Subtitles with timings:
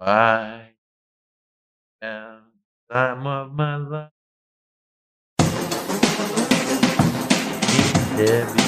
[0.00, 0.74] Right
[2.02, 2.38] now,
[2.92, 4.10] time of my life.
[8.16, 8.62] Debbie,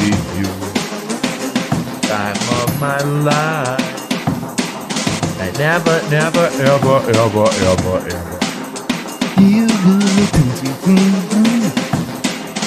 [0.00, 0.48] give you
[2.08, 4.08] time of my life.
[5.26, 8.38] I never, never, ever, ever, ever, ever.
[9.40, 10.70] You look into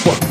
[0.04, 0.24] Fuck.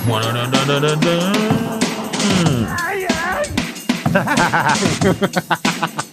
[4.14, 6.08] Ha!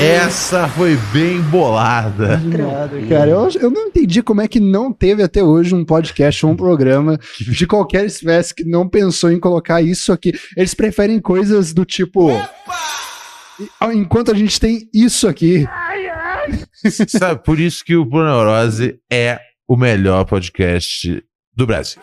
[0.00, 2.36] Essa foi bem bolada.
[2.38, 3.30] Nada, cara.
[3.30, 6.56] Eu, eu não entendi como é que não teve até hoje um podcast ou um
[6.56, 10.32] programa de qualquer espécie que não pensou em colocar isso aqui.
[10.56, 12.30] Eles preferem coisas do tipo.
[13.92, 15.66] Enquanto a gente tem isso aqui.
[17.06, 21.22] Sabe, por isso que o Por Neurose é o melhor podcast
[21.54, 22.00] do Brasil.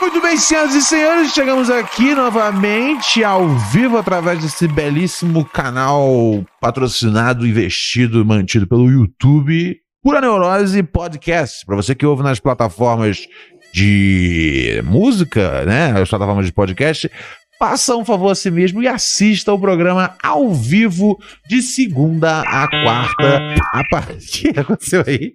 [0.00, 7.44] Muito bem, senhoras e senhores, chegamos aqui novamente ao vivo através desse belíssimo canal patrocinado,
[7.44, 11.66] investido, mantido pelo YouTube, Pura Neurose Podcast.
[11.66, 13.26] Para você que ouve nas plataformas
[13.74, 17.10] de música, né, as plataformas de podcast,
[17.58, 22.68] faça um favor a si mesmo e assista o programa ao vivo de segunda a
[22.68, 24.50] quarta a partir.
[24.50, 25.34] O que aconteceu aí?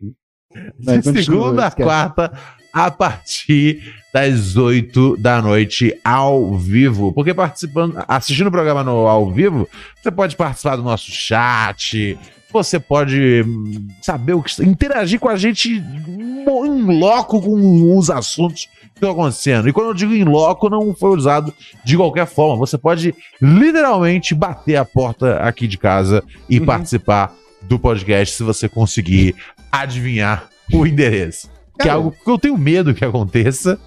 [0.79, 2.31] De segunda a quarta
[2.73, 7.13] a partir das 8 da noite ao vivo.
[7.13, 9.69] Porque participando, assistindo o programa no ao vivo,
[10.01, 12.17] você pode participar do nosso chat,
[12.51, 18.65] você pode hum, saber o que interagir com a gente em loco com os assuntos
[18.65, 19.67] que estão acontecendo.
[19.67, 22.57] E quando eu digo em loco, não foi usado de qualquer forma.
[22.57, 26.65] Você pode literalmente bater a porta aqui de casa e Uhum.
[26.65, 29.35] participar do podcast se você conseguir
[29.71, 31.49] adivinhar o endereço.
[31.79, 33.79] Que é algo que eu tenho medo que aconteça,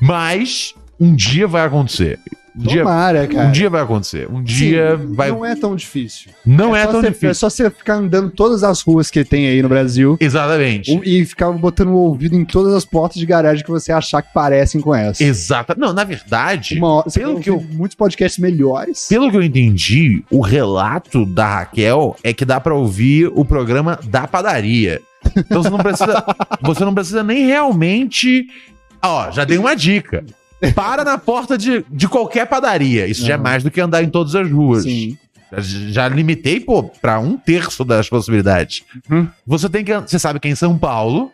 [0.00, 2.18] mas um dia vai acontecer.
[2.58, 3.48] Um dia, Tomara, cara.
[3.48, 4.26] um dia vai acontecer.
[4.32, 5.30] Um dia Sim, vai.
[5.30, 6.30] Não é tão difícil.
[6.46, 7.28] Não é, só tão você- difícil.
[7.28, 10.98] É só você ficar andando todas as ruas que tem aí no Brasil Exatamente.
[11.04, 14.32] e ficar botando o ouvido em todas as portas de garagem que você achar que
[14.32, 15.22] parecem com essa.
[15.22, 15.74] Exata.
[15.76, 19.04] Não, na verdade, Uma pelo que eu- muitos podcasts melhores.
[19.06, 24.00] pelo que eu entendi, o relato da Raquel é que dá pra ouvir o programa
[24.04, 25.02] da padaria.
[25.36, 26.24] Então você não precisa,
[26.62, 28.46] você não precisa nem realmente.
[29.02, 30.24] Ó, já dei uma dica.
[30.74, 33.06] Para na porta de, de qualquer padaria.
[33.06, 33.44] Isso já é Não.
[33.44, 34.84] mais do que andar em todas as ruas.
[34.84, 35.16] Sim.
[35.52, 38.82] Já, já limitei, pô, pra um terço das possibilidades.
[39.10, 39.28] Uhum.
[39.46, 39.94] Você tem que.
[39.98, 41.30] Você sabe que é em São Paulo.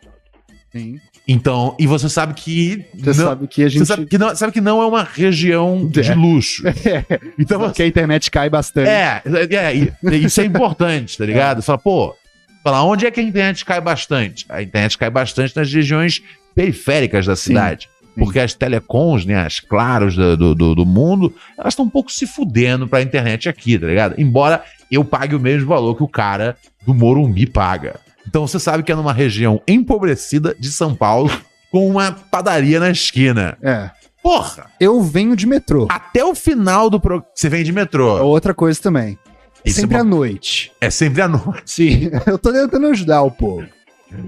[0.73, 0.99] Sim.
[1.27, 1.77] Então.
[1.79, 2.85] E você sabe que.
[2.99, 3.87] Você não- sabe que a você gente.
[3.87, 6.15] sabe que, não, sabe que não é uma região de É.
[6.15, 6.65] luxo.
[6.85, 7.05] É,
[7.39, 7.75] Então você.
[7.75, 8.89] que a internet cai bastante.
[8.89, 9.93] É, é, e-
[10.27, 11.63] isso é importante, tá ligado?
[11.63, 12.15] Você fala, pô,
[12.63, 14.45] fala, onde é que a internet cai bastante?
[14.49, 16.23] A internet cai bastante nas regiões
[16.55, 17.89] periféricas da cidade.
[18.15, 22.13] Porque as telecoms, né, as claros do, do, do- do mundo, elas estão um pouco
[22.13, 24.15] se fudendo pra internet aqui, tá ligado?
[24.21, 26.57] Embora eu pague o mesmo valor que o cara
[26.87, 27.99] do Morumbi paga.
[28.29, 31.31] Então você sabe que é numa região empobrecida de São Paulo,
[31.71, 33.57] com uma padaria na esquina.
[33.63, 33.91] É.
[34.23, 34.67] Porra!
[34.79, 35.89] Eu venho de metrô.
[35.91, 37.27] Até o final do programa.
[37.35, 38.23] Você vem de É metrô.
[38.23, 39.19] outra coisa também.
[39.65, 40.73] Isso Sempre é, à uma- noite.
[40.81, 41.63] é sempre à noite.
[41.67, 43.65] Sim, eu tô tentando ajudar o povo.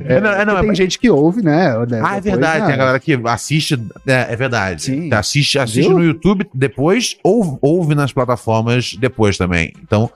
[0.06, 1.76] É, não, é, não, tem é- gente que ouve, né?
[1.86, 2.62] né, Ah, é depois, verdade.
[2.62, 3.74] ah, Tem a galera que assiste.
[4.06, 4.82] É, é verdade.
[4.84, 5.12] Sim.
[5.12, 5.98] Assiste, assiste Viu?
[5.98, 9.74] no YouTube depois ou ouve nas plataformas depois também.
[9.82, 10.10] Então,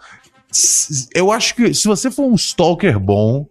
[1.14, 3.46] eu acho que se você for um stalker bom,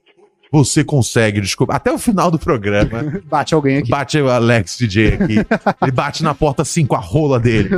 [0.51, 1.75] você consegue descobrir.
[1.75, 3.89] Até o final do programa, Bate alguém aqui.
[3.91, 5.35] bate o Alex DJ aqui.
[5.83, 7.69] ele bate na porta assim com a rola dele.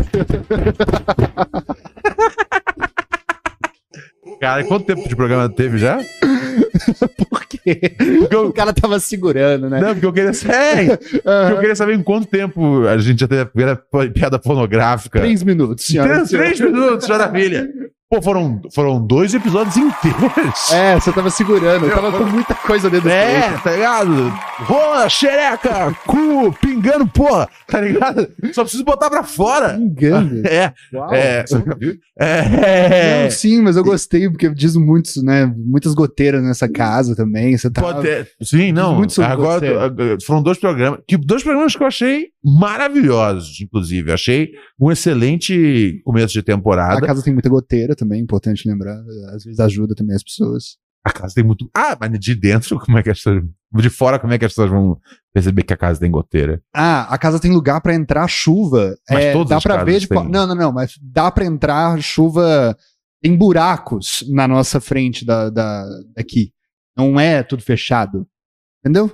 [4.40, 6.00] Cara, quanto tempo de programa teve já?
[7.30, 7.94] Por quê?
[8.20, 9.80] Porque eu, O cara tava segurando, né?
[9.82, 10.98] não, porque eu queria saber.
[10.98, 11.50] Porque Aham.
[11.52, 15.20] eu queria saber em quanto tempo a gente já teve a primeira pi- piada pornográfica.
[15.20, 16.14] Três minutos, senhora.
[16.26, 17.70] Três, três minutos, maravilha.
[18.12, 20.72] Pô, foram, foram dois episódios inteiros.
[20.74, 21.86] É, você tava segurando.
[21.86, 24.34] Eu tava com muita coisa dentro do É, tá ligado?
[24.62, 28.28] Rola, xereca, cu, pingando, porra, tá ligado?
[28.52, 29.75] Só preciso botar pra fora.
[29.75, 30.42] Engano.
[30.50, 31.14] É, Uau.
[31.14, 31.46] é.
[32.18, 33.23] É.
[33.23, 35.46] Não, sim, mas eu gostei, porque diz muitos, né?
[35.56, 37.56] Muitas goteiras nessa casa também.
[37.56, 37.79] Você tá.
[37.82, 38.08] Pode
[38.41, 38.96] Sim, não.
[38.96, 39.61] Muito sobre Agora,
[40.26, 41.00] foram dois programas.
[41.08, 44.12] Que, dois programas que eu achei maravilhosos, inclusive.
[44.12, 47.06] Achei um excelente começo de A temporada.
[47.06, 48.97] casa tem muita goteira também, importante lembrar.
[49.34, 50.78] Às vezes ajuda também as pessoas.
[51.03, 51.70] A casa tem muito.
[51.76, 53.44] Ah, mas de dentro, como é que as pessoas.
[53.72, 55.00] De fora, como é que as pessoas vão
[55.34, 56.62] perceber que a casa tem goteira?
[56.74, 58.97] Ah, a casa tem lugar pra entrar chuva.
[59.09, 61.46] Mas É, todas dá as pra ver de qua- Não, não, não, mas dá pra
[61.46, 62.76] entrar chuva.
[63.22, 65.85] Tem buracos na nossa frente da, da,
[66.16, 66.52] daqui.
[66.97, 68.26] Não é tudo fechado.
[68.84, 69.12] Entendeu?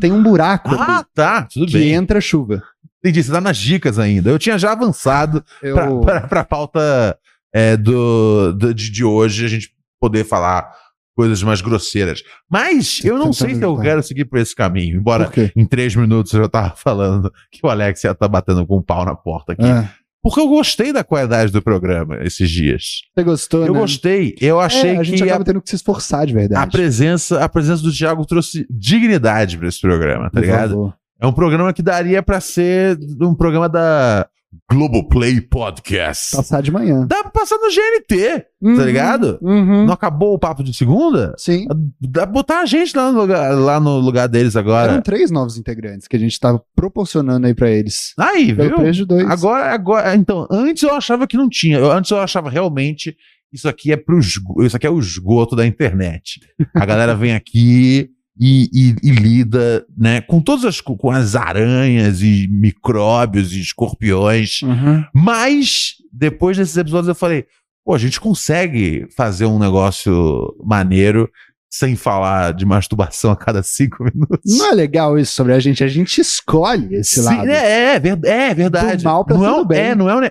[0.00, 1.92] Tem um buraco Ah, ali tá, tudo que bem.
[1.92, 2.62] entra chuva.
[2.98, 4.30] Entendi, você tá nas dicas ainda.
[4.30, 5.74] Eu tinha já avançado Eu...
[5.74, 7.18] pra, pra, pra pauta
[7.54, 9.70] é, do, do- de, hoje, a gente
[10.00, 10.70] poder falar
[11.16, 12.22] coisas mais grosseiras.
[12.50, 16.32] Mas eu não sei se eu quero seguir por esse caminho, embora em três minutos
[16.32, 19.52] eu já tava falando que o Alex ia estar batendo com um pau na porta
[19.52, 19.64] aqui.
[19.64, 19.90] Ah,
[20.22, 23.00] Porque eu gostei da qualidade do programa esses dias.
[23.16, 23.80] você gostou, Eu né?
[23.80, 24.34] gostei.
[24.40, 26.70] Eu achei É, a gente que a, acaba tendo que se esforçar de a verdade.
[26.70, 30.70] presença, a presença do Thiago trouxe dignidade pra esse programa, tá Por ligado?
[30.70, 30.94] favor.
[31.22, 34.26] É um programa que daria pra ser um programa da
[34.70, 36.36] Globoplay Podcast.
[36.36, 37.06] Passar de manhã.
[37.06, 39.38] Dá pra passar no GNT, Uhum, tá ligado?
[39.40, 39.86] Uhum.
[39.86, 41.34] Não acabou o papo de segunda?
[41.38, 41.66] Sim.
[42.00, 44.92] Dá pra botar a gente lá no lugar, lá no lugar deles agora.
[44.92, 48.12] Eram três novos integrantes que a gente tava proporcionando aí pra eles.
[48.18, 48.78] Aí, Pelo viu?
[48.78, 49.24] preço de dois.
[49.30, 51.78] Agora, agora, então, antes eu achava que não tinha.
[51.78, 53.16] Eu- antes eu achava realmente
[53.52, 56.40] isso aqui é pro esgo- isso aqui é o esgoto da internet.
[56.74, 58.08] A galera vem aqui
[58.40, 63.60] e, e- e lida, né, com todas as co- com as aranhas e micróbios e
[63.60, 64.62] escorpiões.
[64.62, 65.04] Uhum.
[65.14, 67.44] Mas depois desses episódios eu falei,
[67.84, 71.30] pô, a gente consegue fazer um negócio maneiro
[71.72, 74.58] sem falar de masturbação a cada cinco minutos.
[74.58, 77.48] Não é legal isso sobre a gente, a gente escolhe esse Sim, lado.
[77.48, 79.02] É, é, ver- é verdade.
[79.04, 79.78] Do mal pra não ser é, do bem.
[79.78, 80.30] É, não é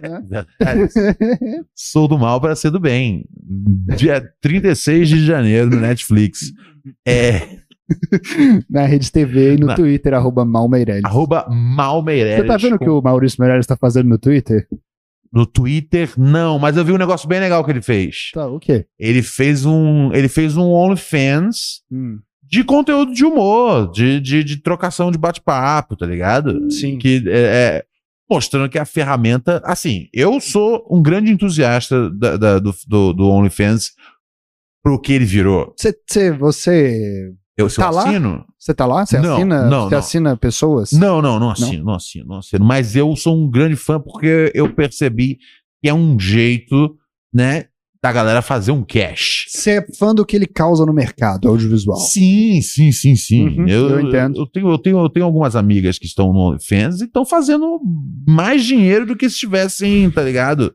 [0.59, 1.61] É.
[1.73, 3.23] Sou do mal para ser do bem.
[3.95, 6.51] Dia 36 de janeiro no Netflix.
[7.07, 7.59] É
[8.69, 11.03] Na Rede TV e no Na- Twitter, arroba Malmeirelles.
[11.05, 14.67] arroba Você tá vendo o que o Maurício Meirelles tá fazendo no Twitter?
[15.31, 18.31] No Twitter, não, mas eu vi um negócio bem legal que ele fez.
[18.33, 18.85] Tá, o quê?
[18.97, 20.11] Ele fez um.
[20.13, 22.17] Ele fez um OnlyFans Hum.
[22.43, 26.71] de conteúdo de humor, de, de, de trocação de bate-papo, tá ligado?
[26.71, 26.97] Sim.
[26.97, 27.85] Que é, é,
[28.27, 29.61] mostrando que a ferramenta.
[29.63, 33.91] Assim, eu sou um grande entusiasta da- da- do, do, do OnlyFans
[34.83, 35.75] pro que ele virou.
[35.77, 38.03] Você, você, Eu, se eu Tá lá?
[38.07, 38.45] assino?
[38.57, 39.05] você tá lá?
[39.05, 39.69] Você Não, assina?
[39.69, 39.99] não, você não.
[39.99, 40.91] assina pessoas?
[40.93, 42.63] Não, não, não assino, não assino, não assino.
[42.65, 45.37] Mas eu sou um grande fã porque eu percebi
[45.81, 46.95] que é um jeito,
[47.33, 47.65] né,
[48.01, 49.45] da galera fazer um cash.
[49.49, 51.97] Você é fã do que ele causa no mercado audiovisual.
[51.97, 53.47] Sim, sim, sim, sim.
[53.59, 54.39] Uhum, eu entendo.
[54.39, 57.81] Eu, tenho, eu, tenho, eu tenho algumas amigas que estão no OnlyFans e estão fazendo
[58.25, 60.73] mais dinheiro do que se estivessem, tá ligado?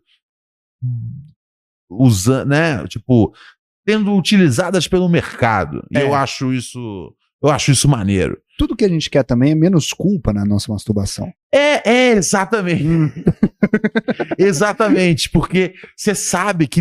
[1.90, 2.86] Usando, né?
[2.88, 3.32] Tipo,
[3.88, 5.82] sendo utilizadas pelo mercado.
[5.92, 6.02] E É.
[6.02, 7.12] eu acho isso.
[7.42, 8.38] Eu acho isso maneiro.
[8.56, 11.30] Tudo que a gente quer também é menos culpa na nossa masturbação.
[11.52, 12.84] É, é, exatamente.
[14.38, 16.80] exatamente, porque você sabe que,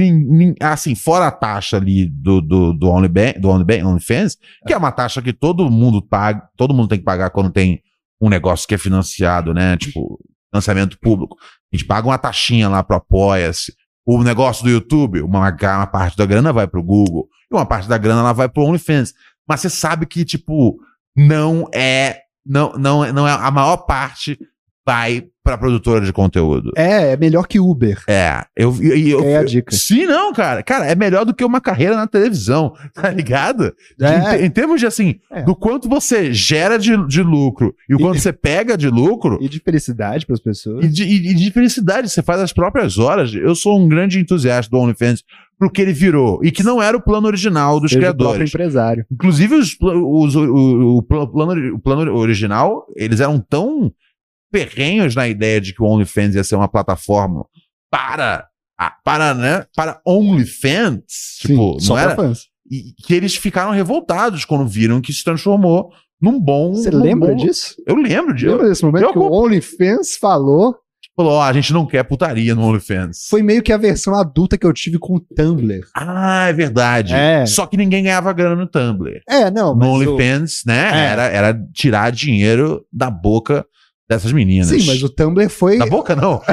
[0.62, 4.92] assim, fora a taxa ali do, do, do, OnlyBan- do OnlyBan- OnlyFans, que é uma
[4.92, 7.82] taxa que todo mundo paga, todo mundo tem que pagar quando tem
[8.22, 9.76] um negócio que é financiado, né?
[9.78, 10.20] Tipo,
[10.52, 11.36] financiamento público.
[11.72, 13.74] A gente paga uma taxinha lá pro Apoia-se.
[14.06, 17.88] O negócio do YouTube, uma, uma parte da grana vai pro Google e uma parte
[17.88, 19.14] da grana ela vai pro OnlyFans.
[19.48, 20.78] Mas você sabe que, tipo,
[21.16, 22.20] não é.
[22.46, 24.38] Não, não, é- não é a maior parte
[24.86, 26.72] vai pra produtora de conteúdo.
[26.78, 28.02] É, é melhor que Uber.
[28.08, 29.76] É, eu, eu, eu, É a dica.
[29.76, 30.64] Sim, não, cara.
[30.64, 33.74] Cara, é melhor do que uma carreira na televisão, tá ligado?
[34.02, 34.42] É.
[34.42, 35.42] Em, em termos de assim, É.
[35.44, 39.38] do quanto você gera de, de lucro e o E- quanto você pega de lucro
[39.42, 40.86] E de felicidade para as pessoas.
[40.86, 43.34] e de, e- e de felicidade, você faz as próprias horas.
[43.34, 45.24] Eu sou um grande entusiasta do OnlyFans
[45.60, 48.50] pro que ele virou e que não era o plano original dos Seja o criadores.
[48.50, 49.06] empresário.
[49.12, 53.92] Inclusive, os, pla- os- o, o- o pla- plano, o plano original, eles eram tão
[54.54, 57.46] ferrenhos na ideia de que o OnlyFans ia ser uma plataforma
[57.90, 58.46] para,
[59.04, 61.02] para, né, para OnlyFans,
[61.42, 62.44] tipo, só não era, fãs.
[62.70, 65.90] e que eles ficaram revoltados quando viram que se transformou
[66.22, 66.74] num bom...
[66.74, 67.76] Você num lembra bom- disso?
[67.88, 68.52] Eu lembro disso.
[68.52, 70.76] Lembra desse momento eu que o OnlyFans falou?
[71.16, 73.28] Falou, ó, a gente não quer putaria no OnlyFans.
[73.30, 75.82] Foi meio que a versão adulta que eu tive com o Tumblr.
[75.96, 77.14] Ah, é verdade.
[77.14, 77.46] É.
[77.46, 79.22] Só que ninguém ganhava grana no Tumblr.
[79.30, 80.90] É, não, No mas o- OnlyFans, né?
[80.92, 81.06] É.
[81.12, 83.64] Era, era tirar dinheiro da boca
[84.14, 84.68] dessas meninas.
[84.68, 85.78] Sim, mas o Tumblr foi.
[85.78, 86.42] Da boca, não.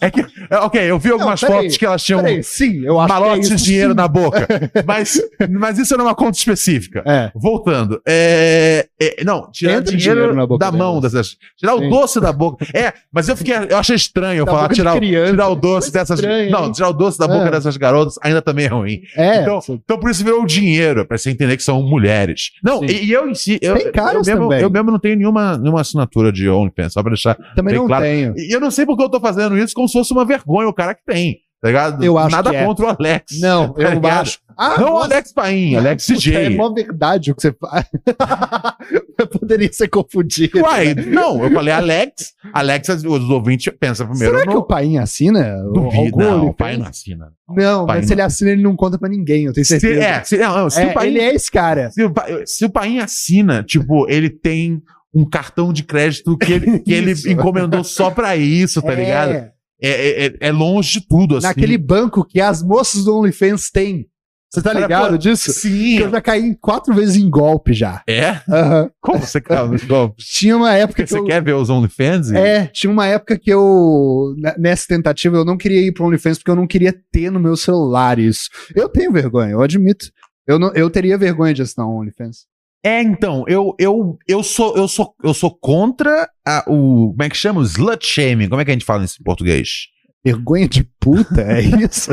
[0.00, 0.20] É que,
[0.50, 3.48] é, ok, eu vi algumas peraí, fotos que elas tinham Peraí, sim, eu acho malotes
[3.48, 3.96] que é de isso, dinheiro sim.
[3.96, 4.46] na boca.
[4.86, 5.20] Mas,
[5.50, 7.02] mas isso era uma conta específica.
[7.06, 7.30] É.
[7.34, 8.00] Voltando.
[8.06, 11.36] É, é, não, tirar dinheiro, dinheiro na boca da mão dessas.
[11.56, 11.86] Tirar Sim.
[11.86, 12.66] o doce da boca.
[12.74, 13.54] É, mas eu fiquei.
[13.68, 15.30] Eu achei estranho eu Da falar de tirar, criança.
[15.32, 16.18] tirar o doce Foi dessas.
[16.20, 17.50] estranho, não, tirar o doce da boca É.
[17.50, 19.00] dessas garotas ainda também é ruim.
[19.16, 22.50] É, Então, então por isso virou o dinheiro, pra você entender que são mulheres.
[22.62, 23.58] Não, e, e eu em si.
[23.60, 24.62] Eu, Tem caras eu, mesmo, também.
[24.62, 27.86] eu mesmo não tenho nenhuma, nenhuma assinatura de OnlyFans, só pra deixar também bem não
[27.86, 28.04] claro.
[28.04, 28.34] tenho.
[28.36, 30.72] e eu não sei porque eu tô fazendo isso como se fosse uma vergonha o
[30.74, 31.38] cara que tem.
[31.60, 32.04] Tá ligado?
[32.04, 32.64] Eu acho Nada que é.
[32.64, 33.40] contra o Alex.
[33.40, 34.20] Não, tá eu ligado?
[34.22, 34.38] acho.
[34.58, 37.86] Ah, Não o Alex Paim, Alex puta, É mó verdade o que você faz.
[39.40, 40.60] Poderia ser confundido.
[40.60, 41.02] Uai, né?
[41.06, 42.32] não, eu falei Alex.
[42.52, 44.60] Alex, os ouvintes pensam primeiro Será que no.
[44.60, 45.56] o pai assina?
[45.72, 45.96] Duvido.
[45.98, 46.56] Algum Não, o OnlyFans?
[46.56, 47.32] pai não assina.
[47.48, 48.06] Não, mas não.
[48.08, 50.04] se ele assina, ele não conta pra ninguém, eu tenho Se, certeza.
[50.04, 51.08] é, se, não, não, se É, o pai.
[51.08, 51.90] ele é esse cara.
[51.90, 52.12] Se o,
[52.44, 54.82] se o pai assina, tipo, ele tem
[55.16, 59.30] um cartão de crédito que ele, que ele encomendou só pra isso, tá É, ligado?
[59.32, 61.46] É, é, é- é longe de tudo, assim.
[61.46, 64.06] Naquele banco que as moças do OnlyFans têm.
[64.52, 65.52] Você tá Cara, ligado pô, disso?
[65.52, 65.96] Sim.
[65.96, 68.00] Que eu já caí em quatro vezes em golpe já.
[68.08, 68.40] É?
[68.48, 68.90] Aham.
[69.02, 70.24] Como você caiu nos golpes?
[70.28, 71.24] Tinha uma época que Você eu...
[71.24, 72.30] quer ver os OnlyFans?
[72.32, 76.38] É, tinha uma época que eu, n- nessa tentativa, eu não queria ir pro OnlyFans
[76.38, 78.48] porque eu não queria ter no meu celular isso.
[78.74, 80.06] Eu tenho vergonha, eu admito.
[80.46, 82.46] Eu, não, eu teria vergonha de assinar um OnlyFans.
[82.86, 87.08] É, então, eu, eu, eu, sou, eu, sou, eu sou contra a- o.
[87.10, 87.60] Como é que chama?
[87.60, 88.48] O slut shaming.
[88.48, 89.88] Como é que a gente fala isso em português?
[90.24, 92.10] Vergonha de puta, é isso?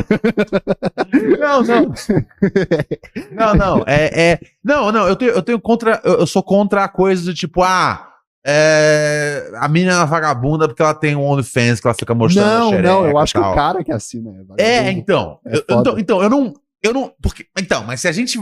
[1.39, 1.93] Não, não.
[3.31, 3.83] Não, não.
[3.87, 5.07] É, é, não, não.
[5.07, 6.01] Eu tenho, eu tenho contra.
[6.03, 8.09] Eu, eu sou contra a coisa do tipo, ah.
[8.45, 12.71] É, a menina é uma vagabunda porque ela tem um OnlyFans que ela fica mostrando.
[12.71, 14.31] não, não, eu acho que o cara que assina.
[14.57, 14.99] É, vagabundo.
[14.99, 15.39] então.
[15.45, 16.53] É eu, então, então, eu não.
[16.81, 17.13] Eu não.
[17.21, 18.37] Porque, então, mas se a gente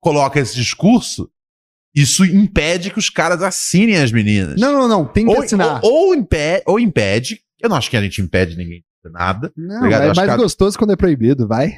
[0.00, 1.28] coloca esse discurso,
[1.96, 4.60] isso impede que os caras assinem as meninas.
[4.60, 5.80] Não, não, não, tem que ou, assinar.
[5.82, 7.40] ou, ou impede, ou impede.
[7.58, 9.50] Eu não acho que a gente impede ninguém de nada.
[9.56, 11.72] não, Obrigado, eu é mais que gostoso quando é proibido, vai.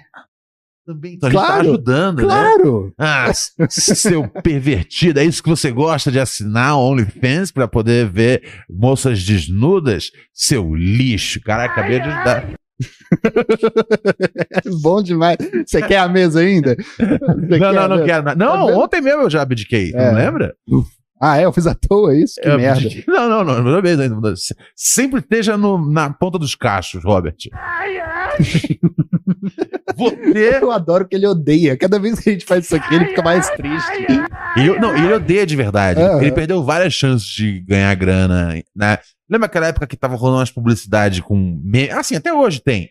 [0.85, 2.25] Também, então a gente tá Claro, ajudando, né?
[2.25, 2.95] Claro!
[2.99, 3.31] Ah,
[3.69, 10.11] seu pervertido, é isso que você gosta de assinar OnlyFans pra poder ver moças desnudas?
[10.33, 11.41] Seu lixo.
[11.43, 12.55] Caraca, acabei de dar.
[14.83, 15.37] Bom demais.
[15.67, 16.77] Você quer a mesa ainda?
[16.77, 18.05] Você Não, não, não mesa?
[18.07, 18.25] quero.
[18.25, 18.79] Tá Não, vendo?
[18.79, 19.93] ontem mesmo eu já abdiquei.
[19.95, 20.07] É.
[20.11, 20.55] Não lembra?
[21.21, 21.45] Ah, é?
[21.45, 22.41] Eu fiz à toa isso?
[22.41, 22.79] Que Eu merda.
[22.81, 23.05] abdiquei.
[23.09, 23.63] Não, não, não.
[23.63, 24.35] Não.
[24.77, 27.35] Sempre esteja no- na ponta dos cachos, Robert.
[28.39, 28.79] Você.
[30.63, 31.77] Eu adoro que ele odeia.
[31.77, 33.91] Cada vez que a gente faz isso aqui, ele fica mais triste.
[34.57, 36.01] E eu, não, ele odeia de verdade.
[36.01, 36.21] Aham.
[36.23, 38.99] Ele perdeu várias chances de ganhar grana, né?
[39.29, 41.61] Lembra aquela época que tava rolando umas publicidades com.
[41.63, 42.89] me- Assim, até hoje tem.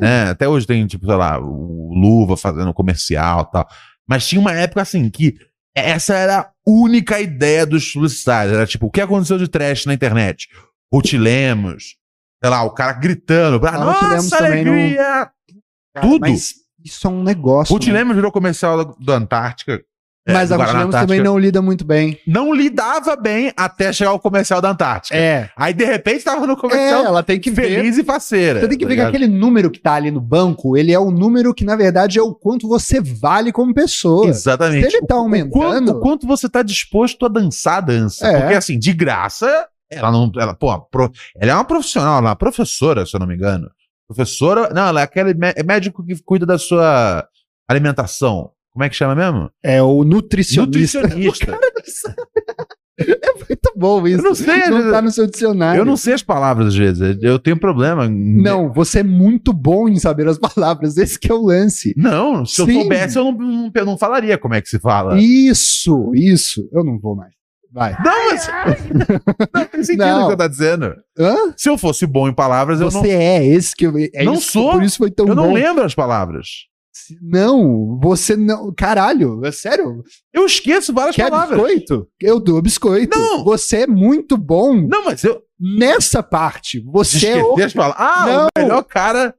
[0.00, 0.30] Né?
[0.30, 3.68] Até hoje tem, tipo, sei lá, o Luva fazendo comercial e tal.
[4.08, 5.34] Mas tinha uma época assim que
[5.74, 8.54] essa era a única ideia dos publicitários.
[8.54, 10.48] Era tipo, o que aconteceu de trash na internet?
[10.92, 11.96] Ruth Lemos,
[12.42, 13.60] sei lá, o cara gritando.
[13.66, 15.30] Ah, Nossa, alegria!
[16.00, 16.20] Tudo.
[16.20, 17.72] Mas isso é um negócio.
[17.74, 17.94] Ruth né?
[17.94, 19.80] Lemos virou comercial do Antártica.
[20.28, 20.90] é, Mas do a Antártica.
[21.00, 22.18] também não lida muito bem.
[22.26, 25.16] não lidava bem até chegar o comercial da Antártica.
[25.16, 25.48] É.
[25.56, 27.76] Aí, de repente, tava no É, comercial ela tem que ver.
[27.76, 28.60] feliz e faceira.
[28.60, 30.98] Você tem que tá ver que aquele número que tá ali no banco, ele é
[30.98, 34.26] o número que, na verdade, é o quanto você vale como pessoa.
[34.28, 34.90] Exatamente.
[34.90, 37.80] Se ele tá O- o quanto, aumentando- o quanto você tá disposto a dançar a
[37.80, 38.26] dança.
[38.28, 38.40] É.
[38.40, 40.30] Porque, assim, de graça, ela não.
[40.36, 43.68] Ela, pô, ela é uma profissional, ela é uma professora, se eu não me engano.
[44.08, 44.70] Professora.
[44.72, 47.26] Não, ela é aquele é médico que cuida da sua
[47.68, 48.50] alimentação.
[48.72, 49.50] Como é que chama mesmo?
[49.64, 51.00] É o nutricionista.
[51.02, 51.56] Nutricionista.
[52.98, 54.20] É muito bom isso.
[54.20, 55.80] Eu não sei, Não tá no seu dicionário.
[55.80, 57.18] Eu não sei as palavras, às vezes.
[57.20, 58.06] Eu tenho problema.
[58.06, 60.96] em- Não, você é muito bom em saber as palavras.
[60.96, 61.92] Esse que é o lance.
[61.94, 62.80] Não, se eu Sim.
[62.80, 65.20] soubesse, eu não, não, eu não falaria como é que se fala.
[65.20, 66.66] Isso, isso.
[66.72, 67.35] Eu não vou mais.
[67.76, 67.92] Vai.
[68.02, 68.48] Não, mas.
[69.54, 70.20] não tem sentido Não.
[70.20, 70.94] o que você tá dizendo.
[71.18, 71.34] Hã?
[71.58, 73.20] Se eu fosse bom em palavras, eu Você não.
[73.20, 73.92] é esse que eu.
[74.14, 74.72] É Não isso, sou.
[74.72, 75.52] Por isso foi tão Eu não bom.
[75.52, 76.48] lembro as palavras.
[77.20, 78.72] Não, você não.
[78.74, 80.02] Caralho, é sério?
[80.32, 81.60] Eu esqueço várias Quer palavras.
[81.60, 82.08] biscoito?
[82.18, 83.16] Eu dou biscoito.
[83.18, 83.44] Não.
[83.44, 85.42] Você é muito bom Não, mas eu.
[85.60, 86.80] nessa parte.
[86.90, 87.62] Você é o.
[87.62, 88.00] as palavras.
[88.00, 88.46] Ah, Não.
[88.46, 89.34] o melhor cara.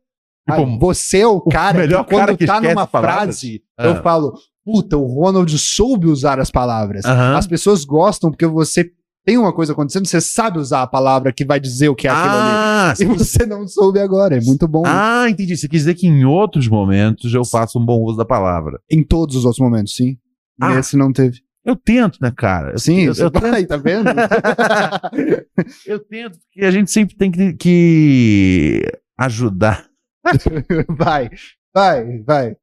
[0.48, 3.16] Ah, Tipo, você é o cara melhor que quando cara que tá numa palavras.
[3.42, 3.88] frase, Ah.
[3.88, 4.34] eu falo,
[4.68, 7.06] puta, o Ronald soube usar as palavras.
[7.06, 7.38] Aham.
[7.38, 8.92] As pessoas gostam porque você
[9.26, 12.12] tem uma coisa acontecendo, você sabe usar a palavra que vai dizer o que é
[12.12, 12.52] aquilo ali.
[12.54, 14.84] ah, E você não soube agora, é muito bom.
[14.86, 15.56] ah, entendi.
[15.56, 18.78] Você quis dizer que em outros momentos eu faço um bom uso da palavra.
[18.92, 20.18] Em todos os outros momentos, sim.
[20.60, 20.76] Ah.
[20.76, 21.40] Nesse não teve.
[21.64, 22.72] Eu tento, né, cara?
[22.74, 24.10] Eu, Sim, eu, eu, vai, tá vendo?
[25.86, 28.82] eu tento, porque a gente sempre tem que, que
[29.18, 29.86] ajudar.
[30.90, 31.30] vai,
[31.74, 32.56] vai, vai.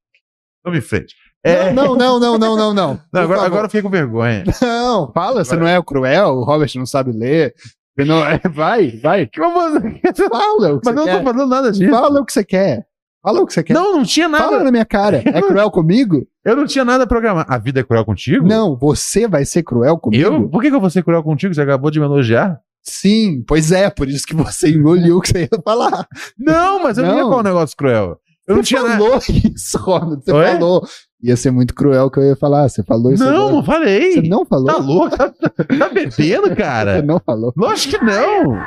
[0.62, 1.14] Vamos em frente.
[1.44, 3.00] É, Não, não, não, não, não, não.
[3.12, 4.44] Não, agora, agora eu fiquei com vergonha.
[4.62, 7.54] Não, fala, você não é cruel, o Robert não sabe ler.
[7.98, 9.28] Não, é, vai, vai.
[9.34, 11.18] Fala o que Mas eu você não quer.
[11.18, 11.90] tô falando nada disso.
[11.90, 12.86] Fala o que você quer.
[13.22, 13.72] Fala o que você quer.
[13.74, 14.64] Não, não tinha Fala nada.
[14.64, 15.22] na minha cara.
[15.24, 16.26] É cruel comigo?
[16.44, 17.46] Eu não tinha nada programado.
[17.52, 18.46] A vida é cruel contigo?
[18.46, 20.22] Não, você vai ser cruel comigo?
[20.22, 20.48] Eu?
[20.48, 21.54] Por que, que eu vou ser cruel contigo?
[21.54, 22.58] Você acabou de me elogiar?
[22.82, 26.06] Sim, pois é, por isso que você engoliu o que você ia falar.
[26.38, 27.28] Não, mas eu não, ia Não.
[27.30, 28.18] falar um negócio cruel.
[28.46, 28.98] Eu não você tinha nada.
[28.98, 29.18] falou
[29.54, 30.22] isso, Ronald.
[30.22, 30.46] Você Oi?
[30.46, 30.86] falou.
[31.26, 32.68] Ia ser muito cruel que eu ia falar.
[32.68, 33.52] Você falou isso Não, agora.
[33.54, 34.12] não falei.
[34.12, 34.66] Você não falou?
[34.66, 35.16] Tá louco?
[35.16, 36.10] Tá, tá bebendo,
[36.48, 37.00] Você cara?
[37.00, 37.50] não falou.
[37.56, 38.58] Lógico que não.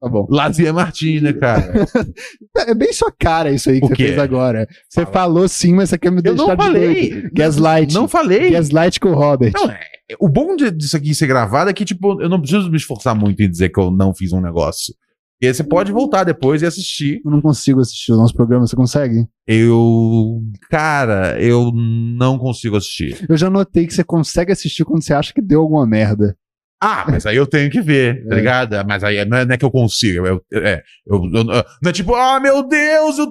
[0.00, 0.26] Tá bom.
[0.30, 1.72] Lazier Martins, né, cara?
[2.58, 4.06] É bem sua cara isso aí que O você quê?
[4.08, 4.68] fez agora.
[4.88, 5.12] Você Fala.
[5.12, 7.10] falou sim, mas você quer me Eu deixar não de falei.
[7.10, 7.30] doido.
[7.32, 7.94] Gaslight.
[7.94, 8.50] Não falei.
[8.50, 9.52] Gaslight com o Robert.
[9.54, 9.80] Não, é,
[10.20, 13.14] o bom de- disso aqui ser gravado é que, tipo, eu não preciso me esforçar
[13.16, 14.94] muito em dizer que eu não fiz um negócio.
[15.40, 17.20] E aí você pode voltar depois e assistir.
[17.24, 19.26] Eu não consigo assistir o nosso programa, você consegue?
[19.46, 20.42] Eu.
[20.70, 23.26] Cara, eu não consigo assistir.
[23.28, 26.36] Eu já notei que você consegue assistir quando você acha que deu alguma merda.
[26.80, 28.38] Ah, mas aí eu tenho que ver, tá É.
[28.38, 28.76] ligado?
[28.86, 30.26] Mas aí não é, não é que eu consigo.
[30.26, 33.26] Eu, é, eu, eu- não é tipo, ah, meu Deus, eu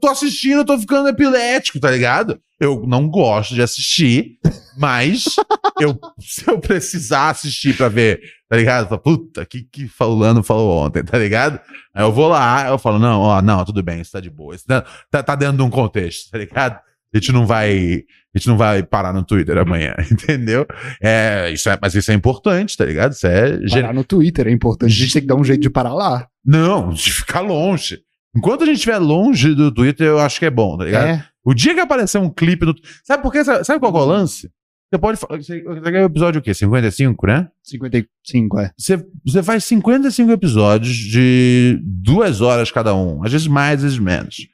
[0.00, 2.40] tô, assistindo, eu tô ficando epilético, tá ligado?
[2.58, 4.38] Eu não gosto de assistir,
[4.78, 5.24] mas
[5.78, 8.88] eu, se eu precisar assistir pra ver, tá ligado?
[8.88, 11.60] Falo, Puta, que que fulano falou ontem, tá ligado?
[11.94, 14.54] Aí eu vou lá, eu falo, não, ó, não, tudo bem, isso tá de boa.
[14.54, 16.80] Isso tá, tá, tá dentro de um contexto, tá ligado?
[17.14, 18.02] A gente não vai.
[18.36, 20.66] A gente não vai parar no Twitter amanhã, entendeu?
[21.02, 23.12] É, isso é, mas isso é importante, tá ligado?
[23.12, 23.58] Isso é.
[23.70, 24.90] Parar no Twitter é importante.
[24.92, 26.26] A gente tem que dar um jeito de parar lá.
[26.44, 28.00] Não, de ficar longe.
[28.36, 31.06] Enquanto a gente estiver longe do Twitter, eu acho que é bom, tá ligado?
[31.08, 31.24] É.
[31.42, 32.74] O dia que aparecer um clipe no.
[33.02, 33.42] Sabe por quê?
[33.42, 34.50] Sabe, qual é o lance?
[34.92, 35.18] Você pode.
[35.18, 36.52] fa- Você quer o episódio o quê?
[36.52, 37.48] 55, né?
[37.62, 38.70] 55, é.
[38.76, 43.24] Você, você faz 55 episódios de duas horas cada um.
[43.24, 44.46] Às vezes mais, às vezes menos.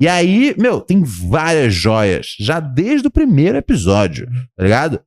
[0.00, 2.34] E aí, meu, tem várias joias.
[2.40, 4.26] Já desde o primeiro episódio,
[4.56, 5.00] tá ligado?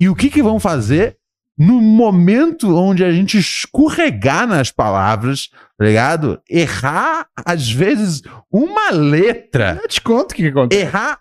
[0.00, 1.16] E o que que vão fazer
[1.58, 5.48] no momento onde a gente escorregar nas palavras,
[5.78, 6.40] tá ligado?
[6.48, 9.78] Errar, às vezes, uma letra.
[9.82, 10.82] Eu te conto o que, que acontece.
[10.82, 11.18] Errar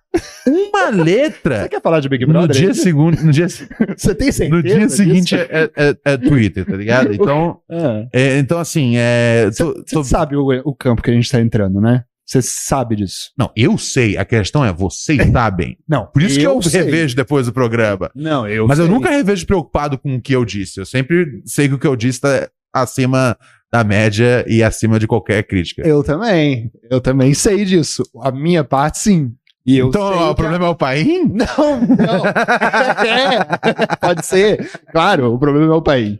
[0.47, 1.63] uma letra.
[1.63, 2.55] Você quer falar de Big No Brother?
[2.55, 3.47] dia, segundo, no, dia,
[3.95, 4.55] Você tem certeza?
[4.55, 7.11] no dia seguinte é, é- é Twitter, tá ligado?
[7.13, 8.07] Então, É.
[8.13, 9.49] é, então assim, é.
[9.55, 12.05] tô- Você tô- sabe o, o campo que a gente tá entrando, né?
[12.31, 13.29] Você sabe disso.
[13.37, 14.17] Não, eu sei.
[14.17, 15.77] A questão é, vocês sabem.
[15.85, 16.05] Não.
[16.05, 16.83] Por isso que eu sei.
[16.83, 18.09] revejo depois do programa.
[18.15, 18.93] Não, eu Mas eu sei.
[18.93, 20.79] nunca revejo preocupado com o que eu disse.
[20.79, 23.37] Eu sempre sei que o que eu disse tá acima
[23.69, 25.81] da média e acima de qualquer crítica.
[25.85, 26.71] Eu também.
[26.89, 28.01] Eu também sei disso.
[28.21, 29.33] A minha parte, sim.
[29.65, 31.05] E eu então, o a- problema é o país?
[31.27, 32.23] Não, não.
[33.05, 34.69] É, pode ser.
[34.91, 36.17] Claro, o problema é o país.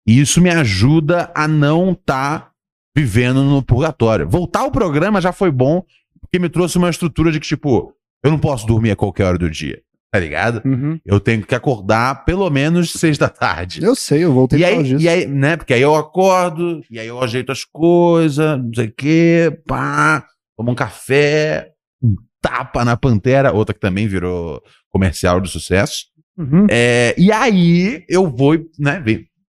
[0.08, 2.50] E isso me ajuda a não estar
[2.98, 4.28] vivendo no purgatório.
[4.28, 5.84] Voltar ao programa já foi bom,
[6.20, 9.38] porque me trouxe uma estrutura de que, tipo, eu não posso dormir a qualquer hora
[9.38, 9.80] do dia,
[10.12, 10.62] tá ligado?
[11.06, 13.82] Eu tenho que acordar pelo menos seis da tarde.
[13.84, 15.02] Eu sei, eu voltei E aí, disso.
[15.04, 15.56] e aí, né?
[15.56, 20.26] Porque aí eu acordo, e aí eu ajeito as coisas, não sei o quê, pá,
[20.58, 21.70] tomo um café,
[22.04, 26.06] um tapa na Pantera, outra que também virou comercial de sucesso.
[26.38, 26.68] Uhum.
[26.70, 29.02] É, e aí eu vou, né,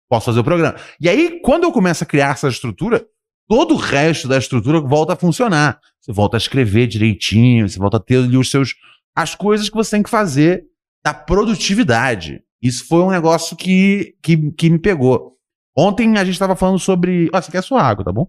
[0.08, 0.76] posso fazer o programa.
[1.00, 3.04] E aí, quando eu começo a criar essa estrutura,
[3.48, 5.80] todo o resto da estrutura volta a funcionar.
[6.00, 8.74] Você volta a escrever direitinho, você volta a ter ali os seus.
[9.14, 10.64] As coisas que você tem que fazer
[11.04, 12.42] da produtividade.
[12.62, 15.32] Isso foi um negócio que, que, que me pegou.
[15.76, 17.28] Ontem a gente estava falando sobre.
[17.32, 18.26] Ah, você quer sua água, tá bom?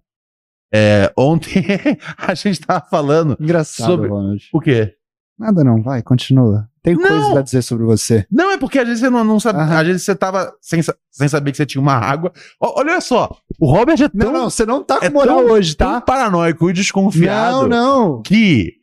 [0.74, 1.64] É, ontem
[2.18, 3.38] a gente estava falando.
[3.40, 4.44] Engraçado, Sobre- Ronald.
[4.54, 4.94] O quê?
[5.38, 6.68] Nada não, vai, continua.
[6.82, 7.08] Tem Não.
[7.08, 8.26] coisas a dizer sobre você.
[8.32, 9.60] Não, é porque às vezes você não, não sabe.
[9.60, 9.80] Aham.
[9.80, 12.32] Às vezes você tava sem, sem saber que você tinha uma água.
[12.62, 15.44] Ó, olha só, o Robert é tão, Não, não, você não tá com é moral
[15.44, 16.02] tão- hoje, tão tá?
[16.02, 18.22] paranoico e desconfiado Não, não.
[18.22, 18.74] que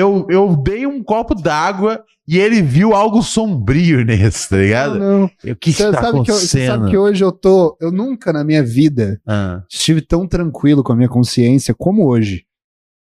[0.00, 4.98] eu, eu dei um copo d'água e ele viu algo sombrio nesse, tá Não, ligado?
[4.98, 5.30] não.
[5.44, 6.66] E O que Você está sabe, que eu- acontecendo?
[6.66, 7.76] sabe que hoje eu tô.
[7.80, 12.44] Eu nunca na minha vida Ah, estive tão tranquilo com a minha consciência como hoje.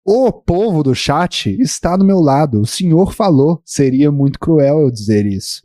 [0.06, 2.60] O povo do chat está do meu lado.
[2.60, 3.62] O senhor falou.
[3.64, 5.62] Seria muito cruel eu dizer isso.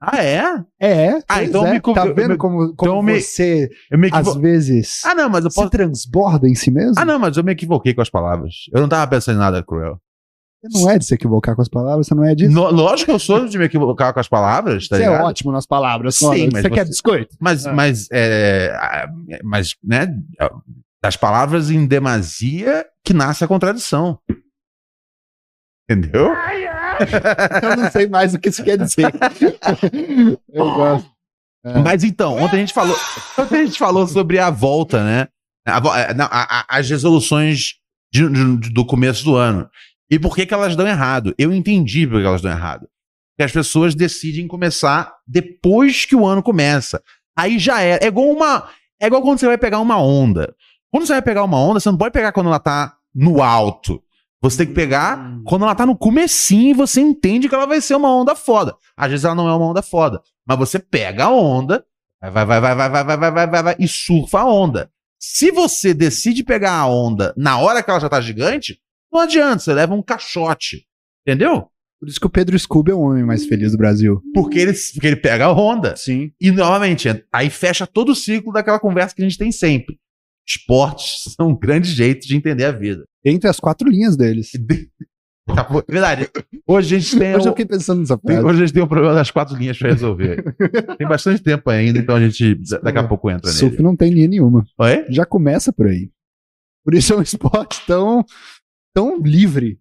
[0.00, 0.42] Ah, é?
[0.78, 1.72] É, Ah, então é.
[1.72, 5.30] me tá eu vendo me- como, como então você, Eu me às vezes, Ah, não,
[5.30, 5.70] mas eu se posso.
[5.70, 6.92] transborda em si mesmo?
[6.98, 8.52] Ah, não, mas eu me equivoquei com as palavras.
[8.72, 9.98] Eu não tava pensando em nada cruel.
[10.70, 12.50] Você não é de se equivocar com as palavras, você não é disso.
[12.50, 15.26] No- lógico que eu sou de me equivocar com as palavras, tá você é ligado?
[15.26, 16.16] ótimo nas palavras.
[16.16, 16.50] Sim, Ronald.
[16.52, 17.36] mas você quer você- biscoito?
[17.40, 17.72] Mas, Ah.
[17.74, 19.08] mas, é, ah,
[19.44, 20.08] mas, né,
[21.02, 24.18] das palavras em demasia que nasce a contradição.
[25.90, 26.32] Entendeu?
[27.62, 29.12] Eu não sei mais o que isso quer dizer.
[30.52, 31.10] eu gosto.
[31.66, 31.78] É.
[31.80, 32.96] Mas então, ontem a gente falou,
[33.38, 35.28] ontem a gente falou sobre a volta, né?
[35.66, 37.74] A é, a- a- as resoluções
[38.12, 39.68] de- de- do começo do ano.
[40.10, 41.34] E por que, que elas dão errado?
[41.38, 42.88] Eu entendi por que elas dão errado.
[43.32, 47.02] Porque as pessoas decidem começar depois que o ano começa.
[47.36, 47.98] Aí já é.
[48.02, 48.68] É igual uma.
[49.00, 50.54] É igual quando você vai pegar uma onda.
[50.90, 54.00] Quando você vai pegar uma onda, você não pode pegar quando ela tá no alto.
[54.40, 55.42] Você tem que pegar Hum.
[55.44, 58.76] quando ela tá no comecinho e você entende que ela vai ser uma onda foda.
[58.96, 61.82] Às vezes ela não é uma onda foda, mas você pega a onda,
[62.20, 64.90] vai, vai, vai, vai, vai, vai, vai, vai, vai, vai, vai e surfa a onda.
[65.18, 68.78] Se você decide pegar a onda na hora que ela já tá gigante,
[69.14, 70.84] não adianta, você leva um caixote.
[71.26, 71.68] Entendeu?
[72.00, 74.20] Por isso que o Pedro Scooby é o homem mais feliz do Brasil.
[74.34, 75.96] Porque ele, porque ele pega a onda.
[75.96, 76.32] Sim.
[76.40, 79.96] E, novamente, aí fecha todo o ciclo daquela conversa que a gente tem sempre.
[80.46, 83.04] Esportes são um grande jeito de entender a vida.
[83.24, 84.50] Entre as quatro linhas deles.
[85.46, 86.26] Tá, pô, verdade.
[86.66, 87.36] Hoje a gente tem.
[87.36, 88.40] Hoje eu fiquei pensando nessa frase.
[88.42, 90.42] hoje a gente tem o problema das quatro linhas pra resolver.
[90.96, 93.82] tem bastante tempo ainda, então a gente da- daqui a pouco entra Surf nele.
[93.82, 94.64] não tem linha nenhuma.
[94.78, 95.04] Oi?
[95.10, 96.08] Já começa por aí.
[96.82, 98.24] Por isso é um esporte tão,
[98.94, 99.78] tão livre.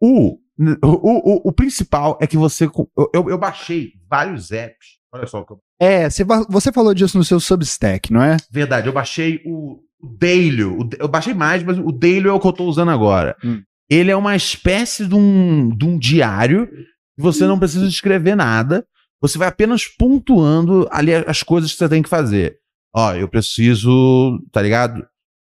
[0.00, 0.38] O,
[0.82, 2.64] o, o, o principal é que você.
[3.12, 4.98] Eu, eu, baixei vários apps.
[5.12, 8.36] Olha só o que eu É, você, você falou disso no seu Substack, não é?
[8.50, 9.84] Verdade, eu baixei o,
[10.18, 10.62] Daily.
[10.98, 13.36] eu baixei mais, mas o Daily é o que eu tô usando agora.
[13.44, 13.62] Hum.
[13.88, 18.86] Ele é uma espécie de um, de um diário que você não precisa escrever nada.
[19.20, 22.58] Você vai apenas pontuando ali as coisas que você tem que fazer.
[22.94, 25.06] Ó, eu preciso, tá ligado?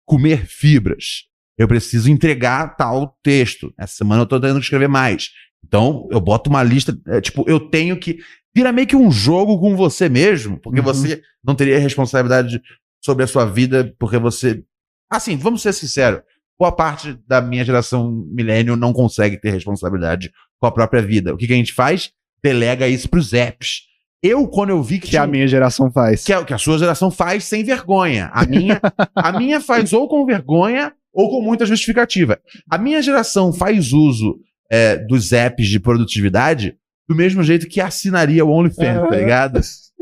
[0.06, 1.24] Comer fibras.
[1.62, 3.72] Eu preciso entregar tal texto.
[3.78, 5.30] Essa semana eu tendo que escrever mais.
[5.64, 6.98] Então, eu boto uma lista.
[7.08, 8.18] é, tipo, eu tenho que.
[8.54, 10.86] Vira meio que um jogo com você mesmo, porque Uhum.
[10.86, 12.60] você não teria responsabilidade
[13.04, 14.64] sobre a sua vida, porque você.
[15.10, 16.22] Assim, vamos ser sinceros.
[16.60, 21.34] Boa parte da minha geração milênio não consegue ter responsabilidade com a própria vida.
[21.34, 22.12] O que, que a gente faz?
[22.44, 23.82] Delega isso pros apps.
[24.24, 26.24] Eu, quando eu vi que, Que a minha geração faz.
[26.24, 28.30] que, é o que a sua geração faz sem vergonha.
[28.34, 28.80] A minha,
[29.16, 32.40] a minha faz ou com vergonha ou com muita justificativa.
[32.70, 38.46] A minha geração faz uso é, dos apps de produtividade do mesmo jeito que assinaria
[38.46, 39.60] o OnlyFans, tá ligado?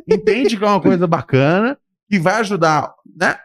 [0.08, 1.78] Entende que é uma coisa bacana,
[2.10, 3.38] que vai ajudar, né?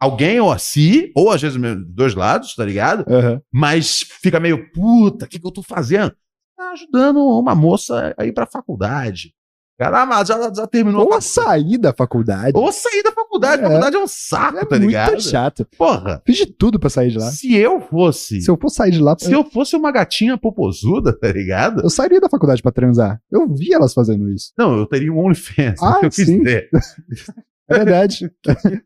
[0.00, 3.04] Alguém ou a si, ou às vezes dois lados, tá ligado?
[3.12, 3.40] Aham.
[3.52, 6.14] Mas fica meio, puta, o que, que eu tô fazendo?
[6.56, 9.32] Tá ajudando uma moça a ir pra faculdade.
[9.78, 12.50] Cara, ah, mas já, já terminou Ou a sair da faculdade.
[12.58, 13.62] ou sair da faculdade.
[13.62, 13.64] É.
[13.64, 15.20] A faculdade é um saco, é tá muito ligado?
[15.22, 15.64] chato.
[15.78, 17.30] Porra, Fiz de tudo pra sair de lá.
[17.30, 18.40] se eu fosse.
[18.42, 21.82] Se eu for sair de lá, Se eu fosse uma gatinha popozuda, tá ligado?
[21.82, 23.20] eu sairia da faculdade pra transar.
[23.30, 24.52] Eu vi elas fazendo isso.
[24.58, 25.80] Não, eu teria um OnlyFans.
[25.80, 26.42] Ah, eu quis sim.
[26.46, 26.68] É
[27.68, 28.30] verdade.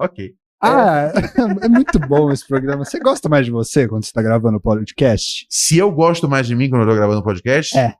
[0.00, 0.32] Ok.
[0.62, 1.12] ah,
[1.60, 2.84] é muito bom esse programa.
[2.86, 5.46] Você gosta mais de você quando você tá gravando o podcast?
[5.50, 7.94] Se eu gosto mais de mim quando eu tô gravando podcast, É.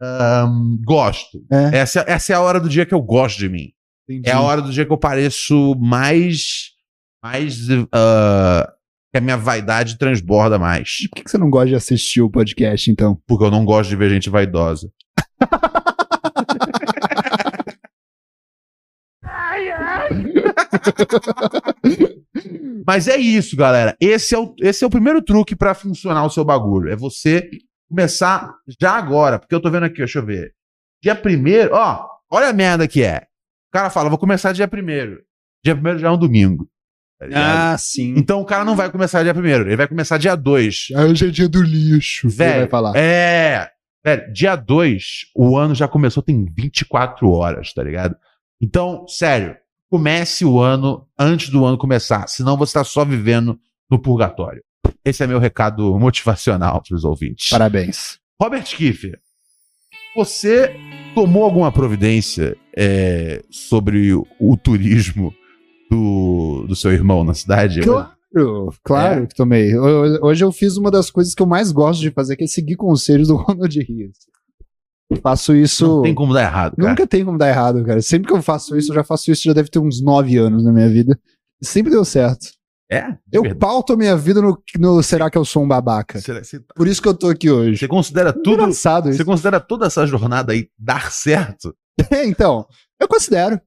[0.00, 1.44] ahn, gosto.
[1.50, 1.78] É.
[1.78, 3.72] Essa, essa é a hora do dia que eu gosto de mim.
[4.24, 6.70] É a hora do dia que eu pareço mais.
[7.22, 7.68] Mais.
[7.92, 8.72] ah,
[9.12, 11.08] que a minha vaidade transborda mais.
[11.08, 13.20] Por que que você não gosta de assistir o podcast, então?
[13.26, 14.90] Porque eu não gosto de ver gente vaidosa.
[22.86, 23.96] Mas é isso, galera.
[24.00, 26.90] Esse é o, esse é o primeiro truque pra funcionar o seu bagulho.
[26.90, 27.48] É você
[27.90, 29.38] começar já agora.
[29.38, 30.54] Porque eu tô vendo aqui, deixa eu ver.
[31.02, 33.26] Dia primeiro, ó, olha a merda que é.
[33.68, 35.20] O cara fala, vou começar dia primeiro.
[35.62, 36.68] Dia primeiro já é um domingo.
[37.18, 37.78] tá ligado?
[37.78, 38.14] sim.
[38.16, 40.88] Então o cara não vai começar dia primeiro, ele vai começar dia 2.
[40.94, 42.30] Ah, hoje é dia do lixo.
[42.30, 42.96] Você Velho, vai falar.
[42.96, 43.70] É.
[44.02, 45.04] Velho, dia 2,
[45.36, 48.16] o ano já começou, tem 24 horas, tá ligado?
[48.60, 49.56] Então, sério,
[49.90, 53.58] comece o ano antes do ano começar, senão você tá só vivendo
[53.90, 54.62] no purgatório.
[55.04, 57.48] Esse é meu recado motivacional pros ouvintes.
[57.48, 58.18] Parabéns.
[58.40, 59.18] Robert Kiefer,
[60.14, 60.74] você
[61.14, 65.32] tomou alguma providência é, sobre o, o turismo
[65.90, 67.80] do, do seu irmão na cidade?
[67.82, 69.76] Claro, claro que tomei.
[69.76, 72.46] Ho- Hoje eu fiz uma das coisas que eu mais gosto de fazer, que é
[72.46, 74.16] seguir conselhos do Ronald Rios.
[75.22, 75.86] Faço isso.
[75.96, 76.88] Não tem como dar errado, cara.
[76.90, 78.00] Nunca tem como dar errado, cara.
[78.00, 80.62] Sempre que eu faço isso, eu já faço isso, já deve ter uns nove anos
[80.64, 81.18] na minha vida.
[81.60, 82.46] Sempre deu certo.
[82.92, 83.16] É?
[83.30, 83.60] Eu verdade.
[83.60, 86.20] pauto a minha vida no, no Será que eu sou um babaca?
[86.20, 87.78] Você, você- Por isso que eu tô aqui hoje.
[87.78, 88.62] você considera tudo.
[88.62, 89.24] Engraçado Você isso.
[89.24, 91.74] considera toda essa jornada aí dar certo?
[92.10, 92.66] É, então,
[93.00, 93.60] eu considero.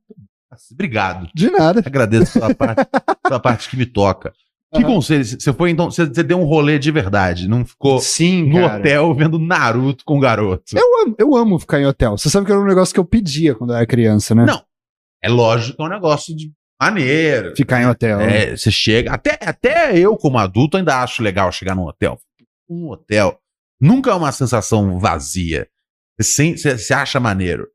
[0.71, 1.29] Obrigado.
[1.33, 1.81] De nada.
[1.85, 2.87] Agradeço pela parte,
[3.23, 4.33] pela parte que me toca.
[4.73, 4.95] Que Aham.
[4.95, 5.23] conselho?
[5.23, 5.89] Você foi então.
[5.91, 8.79] Você, você deu um rolê de verdade, não ficou Sim, no cara.
[8.79, 10.75] hotel vendo Naruto com o garoto.
[10.75, 12.17] Eu amo, eu amo ficar em hotel.
[12.17, 14.45] Você sabe que era um negócio que eu pedia quando eu era criança, né?
[14.45, 14.63] Não.
[15.23, 17.55] É lógico que é um negócio de maneiro.
[17.55, 18.19] Ficar em hotel.
[18.21, 19.11] É, você chega.
[19.11, 22.19] Até, até eu, como adulto, ainda acho legal chegar num hotel.
[22.69, 23.39] Um hotel
[23.79, 25.67] nunca é uma sensação vazia.
[26.19, 27.67] Você, sem- você, você acha maneiro.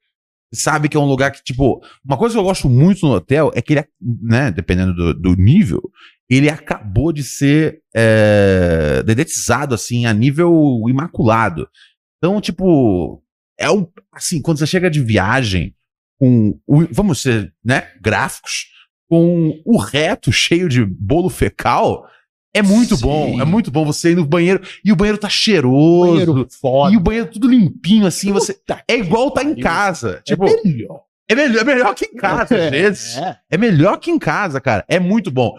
[0.52, 3.12] Você sabe que é um lugar que, tipo, uma coisa que eu gosto muito no
[3.12, 3.84] hotel é que ele,
[4.22, 5.82] né, dependendo do, do nível,
[6.30, 11.68] ele acabou de ser é, dedetizado, assim, a nível imaculado.
[12.16, 13.22] Então, tipo,
[13.58, 15.74] é um, assim, quando você chega de viagem
[16.18, 16.58] com,
[16.90, 18.66] vamos ser, né, gráficos,
[19.08, 22.06] com o reto cheio de bolo fecal,
[22.54, 23.02] É muito Sim.
[23.02, 26.12] bom, é muito bom você ir no banheiro e o banheiro tá cheiroso.
[26.12, 26.92] Banheiro foda.
[26.92, 28.54] E o banheiro tudo limpinho, assim, você.
[28.54, 30.20] Puta É igual tá em casa.
[30.24, 31.02] Tipo, é melhor.
[31.28, 33.16] é melhor, é melhor que em casa, às vezes.
[33.16, 33.38] É.
[33.50, 34.84] É melhor que em casa, cara.
[34.88, 35.56] É muito bom.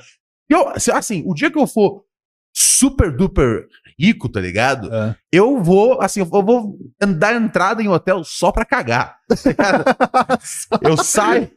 [0.50, 2.04] Eu, assim, o dia que eu for
[2.52, 4.94] super duper rico, tá ligado?
[4.94, 5.16] É.
[5.32, 9.18] Eu vou, assim, eu vou dar entrada em hotel só pra cagar.
[9.56, 10.40] tá
[10.82, 11.52] eu saio.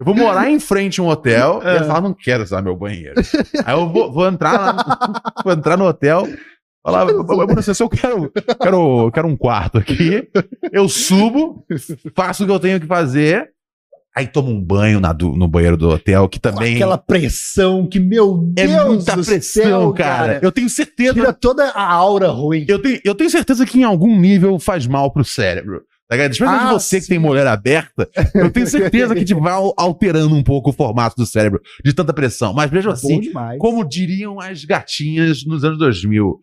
[0.00, 2.76] Eu vou morar em frente a um hotel e eu falo, não quero usar meu
[2.76, 3.20] banheiro.
[3.64, 6.28] Aí eu vou, vou entrar lá, vou entrar no hotel,
[6.84, 7.06] falar,
[7.62, 8.32] se eu quero,
[8.62, 10.28] quero, quero um quarto aqui,
[10.70, 11.64] eu subo,
[12.14, 13.50] faço o que eu tenho que fazer,
[14.16, 18.52] aí tomo um banho na no banheiro do hotel, que também aquela pressão que, meu
[18.56, 20.38] é Deus muita do pressão, céu, cara.
[20.42, 22.64] Eu tenho certeza Tira toda a aura ruim.
[22.68, 25.82] Eu tenho, eu tenho certeza que em algum nível faz mal pro cérebro.
[26.08, 26.16] Tá?
[26.16, 27.08] Especialmente Ah, você que sim.
[27.10, 31.14] tem mulher aberta, eu tenho certeza que te vai al- alterando um pouco o formato
[31.16, 32.54] do cérebro de tanta pressão.
[32.54, 36.40] Mas mesmo Bom assim, como diriam as gatinhas nos anos 2000,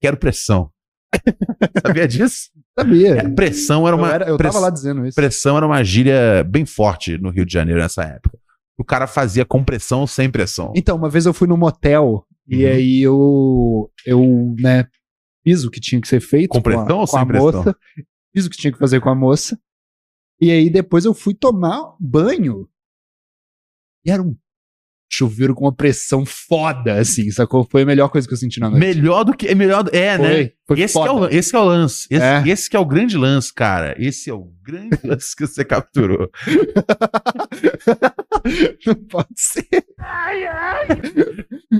[0.00, 0.70] quero pressão.
[1.84, 2.50] Sabia disso?
[2.78, 3.14] Sabia.
[3.16, 5.14] É, pressão era eu, uma era- eu press- tava lá dizendo isso.
[5.14, 8.36] pressão era uma gíria bem forte no Rio de Janeiro nessa época.
[8.78, 10.72] O cara fazia com pressão ou sem pressão.
[10.76, 12.70] Então, uma vez eu fui num motel e Uhum.
[12.70, 14.86] aí eu, eu, né,
[15.42, 17.52] fiz o que tinha que ser feito Com pressão a, ou com a sem pressão?
[17.52, 17.76] moça.
[18.34, 19.58] Fiz o que tinha que fazer com a moça.
[20.40, 22.68] E aí depois eu fui tomar banho.
[24.04, 24.36] E era um
[25.10, 27.66] chuveiro com uma pressão foda, assim, sacou?
[27.68, 28.84] Foi a melhor coisa que eu senti na noite.
[28.84, 29.48] Melhor do que.
[29.48, 29.82] É melhor.
[29.82, 30.28] do- É, né?
[30.28, 32.06] Foi, foi esse, que é o, esse que é o lance.
[32.10, 32.42] Esse, É.
[32.46, 33.94] esse que é o grande lance, cara.
[33.98, 36.30] Esse é o grande lance que você capturou.
[38.86, 39.66] Não pode ser.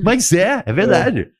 [0.02, 1.30] Mas é, é verdade.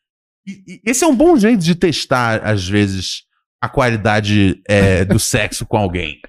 [0.47, 3.25] E, e esse é um bom jeito de testar, às vezes,
[3.61, 6.21] a qualidade é, do sexo com alguém.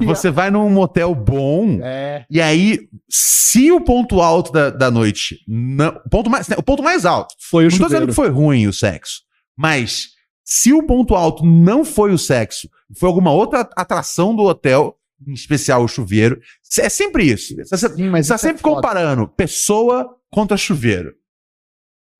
[0.00, 1.78] Você vai num motel bom.
[1.82, 2.24] É.
[2.30, 5.38] E aí, se o ponto alto da, da noite.
[5.46, 7.34] Não, o, ponto mais, o ponto mais alto.
[7.38, 8.06] Foi o não tô dizendo chuveiro.
[8.08, 9.22] que foi ruim o sexo.
[9.56, 10.08] Mas
[10.44, 15.32] se o ponto alto não foi o sexo, foi alguma outra atração do hotel, em
[15.32, 16.40] especial o chuveiro,
[16.80, 17.54] é sempre isso.
[17.56, 18.74] Você está Sim, mas isso é sempre foda.
[18.74, 21.14] comparando pessoa contra chuveiro.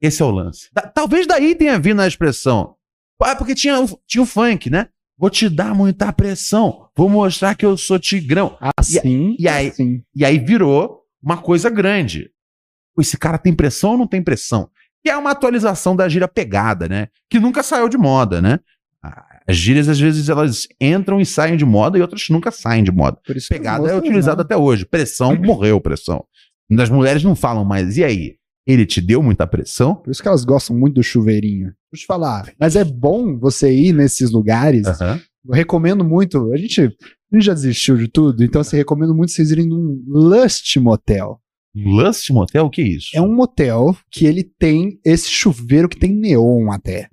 [0.01, 0.69] Esse é o lance.
[0.73, 2.74] Da- talvez daí tenha vindo a expressão.
[3.23, 4.89] Ah, porque tinha, o- tinha o funk, né?
[5.17, 6.89] Vou te dar muita pressão.
[6.97, 8.57] Vou mostrar que eu sou tigrão.
[8.77, 10.03] Assim, e aí- assim.
[10.15, 12.31] E aí virou uma coisa grande.
[12.99, 14.69] Esse cara tem pressão ou não tem pressão?
[15.03, 17.09] Que é uma atualização da gíria pegada, né?
[17.31, 18.59] Que nunca saiu de moda, né?
[19.47, 22.91] As gírias, às vezes, elas entram e saem de moda e outras nunca saem de
[22.91, 23.19] moda.
[23.27, 24.43] Por isso que Pegada é utilizada não.
[24.45, 24.87] até hoje.
[24.87, 26.25] Pressão, morreu pressão.
[26.71, 27.99] Das mulheres não falam mais.
[27.99, 28.37] E aí?
[28.67, 29.95] Ele te deu muita pressão?
[29.95, 31.67] Por isso que elas gostam muito do chuveirinho.
[31.67, 32.53] Deixa eu te falar.
[32.59, 34.87] Mas é bom você ir nesses lugares.
[34.87, 35.21] Aham.
[35.47, 36.53] Eu recomendo muito.
[36.53, 40.03] A gente, a gente já desistiu de tudo, então eu recomendo muito vocês irem num
[40.09, 41.39] Lust Motel.
[41.75, 43.09] Lust Motel, o que é isso?
[43.15, 47.09] É um motel que ele tem esse chuveiro que tem neon até.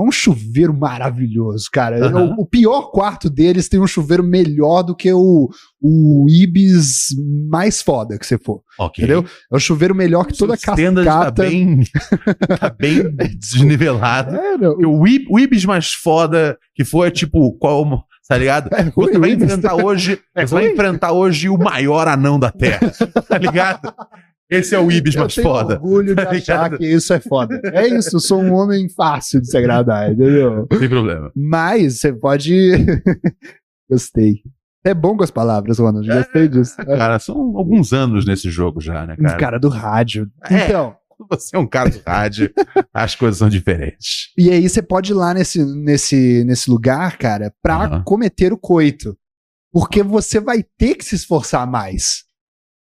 [0.00, 2.06] É um chuveiro maravilhoso, cara.
[2.06, 2.34] Aham.
[2.38, 5.48] O, o pior quarto deles tem um chuveiro melhor do que o,
[5.80, 7.08] o Ibis
[7.48, 8.62] mais foda que você for.
[8.78, 9.04] Ok.
[9.04, 9.24] Entendeu?
[9.52, 11.42] É o chuveiro melhor que toda Seu standard cascata.
[11.42, 11.80] Tá bem,
[12.60, 14.34] tá bem desnivelado.
[14.36, 18.70] É, o, Ib- o Ibis mais foda que foi é tipo, qual, tá ligado?
[18.74, 22.90] é Você vai enfrentar hoje, É você vai enfrentar hoje o maior anão da Terra,
[23.28, 23.92] tá ligado?
[24.50, 25.74] Esse é o Ibis Eu mais tenho foda.
[25.74, 27.60] orgulho de Tá achar que isso é foda.
[27.72, 30.66] É isso, eu sou um homem fácil de se agradar, entendeu?
[30.78, 31.30] Sem problema.
[31.36, 32.72] Mas você pode.
[33.88, 34.42] Gostei.
[34.84, 36.06] É bom com as palavras, Ronald.
[36.06, 36.76] Gostei disso.
[36.76, 39.36] Cara, são alguns anos nesse jogo já, né, Um cara?
[39.38, 40.28] cara do rádio.
[40.48, 40.64] É.
[40.66, 40.96] Então,
[41.28, 42.50] Você é um cara do rádio,
[42.94, 44.30] as coisas são diferentes.
[44.38, 48.02] e aí você pode ir lá nesse, nesse, nesse lugar, cara, pra Aham.
[48.04, 49.14] cometer o coito.
[49.72, 52.24] Porque você vai ter que se esforçar mais.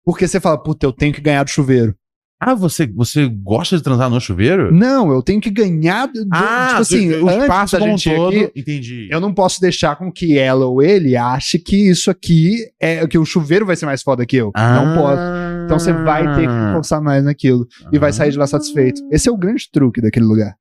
[0.04, 1.94] Porque você fala, puta, eu tenho que ganhar do chuveiro.
[2.42, 4.72] Ah, você, você gosta de transar no chuveiro?
[4.72, 6.06] Não, eu tenho que ganhar.
[6.06, 8.28] Do, ah, tipo assim, o espaço da gente todo.
[8.28, 9.08] aqui, Entendi.
[9.10, 13.18] Eu não posso deixar com que ela ou ele ache que isso aqui é que
[13.18, 14.50] o chuveiro vai ser mais foda que eu.
[14.54, 14.74] Ah.
[14.74, 15.22] Não posso.
[15.66, 19.02] Então você vai ter que forçar mais naquilo e vai sair de lá satisfeito.
[19.12, 20.54] Esse é o grande truque daquele lugar.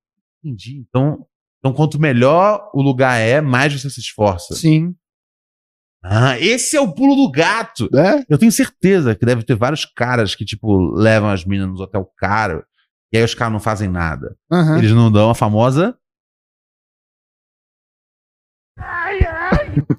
[0.43, 0.83] Entendi.
[0.89, 1.25] Então,
[1.59, 4.53] então, quanto melhor o lugar é, mais você se esforça.
[4.55, 4.93] Sim.
[6.03, 7.89] Ah, esse é o pulo do gato.
[7.95, 8.23] É?
[8.29, 12.09] Eu tenho certeza que deve ter vários caras que, tipo, levam as minas nos hotel
[12.17, 12.63] caro
[13.11, 14.37] e aí os caras não fazem nada.
[14.51, 14.77] Aham.
[14.77, 15.97] Eles não dão a famosa.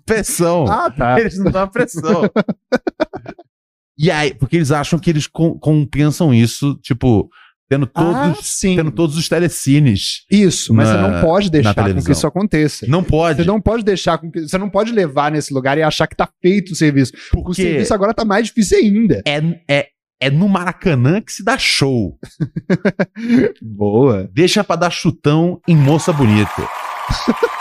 [0.06, 0.64] Pressão.
[0.66, 1.20] Ah, tá.
[1.20, 2.22] Eles não dão a pressão.
[3.98, 7.28] e aí, porque eles acham que eles com- compensam isso, tipo,
[7.70, 8.74] tendo todos, Ah, sim.
[8.74, 10.24] tendo todos os telecines.
[10.30, 12.87] Isso, mas na- você não pode deixar com que isso aconteça.
[12.88, 13.42] Não pode.
[13.42, 14.40] Você não pode deixar com que.
[14.40, 17.12] Você não pode levar nesse lugar e achar que tá feito o serviço.
[17.33, 19.22] O porque serviço agora tá mais difícil ainda.
[19.24, 19.87] é, é,
[20.22, 22.18] É no Maracanã que se dá show.
[23.62, 24.28] Boa.
[24.33, 26.68] Deixa pra dar chutão em moça bonita.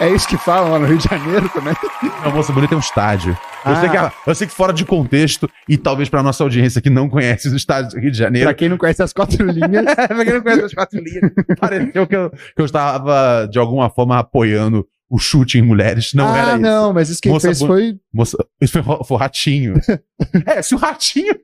[0.00, 1.74] É isso que falam lá no Rio de Janeiro também.
[2.24, 3.36] A moça bonita é um estádio.
[3.64, 6.80] Eu, sei que, Ah, eu sei que fora de contexto, e talvez pra nossa audiência
[6.80, 8.46] que não conhece os estádios do Rio de Janeiro.
[8.46, 12.06] pra quem não conhece as quatro linhas, pra quem não conhece as quatro linhas, pareceu
[12.06, 16.12] que eu, que eu estava, de alguma forma, apoiando o chute em mulheres.
[16.14, 16.60] Não ah, era isso.
[16.60, 17.98] não, mas isso quem Moça fez foi.
[18.12, 19.74] Moça, isso foi, foi o ratinho.
[20.46, 21.34] é, se o ratinho.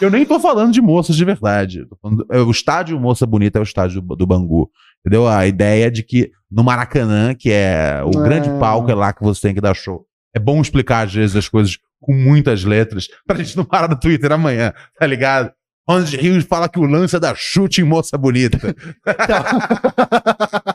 [0.00, 1.86] Eu nem tô falando de moças de verdade.
[2.02, 4.70] Falando- é, o estádio Moça Bonita é o estádio do, do Bangu.
[5.04, 5.28] Entendeu?
[5.28, 8.22] A ideia de que no Maracanã, que é o Ah.
[8.22, 10.06] grande palco, é lá que você tem que dar show.
[10.34, 13.98] É bom explicar, às vezes, as coisas com muitas letras, pra gente não parar no
[13.98, 15.52] Twitter amanhã, tá ligado?
[15.86, 18.58] Onde Rios fala que o lance é da chute em moça bonita.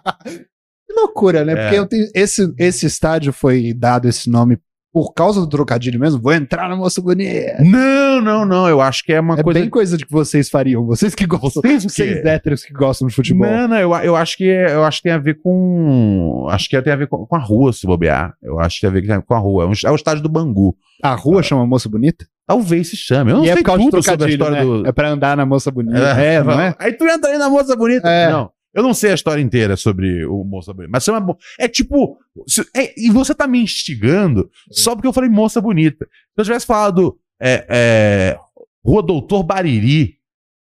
[0.88, 1.54] Que loucura, né?
[1.54, 1.70] É.
[1.70, 4.58] Porque tenho- esse, esse estádio foi dado esse nome
[4.91, 6.19] por causa do trocadilho mesmo.
[6.21, 7.63] Vou entrar na moça bonita.
[7.63, 8.67] não, não, não.
[8.67, 9.60] Eu acho que é uma É coisa.
[9.60, 10.86] bem coisa de que vocês fariam.
[10.86, 11.62] Vocês que gostam.
[11.62, 11.84] Vocês?
[11.84, 13.49] Vocês héteros que gostam de futebol.
[13.49, 16.47] Não, não, eu, eu acho que eu acho que tem a ver com.
[16.49, 18.34] Acho que tem a ver com, com a rua, se bobear.
[18.41, 19.63] Eu acho que tem a ver com a rua.
[19.63, 20.75] É, um, é o estádio do Bangu.
[21.04, 22.25] A rua chama moça bonita?
[22.47, 23.32] Talvez se chame.
[23.32, 24.63] Eu não e é sei por causa tudo do sobre a história né?
[24.63, 24.88] do.
[24.88, 25.97] É pra andar na moça bonita.
[25.99, 26.75] É, não é?
[26.80, 28.10] Aí tu entra aí na moça bonita.
[28.10, 28.32] É.
[28.32, 28.49] Não.
[28.73, 30.91] Eu não sei a história inteira sobre o moça bonita.
[30.91, 32.17] Mas chama, é tipo.
[32.47, 36.05] se- é- e você tá me instigando só porque eu falei moça bonita.
[36.05, 38.39] Se eu tivesse falado é, é,
[38.86, 40.17] Rua Doutor Bariri.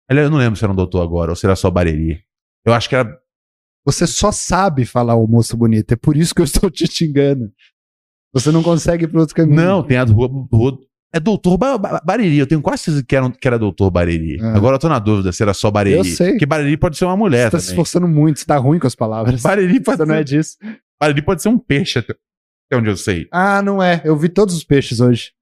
[0.08, 2.22] Aliás, Eu não lembro se era um doutor agora ou se era só Bariri.
[2.64, 3.18] Eu acho que era
[3.84, 5.94] Você só sabe falar o moça bonita.
[5.94, 7.52] É por isso que eu estou te xingando.
[8.32, 9.56] Você não consegue ir pro outro caminho.
[9.56, 10.78] Não, tem a rua, rua-
[11.16, 12.36] É Doutor Ba- Ba- Bariri.
[12.38, 14.38] Eu tenho quase certeza que era, que era Doutor Bariri.
[14.42, 14.54] Ah.
[14.56, 15.96] Agora eu tô na dúvida se era só Bariri.
[15.96, 16.32] Eu sei.
[16.32, 17.72] Porque Bariri pode ser uma Você mulher tá se também.
[17.74, 19.40] esforçando muito, você tá ruim com as palavras.
[19.42, 20.56] Bariri pode, Você não é ser, disso.
[21.00, 22.14] Bariri pode ser um peixe, até
[22.74, 23.26] onde eu sei.
[23.32, 24.02] Ah, não é.
[24.04, 25.32] Eu vi todos os peixes hoje.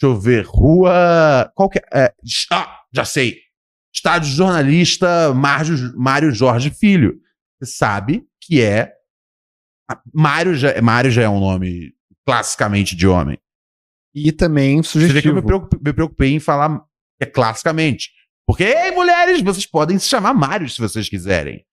[0.00, 0.44] Deixa eu ver.
[0.44, 1.50] Rua.
[1.54, 1.82] Qual que é?
[2.06, 2.14] é,
[2.52, 3.38] ah, já sei.
[3.94, 7.18] Estádio jornalista Mário, Mário Jorge Filho.
[7.62, 8.92] Você sabe que é.
[10.12, 11.92] Mário já, Mário já é um nome
[12.26, 13.38] classicamente de homem.
[14.14, 15.34] E também Você vê que eu sugestivo.
[15.36, 16.84] me preocupei, me preocupei em falar
[17.20, 18.10] é classicamente.
[18.46, 21.64] Porque, ei, mulheres, vocês podem se chamar Mário se vocês quiserem.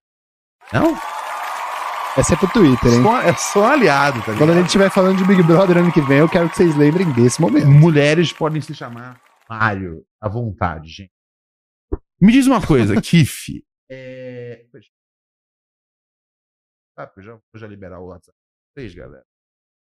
[0.72, 0.96] Não?
[2.18, 3.04] Essa é pro Twitter, hein?
[3.04, 4.56] Só, é só um aliado, tá Quando a ligado?
[4.58, 7.40] gente estiver falando de Big Brother ano que vem, eu quero que vocês lembrem desse
[7.40, 7.68] momento.
[7.68, 11.12] Mulheres podem se chamar Mário à vontade, gente.
[12.22, 13.64] Me diz uma coisa, Kiff.
[13.90, 14.66] É...
[16.98, 18.38] Ah, eu já vou já liberar o WhatsApp
[18.78, 19.26] vocês, galera.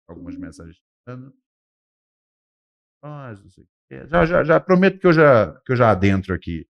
[0.09, 0.77] Algumas mensagens.
[3.07, 4.07] Não sei o quê.
[4.09, 6.65] Já, já, já prometo que eu já, que eu já adentro aqui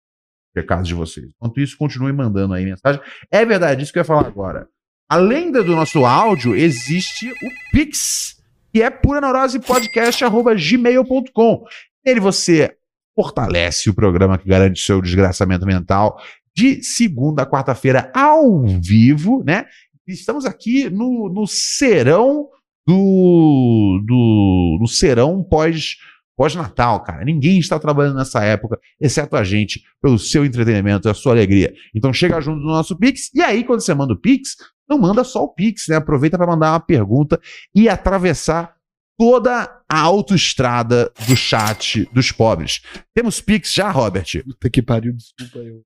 [0.54, 1.30] o recado de vocês.
[1.36, 3.00] Enquanto isso, continue mandando aí mensagem.
[3.30, 4.68] É verdade, isso que eu ia falar agora.
[5.08, 8.36] Além do nosso áudio, existe o Pix,
[8.72, 11.64] que é pura neurose gmail.com.
[12.04, 12.76] Nele você
[13.14, 16.20] fortalece o programa que garante seu desgraçamento mental
[16.54, 19.66] de segunda a quarta-feira ao vivo, né?
[20.06, 22.48] Estamos aqui no, no serão
[22.86, 25.96] do, do no serão pós
[26.40, 27.22] pós-natal, cara.
[27.22, 31.74] Ninguém está trabalhando nessa época, exceto a gente, pelo seu entretenimento e a sua alegria.
[31.94, 34.56] Então chega junto no nosso Pix, e aí quando você manda o Pix,
[34.88, 35.96] não manda só o Pix, né?
[35.96, 37.38] Aproveita para mandar uma pergunta
[37.74, 38.74] e atravessar
[39.18, 42.80] toda a autoestrada do chat dos pobres.
[43.14, 44.42] Temos Pix já, Robert?
[44.42, 45.82] Puta que pariu, desculpa eu.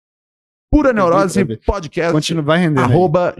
[0.71, 1.45] Pura Neurose.
[1.67, 2.81] Podcast Continua, vai render.
[2.81, 2.83] né?
[2.83, 3.35] arroba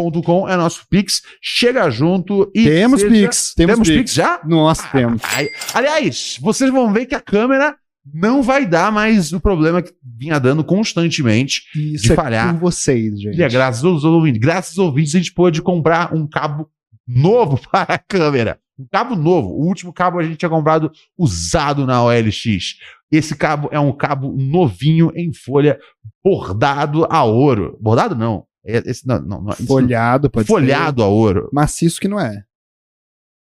[0.00, 1.22] gmail.com é nosso Pix.
[1.42, 2.64] Chega junto e.
[2.64, 4.00] Temos seja- Pix, temos Temos Pix.
[4.00, 4.40] Pix já?
[4.44, 5.22] Nossa, temos.
[5.24, 7.76] Ai, aliás, vocês vão ver que a câmera
[8.12, 11.62] não vai dar mais o problema que vinha dando constantemente.
[11.74, 12.52] Isso de é falhar.
[12.54, 13.36] com vocês, gente.
[13.38, 14.40] E é graças aos ouvintes.
[14.40, 16.68] Graças aos ouvintes, a gente pôde comprar um cabo
[17.06, 18.58] novo para a câmera.
[18.78, 19.48] Um cabo novo.
[19.48, 22.76] O último cabo a gente tinha comprado usado na OLX.
[23.12, 25.78] Esse cabo é um cabo novinho em folha,
[26.24, 27.76] bordado a ouro.
[27.80, 28.44] Bordado não.
[28.64, 31.44] É- Esse, não, não, não, Folhado, pode folhado a ouro.
[31.44, 31.48] ser.
[31.54, 32.44] Maciço que não é.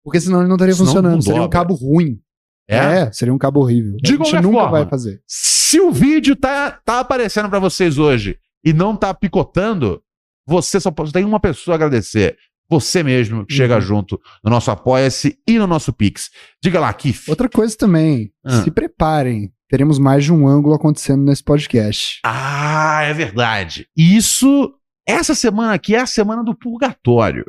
[0.05, 1.15] Porque senão ele não estaria Senão funcionando.
[1.15, 2.21] não seria um cabo ruim.
[2.69, 3.11] É?
[3.11, 3.97] seria um cabo horrível.
[4.01, 4.71] De a gente nunca forma.
[4.71, 5.21] vai fazer.
[5.27, 10.01] Se o vídeo tá, tá aparecendo pra vocês hoje e não tá picotando,
[10.47, 12.37] você só pode, tem uma pessoa a agradecer.
[12.69, 13.81] Você mesmo que chega Uhum.
[13.81, 16.31] junto no nosso Apoia-se e no nosso Pix.
[16.63, 17.29] Diga lá, Kif.
[17.29, 18.63] Outra coisa também, Ah.
[18.63, 19.53] se preparem.
[19.69, 22.21] Teremos mais de um ângulo acontecendo nesse podcast.
[22.25, 23.89] Ah, é verdade.
[23.97, 24.73] Isso,
[25.11, 27.45] essa semana aqui é a semana do purgatório.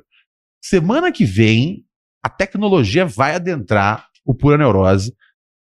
[0.63, 1.85] Semana que vem,
[2.23, 5.13] a tecnologia vai adentrar o Pura Neurose.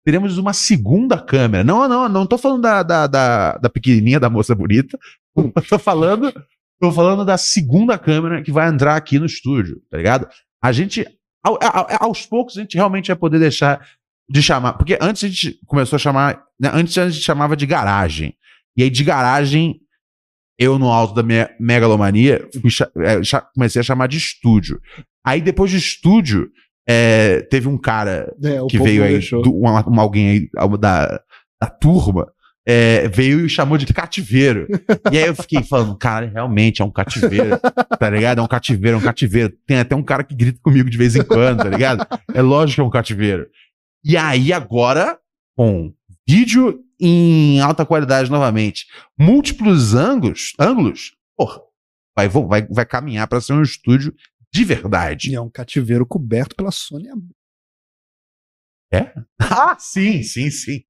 [0.05, 1.63] Teremos uma segunda câmera.
[1.65, 4.99] Não, não, não tô falando da, da, da, da pequenininha da moça bonita.
[5.69, 6.31] Tô falando,
[6.79, 10.29] tô falando da segunda câmera que vai entrar aqui no estúdio, tá ligado?
[10.63, 11.07] A gente
[11.43, 11.59] ao-
[12.01, 13.81] aos poucos a gente realmente vai poder deixar
[14.29, 14.75] de chamar.
[14.75, 16.43] Porque antes a gente começou a chamar.
[16.61, 18.37] né, antes a gente chamava de garagem.
[18.77, 19.81] E aí de garagem,
[20.63, 22.47] eu no alto da minha megalomania,
[22.99, 23.21] é,
[23.55, 24.81] comecei a chamar de estúdio.
[25.25, 26.49] Aí depois de estúdio,
[26.89, 31.21] é, teve um cara É, que veio aí, do- uma- uma- alguém aí da,
[31.61, 32.27] da turma,
[32.67, 34.67] é, veio e chamou de cativeiro.
[35.11, 37.59] e aí eu fiquei falando, cara, realmente é um cativeiro,
[37.99, 38.39] tá ligado?
[38.39, 39.53] É um cativeiro, é um cativeiro.
[39.67, 42.07] Tem até um cara que grita comigo de vez em quando, tá ligado?
[42.35, 43.47] É lógico que é um cativeiro.
[44.05, 45.19] E aí agora,
[45.57, 45.93] com
[46.29, 48.87] vídeo em alta qualidade novamente,
[49.19, 51.61] múltiplos ângulos, ângulos, porra,
[52.17, 54.15] vai, vai, vai caminhar para ser um estúdio
[54.53, 55.31] de verdade.
[55.31, 57.09] E é um cativeiro coberto pela Sony.
[59.41, 60.85] Ah, sim, sim, sim.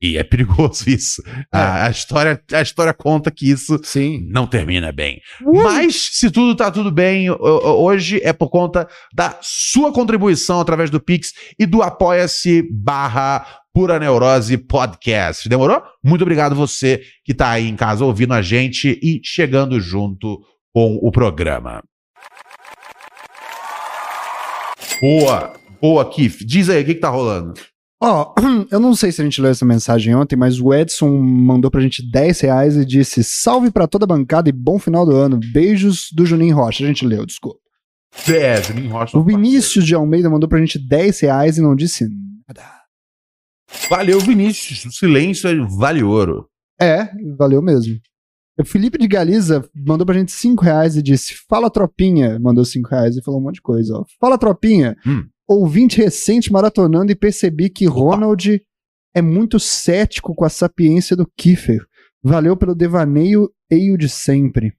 [0.00, 1.22] E é perigoso isso.
[1.52, 4.26] A, a história, a história conta que isso Sim.
[4.30, 5.20] não termina bem.
[5.40, 11.00] Mas, se tudo tá tudo bem, hoje é por conta da sua contribuição através do
[11.00, 15.48] Pix e do Apoia-se barra Pura Neurose Podcast.
[15.48, 15.82] Demorou?
[16.02, 20.40] Muito obrigado você que tá aí em casa ouvindo a gente e chegando junto
[20.72, 21.82] com o programa.
[25.00, 26.44] Boa, boa, Kif.
[26.44, 27.54] Diz aí, o que, que tá rolando?
[28.00, 28.34] Ó,
[28.70, 31.80] eu não sei se a gente leu essa mensagem ontem, mas o Edson mandou pra
[31.80, 35.38] gente 10 reais e disse: Salve pra toda a bancada e bom final do ano.
[35.52, 36.84] Beijos do Juninho Rocha.
[36.84, 37.58] A gente leu, desculpa.
[38.28, 39.18] É, Juninho Rocha.
[39.18, 42.06] O Vinícius de Almeida mandou pra gente 10 reais e não disse
[42.48, 42.64] nada.
[43.90, 44.84] Valeu, Vinícius.
[44.86, 46.48] O silêncio é- vale ouro.
[46.80, 47.98] É, valeu mesmo.
[48.58, 52.38] O Felipe de Galiza mandou pra gente 5 reais e disse: Fala tropinha.
[52.38, 53.94] Mandou 5 reais e falou um monte de coisa.
[53.96, 54.04] Ó.
[54.20, 54.96] Fala tropinha.
[55.06, 55.24] Hum.
[55.48, 58.62] Ouvinte recente maratonando e percebi que Ronald
[59.14, 61.80] é muito cético com a sapiência do Kiefer.
[62.22, 64.74] Valeu pelo devaneio eio de sempre.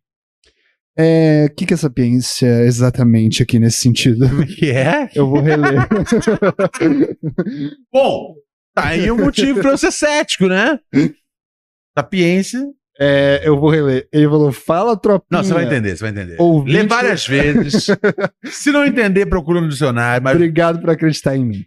[0.98, 4.28] É, O que, que é sapiência exatamente aqui nesse sentido?
[4.46, 5.10] que é?
[5.16, 5.88] Eu vou reler.
[7.92, 8.36] Bom,
[8.76, 10.78] tá aí um motivo pra eu ser cético, né?
[11.98, 12.62] Sapiência.
[13.02, 14.08] É, eu vou reler.
[14.12, 15.28] Ele falou: Fala tropinha.
[15.32, 16.36] Não, você vai entender, você vai entender.
[16.38, 17.88] Ouvinte- Lê várias vezes.
[18.52, 20.22] Se não entender, procura no dicionário.
[20.22, 21.66] Mas Obrigado por acreditar em mim.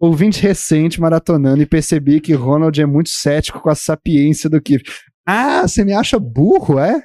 [0.00, 4.90] Ouvinte recente maratonando e percebi que Ronald é muito cético com a sapiência do Kiefer.
[5.26, 7.04] Ah, você me acha burro, é?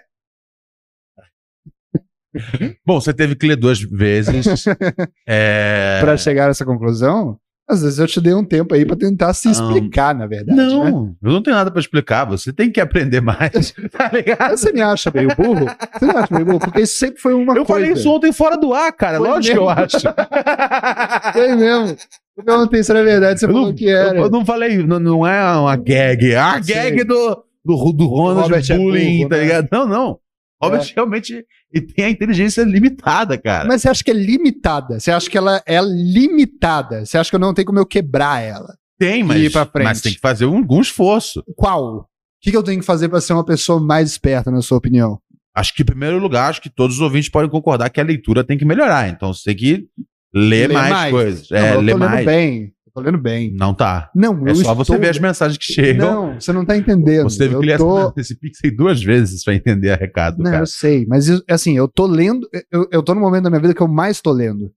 [2.85, 4.65] Bom, você teve que ler duas vezes.
[5.27, 5.99] é...
[6.01, 7.37] Pra chegar a essa conclusão?
[7.69, 9.51] Às vezes eu te dei um tempo aí pra tentar se Não.
[9.51, 10.57] explicar, na verdade.
[10.57, 10.65] né?
[10.65, 12.23] Não, eu não tenho nada pra explicar.
[12.25, 13.73] Você tem que aprender mais.
[13.91, 14.55] tá ligado?
[14.57, 15.65] Você me acha meio burro?
[15.99, 16.59] Você me acha meio burro?
[16.59, 17.81] Porque isso sempre foi uma Eu coisa.
[17.81, 19.17] falei isso ontem fora do ar, cara.
[19.17, 19.81] Foi Lógico que eu mesmo.
[19.83, 19.97] acho.
[21.33, 21.97] Foi mesmo.
[22.37, 24.17] Eu perguntei se era verdade, você Eu falou não, que era.
[24.17, 26.31] eu- eu não falei, não, não é uma gag.
[26.31, 29.41] É a gag do, do, do Ronald Robert é Bullying, burro, tá né?
[29.43, 29.67] ligado?
[29.71, 30.19] Não, não.
[30.63, 30.93] Robert É.
[30.95, 33.67] realmente ele tem a inteligência limitada, cara.
[33.67, 34.99] Mas você acha que é limitada?
[34.99, 37.05] Você acha que ela é limitada?
[37.05, 38.75] Você acha que eu não tenho como eu quebrar ela?
[38.99, 39.85] tem, mas, ir pra frente.
[39.85, 41.43] mas tem que fazer um- algum esforço.
[41.55, 41.97] Qual?
[41.99, 42.05] O
[42.41, 45.19] que, que eu tenho que fazer pra ser uma pessoa mais esperta, na sua opinião?
[45.55, 48.43] Acho que, em primeiro lugar, acho que todos os ouvintes podem concordar que a leitura
[48.43, 49.07] tem que melhorar.
[49.09, 49.87] Então você tem que
[50.33, 51.11] ler Ler mais, mais.
[51.11, 51.49] coisas.
[51.51, 52.25] Não, É, eu ler mais.
[52.25, 52.73] bem.
[52.97, 53.53] Tô lendo bem.
[53.53, 54.09] Não tá.
[54.15, 56.31] Não, É só você ver as mensagens que chegam.
[56.31, 57.29] Não, você não tá entendendo.
[57.29, 58.11] Você teve eu que ler tô...
[58.17, 60.63] esse pix aí duas vezes pra entender a recado, Não, cara.
[60.63, 63.61] eu sei, mas isso- assim, eu tô lendo, eu, eu tô no momento da minha
[63.61, 64.71] vida que eu mais tô lendo.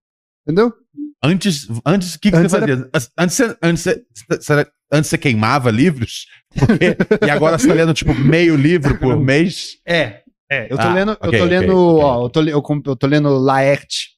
[0.46, 0.70] Entendeu?
[1.24, 2.90] Antes, antes, o que, que Antes você fazia?
[3.18, 6.26] Antes, você- antes, você- antes você queimava livros?
[6.54, 6.96] Porque-
[7.26, 9.78] e agora você tá lendo, tipo, meio livro por mês?
[9.86, 10.20] É.
[10.52, 12.04] É, eu tô Ah, lendo, ok, eu tô lendo, ok.
[12.04, 14.08] ó, eu tô, eu, eu tô lendo Laerte.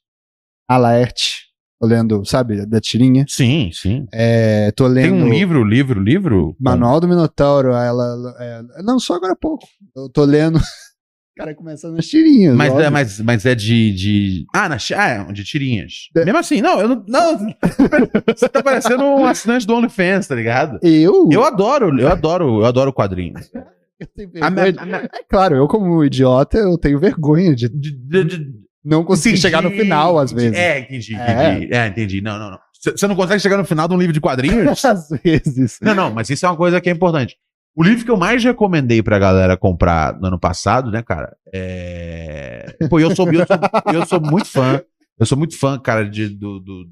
[0.68, 1.51] A Laerte.
[1.82, 3.24] Tô lendo, sabe, da tirinha.
[3.28, 4.06] Sim, sim.
[4.14, 6.54] É, tô Tem lendo um livro, livro, livro?
[6.60, 7.70] Manual do Minotauro.
[7.70, 9.66] Ela, ela- é, não, só agora há pouco.
[9.96, 10.60] Eu tô lendo.
[11.36, 12.54] Cara, começa nas tirinhas.
[12.54, 12.84] Mas óbvio.
[12.86, 14.44] é, mas, mas é de, de.
[14.54, 15.92] Ah, na, ah, é, de tirinhas.
[16.16, 16.24] É.
[16.24, 17.04] Mesmo assim, não, eu não.
[17.08, 17.38] não
[18.36, 20.78] você tá parecendo um assinante do OnlyFans, tá ligado?
[20.84, 21.28] Eu?
[21.32, 23.50] Eu adoro, eu adoro, eu adoro quadrinhos.
[24.02, 27.54] Eu tenho A vergonha de- a minha- É claro, eu como idiota, eu tenho vergonha
[27.54, 28.52] de de- de- de-
[28.84, 30.50] não conseguir entendi, chegar no final, às entendi.
[30.50, 30.58] vezes.
[30.64, 31.54] É, entendi, É.
[31.54, 31.74] entendi.
[31.74, 32.20] É, entendi.
[32.20, 32.58] Não, não, não.
[32.84, 34.66] Você não consegue chegar no final de um livro de quadrinhos?
[34.84, 35.78] Às vezes.
[35.80, 37.36] Não, não, mas isso é uma coisa que é importante.
[37.76, 41.34] O livro que eu mais recomendei pra galera comprar no ano passado, né, cara?
[41.54, 42.76] É.
[42.90, 44.82] Pô, eu sou, eu sou, eu sou muito fã.
[45.18, 46.58] Eu sou muito fã, cara, de, do.
[46.60, 46.84] do,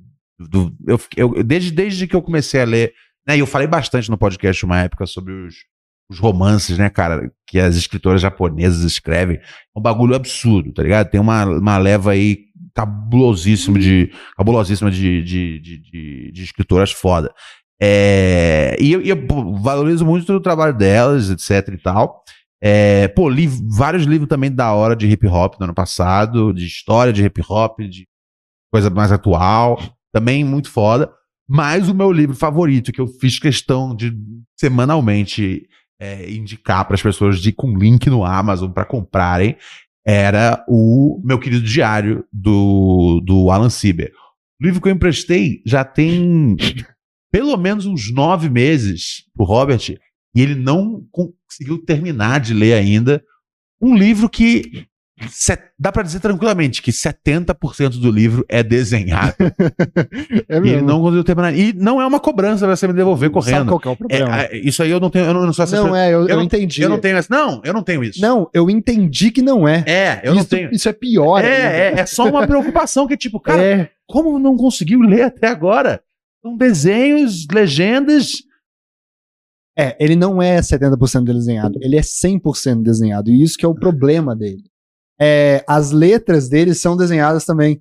[0.49, 2.93] do- eu, eu- desde, desde que eu comecei a ler.
[3.27, 5.55] Né, e eu falei bastante no podcast uma época sobre os,
[6.11, 7.31] os romances, né, cara?
[7.47, 9.37] Que as escritoras japonesas escrevem.
[9.37, 11.09] É um bagulho absurdo, tá ligado?
[11.09, 17.33] Tem uma, uma leva aí cabulosíssima de, cabulosíssima de, de, de, de, de escritoras foda.
[17.81, 19.17] É, e eu, eu,
[19.63, 22.23] valorizo muito o trabalho delas, etc e tal.
[22.63, 26.67] É, pô, li vários livros também da hora de hip hop no ano passado, de
[26.67, 28.07] história de hip hop, de
[28.71, 29.81] coisa mais atual,
[30.13, 31.11] também muito foda.
[31.49, 34.13] Mas o meu livro favorito, que eu fiz questão de
[34.59, 35.67] semanalmente
[36.01, 39.57] é, indicar para as pessoas de com link no Amazon para comprarem,
[40.05, 44.11] era o meu querido diário do, do Alan Sieber.
[44.61, 46.57] O livro que eu emprestei já tem
[47.31, 49.97] pelo menos uns nove meses pro Robert
[50.35, 53.23] e ele não conseguiu terminar de ler ainda.
[53.81, 54.87] Um livro que
[55.79, 59.35] dá para dizer tranquilamente que 70% do livro é desenhado.
[60.49, 61.55] é e ele não conseguiu terminar.
[61.55, 63.57] E não é uma cobrança pra você me devolver correndo.
[63.57, 64.43] Sabe qual é o problema?
[64.43, 65.27] É, é, isso aí eu não tenho.
[65.27, 66.83] Eu não, eu não sou essa Não, é, eu, eu, eu não, entendi.
[66.83, 67.29] Eu não tenho essa.
[67.31, 68.21] Não, eu não tenho isso.
[68.21, 69.85] Não, eu entendi que não é.
[69.87, 70.71] É, eu isso, não tenho.
[70.73, 71.45] Isso é pior.
[71.45, 73.91] É, é, é, só uma preocupação que, tipo, cara, é.
[74.07, 76.03] como não conseguiu ler até agora?
[76.43, 78.43] São desenhos, legendas.
[79.79, 83.31] É, ele não é 70% desenhado, ele é 100% desenhado.
[83.31, 84.71] E isso que é o problema dele
[85.21, 87.81] é, as letras deles são desenhadas também.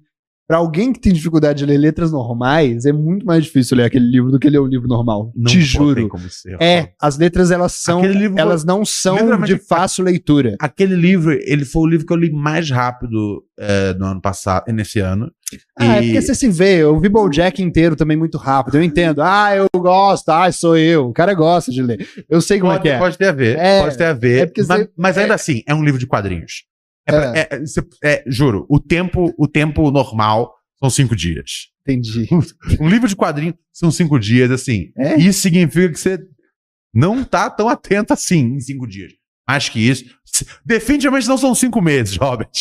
[0.49, 4.09] Para alguém que tem dificuldade de ler letras normais, é muito mais difícil ler aquele
[4.09, 5.31] livro do que ler um livro normal.
[5.35, 6.09] Não te juro.
[6.27, 8.01] Ser, é, as letras elas são,
[8.35, 10.55] elas não são de fácil leitura.
[10.59, 14.73] Aquele livro, ele foi o livro que eu li mais rápido é, no ano passado,
[14.73, 15.31] nesse ano.
[15.77, 15.91] Ah, é e...
[15.91, 16.77] é porque você se vê.
[16.77, 18.77] Eu vi Jack inteiro também muito rápido.
[18.77, 19.21] Eu entendo.
[19.21, 20.29] Ah, eu gosto.
[20.29, 21.09] Ah, sou eu.
[21.09, 22.07] O cara gosta de ler.
[22.27, 22.97] Eu sei como pode, é que é.
[22.97, 23.55] Pode ter a ver.
[23.59, 24.47] É, pode ter a ver.
[24.47, 26.63] É mas, você, mas ainda assim, é um livro de quadrinhos.
[27.09, 27.49] É, é.
[28.03, 31.69] É, é, juro, o tempo, o tempo normal são cinco dias.
[31.81, 32.27] Entendi.
[32.79, 34.91] Um livro de quadrinho são cinco dias, assim.
[34.97, 35.15] É?
[35.15, 36.19] Isso significa que você
[36.93, 39.11] não tá tão atento assim em cinco dias.
[39.47, 40.05] Mais que isso.
[40.63, 42.51] Definitivamente não são cinco meses, Robert.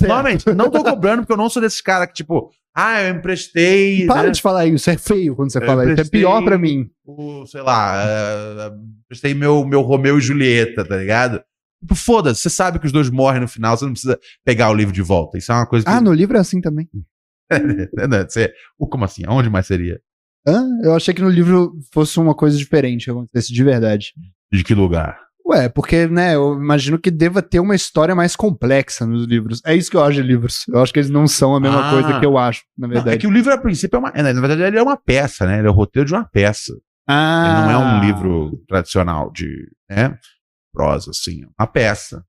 [0.00, 4.06] Normalmente, não tô cobrando, porque eu não sou desses caras que, tipo, ah, eu emprestei.
[4.06, 4.30] Para né?
[4.30, 6.02] de falar isso, é feio quando você eu fala isso.
[6.02, 6.88] É pior pra mim.
[7.04, 11.42] O, sei lá, uh, emprestei meu, meu Romeu e Julieta, tá ligado?
[11.94, 14.92] Foda-se, você sabe que os dois morrem no final, você não precisa pegar o livro
[14.92, 15.38] de volta.
[15.38, 15.90] Isso é uma coisa que.
[15.90, 16.88] Ah, no livro é assim também.
[18.28, 19.22] você, como assim?
[19.26, 20.00] Aonde mais seria?
[20.46, 20.64] Hã?
[20.82, 24.12] Eu achei que no livro fosse uma coisa diferente que acontecesse de verdade.
[24.52, 25.26] De que lugar?
[25.48, 29.60] Ué, porque, né, eu imagino que deva ter uma história mais complexa nos livros.
[29.64, 30.64] É isso que eu acho de livros.
[30.68, 33.06] Eu acho que eles não são a mesma ah, coisa que eu acho, na verdade.
[33.06, 34.10] Não, é que o livro, a princípio, é uma.
[34.10, 35.60] Na verdade, ele é uma peça, né?
[35.60, 36.72] Ele é o roteiro de uma peça.
[37.08, 37.46] Ah.
[37.46, 39.68] Ele não é um livro tradicional de.
[39.88, 40.18] Né?
[40.76, 42.22] Prosa, assim, é uma peça.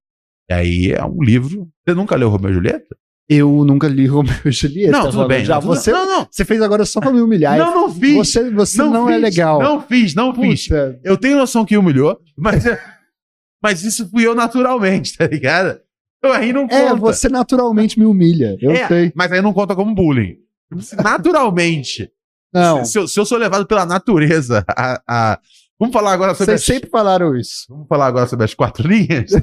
[0.50, 1.68] E aí é um livro.
[1.86, 2.96] Você nunca leu Romeu e Julieta?
[3.30, 4.92] Eu nunca li Romeu e Julieta.
[4.92, 5.44] Não, tudo bem.
[5.44, 6.28] Já não, você, não, não.
[6.32, 7.58] Você fez agora só pra me humilhar.
[7.58, 8.16] Não, não fiz.
[8.16, 9.62] Você, você não, não é legal.
[9.62, 10.48] Não fiz, não Puta.
[10.48, 10.70] fiz.
[11.04, 12.64] Eu tenho noção que humilhou, mas,
[13.62, 15.82] mas isso fui eu naturalmente, tá ligado?
[16.24, 16.76] Eu aí não é, conta.
[16.76, 18.58] É, você naturalmente me humilha.
[18.62, 19.12] Eu é, sei.
[19.14, 20.38] Mas aí não conta como bullying.
[21.04, 22.10] Naturalmente.
[22.54, 22.86] Não.
[22.86, 25.40] Se, se, eu, se eu sou levado pela natureza a, a
[25.80, 26.58] Vamos falar agora sobre.
[26.58, 26.66] Vocês as...
[26.66, 27.66] sempre falaram isso.
[27.70, 29.32] Vamos falar agora sobre as quatro linhas?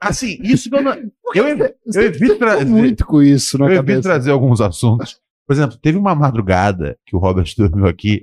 [0.00, 0.94] assim, isso que eu não.
[1.34, 2.64] Eu, eu evito trazer.
[2.64, 3.92] muito com isso na Eu cabeça.
[3.92, 5.20] evito trazer alguns assuntos.
[5.46, 8.20] Por exemplo, teve uma madrugada que o Robert dormiu aqui.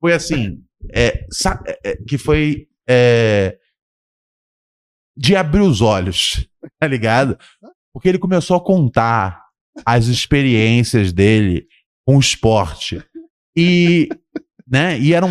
[0.00, 0.62] Foi assim.
[0.92, 1.26] É,
[1.84, 2.66] é, que foi.
[2.88, 3.58] É,
[5.14, 6.48] de abrir os olhos,
[6.80, 7.36] tá ligado?
[7.92, 9.44] Porque ele começou a contar
[9.84, 11.66] as experiências dele
[12.06, 13.04] com o esporte.
[13.56, 14.08] E
[14.70, 14.98] né?
[14.98, 15.30] E eram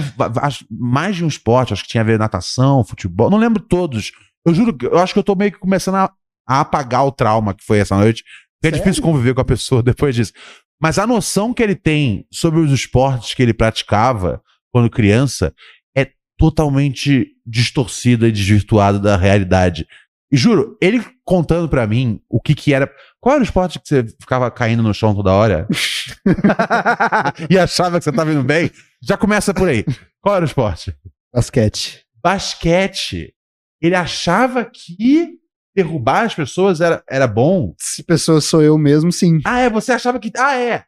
[0.70, 4.12] mais de um esporte, acho que tinha a ver natação, futebol, não lembro todos.
[4.46, 6.12] Eu juro, eu acho que eu tô meio que começando a,
[6.48, 8.24] a apagar o trauma que foi essa noite.
[8.64, 10.34] É difícil conviver com a pessoa depois disso.
[10.82, 15.54] Mas a noção que ele tem sobre os esportes que ele praticava quando criança
[15.96, 19.88] é totalmente distorcida e desvirtuada da realidade.
[20.32, 22.92] E juro, ele contando para mim o que que era.
[23.20, 25.68] Qual era o esporte que você ficava caindo no chão toda hora?
[27.50, 28.70] e achava que você tava indo bem?
[29.02, 29.86] Já começa por aí.
[30.22, 30.96] Qual era o esporte?
[31.34, 32.06] Basquete.
[32.24, 33.34] Basquete.
[33.82, 35.38] Ele achava que
[35.76, 37.76] derrubar as pessoas era, era bom.
[37.80, 39.40] Se pessoa sou eu mesmo, sim.
[39.46, 39.70] Ah, é?
[39.70, 40.32] Você achava que.
[40.36, 40.84] Ah, é.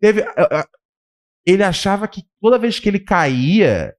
[0.00, 0.24] Teve.
[1.46, 3.94] Ele achava que toda vez que ele caía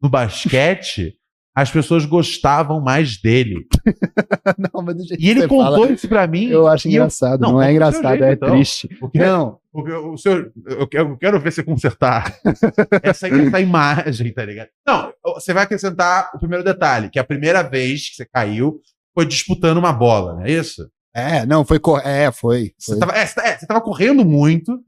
[0.00, 1.18] no basquete
[1.54, 3.66] as pessoas gostavam mais dele.
[4.58, 6.46] não, mas do jeito e ele contou fala, isso pra mim.
[6.46, 7.42] Eu acho engraçado.
[7.42, 8.50] Eu, não, não é engraçado, jeito, é então.
[8.50, 8.88] triste.
[8.98, 9.60] Porque, não.
[9.74, 12.32] Porque o senhor, eu, quero, eu quero ver você consertar
[13.02, 14.68] essa, essa imagem, tá ligado?
[14.86, 18.80] Não, você vai acrescentar o primeiro detalhe, que a primeira vez que você caiu
[19.12, 20.88] foi disputando uma bola, não é isso?
[21.12, 21.80] É, não, foi.
[22.04, 22.32] É, foi.
[22.32, 22.74] foi.
[22.78, 24.78] Você, tava, é, é, você tava correndo muito,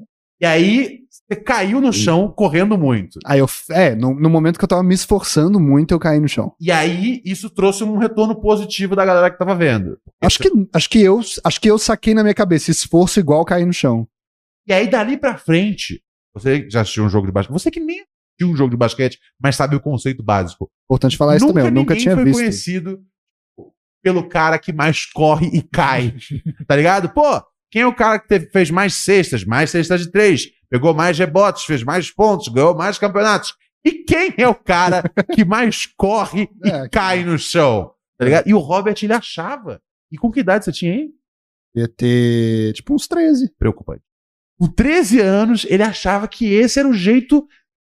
[0.40, 3.18] e aí você caiu no chão correndo muito.
[3.26, 6.28] Aí eu, é, no, no, momento que eu tava me esforçando muito, eu caí no
[6.28, 6.52] chão.
[6.60, 9.98] E aí isso trouxe um retorno positivo da galera que tava vendo.
[10.22, 13.66] Acho que, acho que eu, acho que eu saquei na minha cabeça esforço igual cair
[13.66, 14.06] no chão.
[14.66, 16.02] E aí dali para frente,
[16.34, 19.18] você já assistiu um jogo de basquete, você que nem assistiu um jogo de basquete,
[19.40, 20.70] mas sabe o conceito básico.
[20.90, 22.38] Importante falar isso também, eu nunca tinha foi visto.
[22.38, 23.02] conhecido
[24.02, 26.14] pelo cara que mais corre e cai.
[26.66, 27.08] tá ligado?
[27.10, 30.94] Pô, Quem é o cara que teve- fez mais cestas, mais cestas de três, pegou
[30.94, 33.54] mais rebotes, fez mais pontos, ganhou mais campeonatos?
[33.84, 35.02] E quem é o cara
[35.34, 37.92] que mais corre e É, cai no chão?
[38.18, 38.48] Tá ligado?
[38.48, 39.80] E o Robert, ele achava.
[40.12, 41.08] E com que idade você tinha aí?
[41.74, 43.52] Ia ter, tipo, uns 13.
[43.58, 44.02] Preocupante.
[44.58, 47.46] Com 13 anos, ele achava que esse era o jeito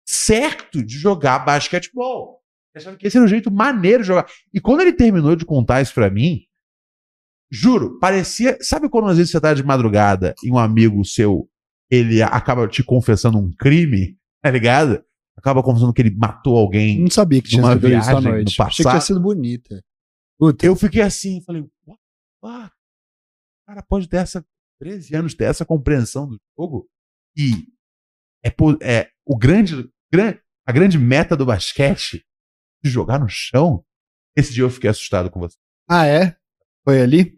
[0.06, 2.42] certo de jogar basquetebol.
[2.74, 4.28] Ele achava que esse era o jeito maneiro de jogar.
[4.54, 6.46] E quando ele terminou de contar isso pra mim,
[7.50, 8.58] juro, parecia.
[8.62, 11.50] Sabe quando às vezes você tá de madrugada e um amigo seu
[11.90, 15.04] ele acaba te confessando um crime, tá ligado?
[15.36, 17.00] Acaba confessando que ele matou alguém.
[17.00, 18.60] Não sabia que tinha sido isso à noite.
[18.60, 19.84] no Achei que tinha sido bonita.
[20.38, 22.00] Puta, Eu fiquei assim, falei, what?
[22.44, 22.72] What?
[23.64, 24.46] O cara pode ter essa
[24.80, 26.88] 13 anos, ter essa compreensão do jogo.
[27.38, 27.68] E
[28.44, 28.50] é,
[28.82, 32.26] é o grande, gran- a grande meta do basquete
[32.84, 33.84] de jogar no chão.
[34.36, 35.58] Esse dia eu fiquei assustado com você.
[35.90, 36.36] Ah, é?
[36.86, 37.38] Foi ali?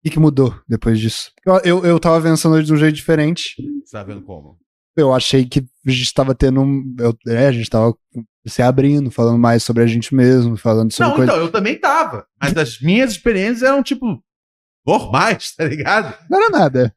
[0.00, 1.32] O que, que mudou depois disso?
[1.46, 3.54] Eu, eu, eu tava pensando hoje de um jeito diferente.
[3.84, 4.58] Você tá vendo como?
[4.96, 6.94] Eu achei que a gente tava tendo um.
[6.98, 7.96] eu- é, a gente tava
[8.46, 11.32] se abrindo, falando mais sobre a gente mesmo, falando sobre Não, coisa.
[11.32, 12.26] então, eu também tava.
[12.40, 14.22] Mas as minhas experiências eram, tipo,
[14.86, 16.14] normais, tá ligado?
[16.30, 16.94] Não era nada.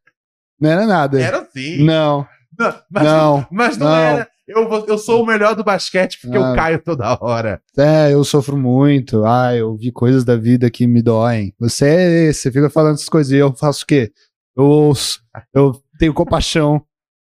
[0.60, 1.22] Não era nada.
[1.22, 1.84] Era assim.
[1.84, 2.28] Não,
[2.58, 3.48] Não, mas, não.
[3.52, 3.96] mas não, não.
[3.96, 4.30] era.
[4.48, 6.56] Eu, eu sou o melhor do basquete porque eu Ah.
[6.56, 7.62] caio toda hora.
[7.78, 9.26] É, eu sofro muito.
[9.26, 11.54] Ah, eu vi coisas da vida que me doem.
[11.60, 14.10] Você você fica falando essas coisas e eu faço o quê?
[14.56, 15.22] Eu ouço,
[15.54, 16.82] eu tenho compaixão.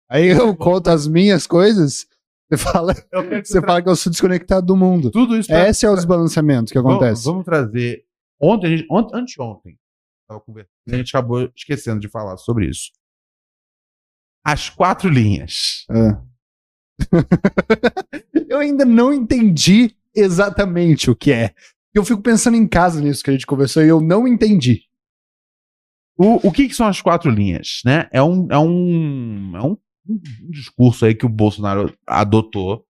[0.08, 2.06] Aí eu conto as minhas coisas,
[2.48, 2.94] você fala,
[3.42, 5.10] você fala que eu sou desconectado do mundo.
[5.10, 7.24] tudo isso pra Esse é o desbalanceamento que Vamos- acontece.
[7.24, 8.02] Vamos, trazer.
[8.38, 9.78] Ontem, gente, ontem anteontem,
[10.26, 12.90] tava conversando, a gente acabou esquecendo de falar sobre isso.
[14.44, 15.86] As quatro linhas.
[15.90, 16.34] É.
[18.48, 21.54] eu ainda não entendi exatamente o que é.
[21.94, 24.82] Eu fico pensando em casa nisso que a gente conversou e eu não entendi.
[26.16, 27.80] O, o que, que são as quatro linhas?
[27.84, 28.08] Né?
[28.12, 29.76] É, um, é, um, é um,
[30.08, 30.20] um
[30.50, 32.86] discurso aí que o Bolsonaro adotou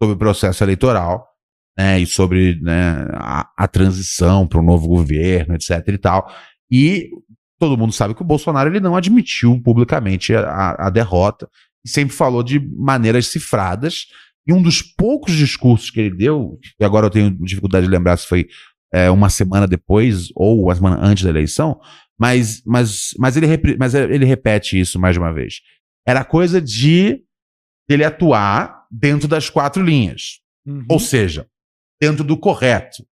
[0.00, 1.28] sobre o processo eleitoral
[1.76, 5.86] né, e sobre né, a, a transição para um novo governo, etc.
[5.88, 6.32] e tal.
[6.70, 7.10] E
[7.58, 11.48] todo mundo sabe que o Bolsonaro ele não admitiu publicamente a, a derrota
[11.84, 14.06] e sempre falou de maneiras cifradas.
[14.46, 18.16] E um dos poucos discursos que ele deu, e agora eu tenho dificuldade de lembrar
[18.16, 18.46] se foi
[18.92, 21.80] é, uma semana depois ou uma semana antes da eleição,
[22.18, 25.60] mas, mas, mas, ele, mas ele repete isso mais de uma vez.
[26.06, 27.22] Era coisa de
[27.88, 30.40] ele atuar dentro das quatro linhas.
[30.88, 31.46] Ou seja,
[32.00, 33.06] dentro do correto.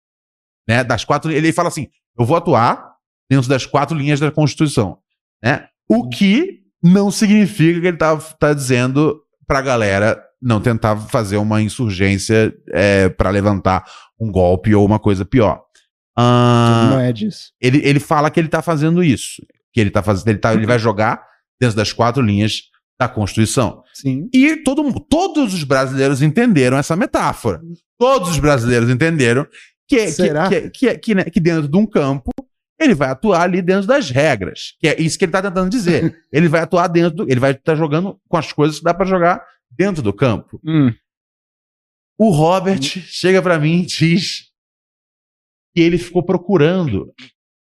[0.67, 0.83] Né?
[0.83, 2.90] Das quatro, ele fala assim: eu vou atuar
[3.31, 4.97] dentro das quatro linhas da Constituição.
[5.41, 5.65] Né?
[5.87, 11.37] O que não significa que ele está tá dizendo para a galera não tentar fazer
[11.37, 12.53] uma insurgência
[13.15, 13.85] para levantar
[14.19, 15.61] um golpe ou uma coisa pior.
[16.17, 17.53] Ah, não é disso.
[17.61, 19.41] ele, ele fala que ele tá fazendo isso.
[19.71, 20.27] Que ele tá fazendo.
[20.27, 21.23] Ele, tá, ele vai jogar
[21.59, 22.63] dentro das quatro linhas
[22.99, 23.81] da Constituição.
[23.93, 24.29] Sim.
[24.33, 27.61] E todo, todos os brasileiros entenderam essa metáfora.
[27.97, 29.47] Todos os brasileiros entenderam
[29.87, 32.29] que, que, que, que, que, né, que dentro de um campo
[32.81, 34.75] ele vai atuar ali dentro das regras.
[34.79, 36.19] Que é isso que ele tá tentando dizer.
[36.33, 37.31] ele vai atuar dentro do.
[37.31, 40.59] Ele vai estar jogando com as coisas que dá para jogar dentro do campo.
[40.65, 40.93] Hum.
[42.17, 44.51] O Robert chega pra mim e diz
[45.73, 47.11] que ele ficou procurando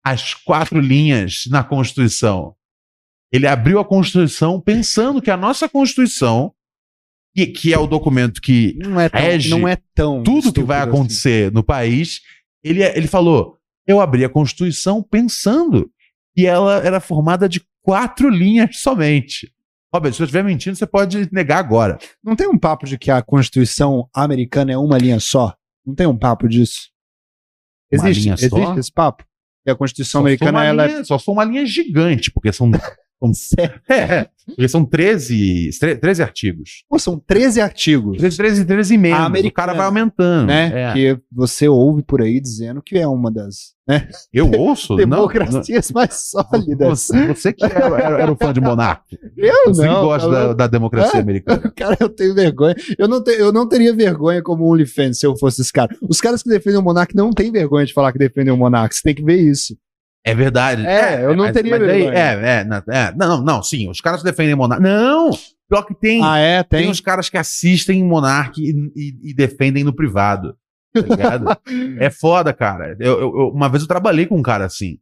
[0.04, 2.56] as quatro linhas na Constituição.
[3.32, 6.52] Ele abriu a Constituição pensando que a nossa Constituição,
[7.36, 9.22] que, que é o documento que Não é tão.
[9.22, 10.90] Rege não é tão tudo que vai assim.
[10.90, 12.22] acontecer no país,
[12.64, 15.90] ele, ele falou: eu abri a Constituição pensando
[16.36, 19.52] que ela era formada de quatro linhas somente.
[19.94, 21.98] Robert, se eu estiver mentindo, você pode negar agora.
[22.24, 25.56] Não tem um papo de que a Constituição americana é uma linha só?
[25.86, 26.90] Não tem um papo disso?
[27.92, 29.26] Uma Existe, existe esse papo?
[29.66, 32.70] Que a Constituição Só americana ela é linha- Só sou uma linha gigante, porque são.
[33.22, 33.58] São
[33.90, 36.84] é, porque são 13, tre- 13 artigos.
[36.90, 39.44] Pô, são 13 artigos, 13, 13, 13 emendas.
[39.46, 40.48] O cara vai aumentando.
[40.48, 40.72] né?
[40.90, 40.94] É.
[40.94, 44.96] Que você ouve por aí dizendo que é uma das né, Eu ouço?
[44.96, 45.10] Não, não.
[45.28, 46.88] democracias mais sólidas.
[47.00, 49.04] Você, você que era, era, era o fã de Monark.
[49.36, 49.96] Eu Você não.
[49.96, 51.24] que gosta da, da democracia Ah.
[51.24, 51.72] americana.
[51.76, 52.76] Cara, eu tenho vergonha.
[52.98, 55.96] Eu não, te- eu não teria vergonha como um OnlyFans se eu fosse esse cara.
[56.08, 58.96] Os caras que defendem o Monark não têm vergonha de falar que defendem o Monark.
[58.96, 59.76] Você tem que ver isso.
[60.26, 60.86] É verdade.
[60.86, 62.14] É, eu não teria aí- vergonha.
[62.14, 64.82] é, é, não, é, não, não, sim, os caras defendem Monark.
[64.84, 65.32] Não!
[65.70, 66.24] Pior que tem.
[66.24, 66.64] Ah, é?
[66.64, 66.82] tem.
[66.84, 66.90] Tem.
[66.92, 70.56] os caras que assistem Monark e, e- e defendem no privado.
[70.94, 71.46] Tá ligado?
[72.00, 72.98] é foda, cara.
[73.00, 74.98] Eu, eu- eu- uma vez eu trabalhei com um cara assim.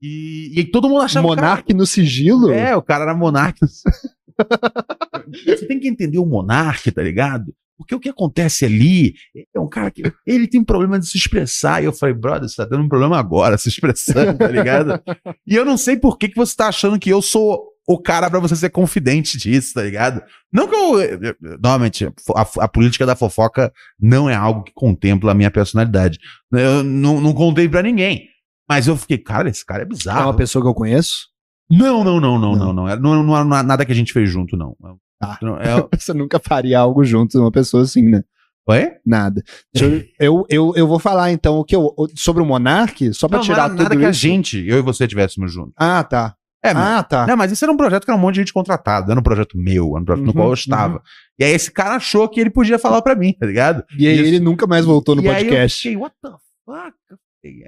[0.00, 2.50] E, e todo mundo achava que o cara- Monark no sigilo?
[2.52, 3.66] É, o cara era monarca.
[5.46, 7.52] Você tem que entender o monarca, tá ligado?
[7.76, 9.14] Porque o que acontece ali
[9.54, 11.82] é um cara que ele tem problema de se expressar.
[11.82, 15.00] E eu falei, brother, você tá tendo um problema agora se expressando, tá ligado?
[15.46, 18.28] e eu não sei por que, que você tá achando que eu sou o cara
[18.28, 20.22] pra você ser confidente disso, tá ligado?
[20.52, 21.36] Não que eu.
[21.40, 26.18] Normalmente, a, a política da fofoca não é algo que contempla a minha personalidade.
[26.52, 28.28] Eu não, não contei pra ninguém.
[28.68, 30.22] Mas eu fiquei, cara, esse cara é bizarro.
[30.22, 31.28] É uma pessoa que eu conheço?
[31.70, 32.88] Não, não, não, não, não, não.
[32.88, 34.76] É, não, não, não, é nada que a gente fez junto, não.
[35.22, 35.38] Ah.
[35.42, 38.22] Não, é- Você nunca faria algo junto de uma pessoa assim, né?
[38.68, 38.90] Oi?
[39.06, 39.42] Nada.
[39.72, 43.38] Eu, eu, eu, eu vou falar então o que eu, sobre o Monark, só pra
[43.38, 45.72] Não, tirar nada, tudo nada que a gente, eu e você, tivéssemos junto.
[45.76, 46.34] Ah, tá.
[46.64, 47.28] É, ah, tá.
[47.28, 49.12] não, mas isso era um projeto que era um monte de gente contratada.
[49.12, 51.00] Era um projeto meu, era um projeto no Uhum, qual eu estava.
[51.38, 53.84] E aí esse cara achou que ele podia falar pra mim, tá ligado?
[53.96, 54.24] E aí Isso.
[54.24, 55.82] ele nunca mais voltou no e aí eu podcast.
[55.82, 56.30] fiquei, what the
[56.64, 56.96] fuck?
[57.40, 57.62] Fiquei,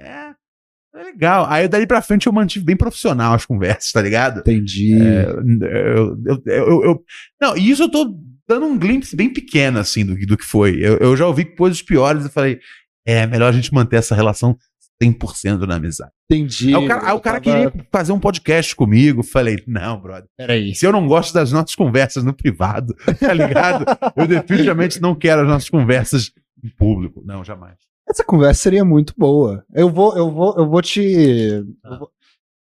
[0.95, 1.45] é, legal.
[1.49, 4.39] Aí dali pra frente eu mantive bem profissional as conversas, tá ligado?
[4.39, 4.93] Entendi.
[5.01, 7.03] É, eu, eu, eu, eu- eu-
[7.41, 8.15] não, e isso eu tô
[8.47, 10.77] dando um glimpse bem pequeno, assim, do, que- do que foi.
[10.79, 12.59] Eu, eu já ouvi coisas piores e falei,
[13.05, 14.57] é melhor a gente manter essa relação
[15.01, 16.11] 100% na amizade.
[16.29, 16.75] Entendi.
[16.75, 19.23] Aí o cara, aí o cara tava- queria fazer um podcast comigo.
[19.23, 20.25] Falei, não, brother.
[20.37, 20.75] Peraí.
[20.75, 23.85] Se eu não gosto das nossas conversas no privado, tá ligado?
[24.17, 26.31] eu definitivamente não quero as nossas conversas
[26.63, 27.23] em público.
[27.25, 27.77] Não, jamais.
[28.09, 29.63] Essa conversa seria muito boa.
[29.73, 31.63] Eu vou, eu vou, eu vou te.
[31.85, 31.89] Ah.
[31.93, 32.11] eu vou-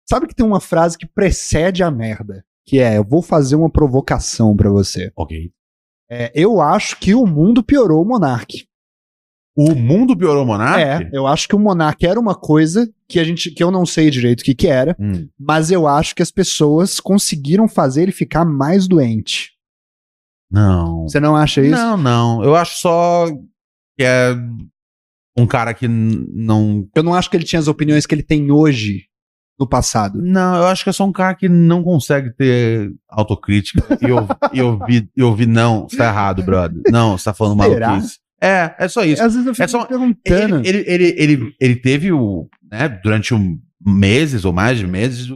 [0.10, 2.44] Sabe que tem uma frase que precede a merda?
[2.66, 5.12] Que é: eu vou fazer uma provocação pra você.
[5.16, 5.52] Ok.
[6.12, 8.66] É, eu acho que o mundo piorou o Monark.
[9.56, 10.82] O mundo piorou o Monark?
[10.82, 13.86] É, eu acho que o Monark era uma coisa que a gente, que eu não
[13.86, 15.28] sei direito o que que era, Hum.
[15.38, 19.52] mas eu acho que as pessoas conseguiram fazer ele ficar mais doente.
[20.52, 21.04] Não.
[21.04, 21.72] Você não acha isso?
[21.72, 22.44] Não, não.
[22.44, 23.26] Eu acho só
[23.98, 24.34] que é
[25.42, 26.88] um cara que não.
[26.96, 29.06] Eu não acho que ele tinha as opiniões que ele tem hoje
[29.60, 30.22] no passado.
[30.22, 34.26] Não, eu acho que é só um cara que não consegue ter autocrítica e, eu,
[34.54, 36.82] e ouvir, e ouvir, não, você tá errado, brother.
[36.90, 37.88] Não, você tá falando Será?
[37.90, 38.20] maluquice.
[38.42, 39.22] É, é só isso.
[39.22, 40.60] Às vezes eu fico É só- perguntando.
[40.66, 42.48] Ele, ele, ele, ele, ele teve o.
[42.72, 45.28] Né, durante um, meses ou mais de meses,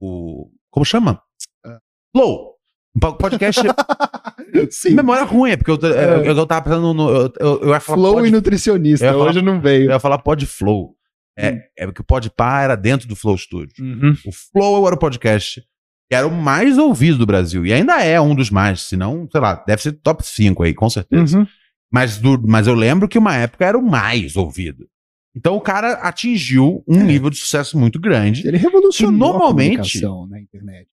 [0.00, 0.50] o.
[0.70, 1.20] como chama?
[1.64, 1.78] Ah.
[2.12, 2.57] Flow.
[2.96, 3.60] Um po- podcast.
[4.70, 4.94] Sim.
[4.94, 7.08] memória ruim, é porque eu, eu, eu, tava pensando no.
[7.10, 9.06] Eu, eu, eu ia falar Flow pod- e nutricionista.
[9.06, 9.90] Eu falar- Hoje não eu veio.
[9.90, 10.94] ia falar pod Flow.
[11.36, 11.58] É, Hum.
[11.78, 13.72] é porque o Podpah era dentro do Flow Studio.
[13.78, 14.12] Uhum.
[14.26, 15.62] O Flow era o podcast
[16.10, 17.64] que era o mais ouvido do Brasil.
[17.66, 20.72] E ainda é um dos mais, se não, sei lá, deve ser top 5 aí,
[20.74, 21.38] com certeza.
[21.38, 21.46] Uhum.
[21.92, 24.88] Mas, do- mas eu lembro que uma época era o mais ouvido.
[25.36, 27.04] Então o cara atingiu um É.
[27.04, 28.48] nível de sucesso muito grande.
[28.48, 30.88] Ele revolucionou normalmente- a comunicação na internet.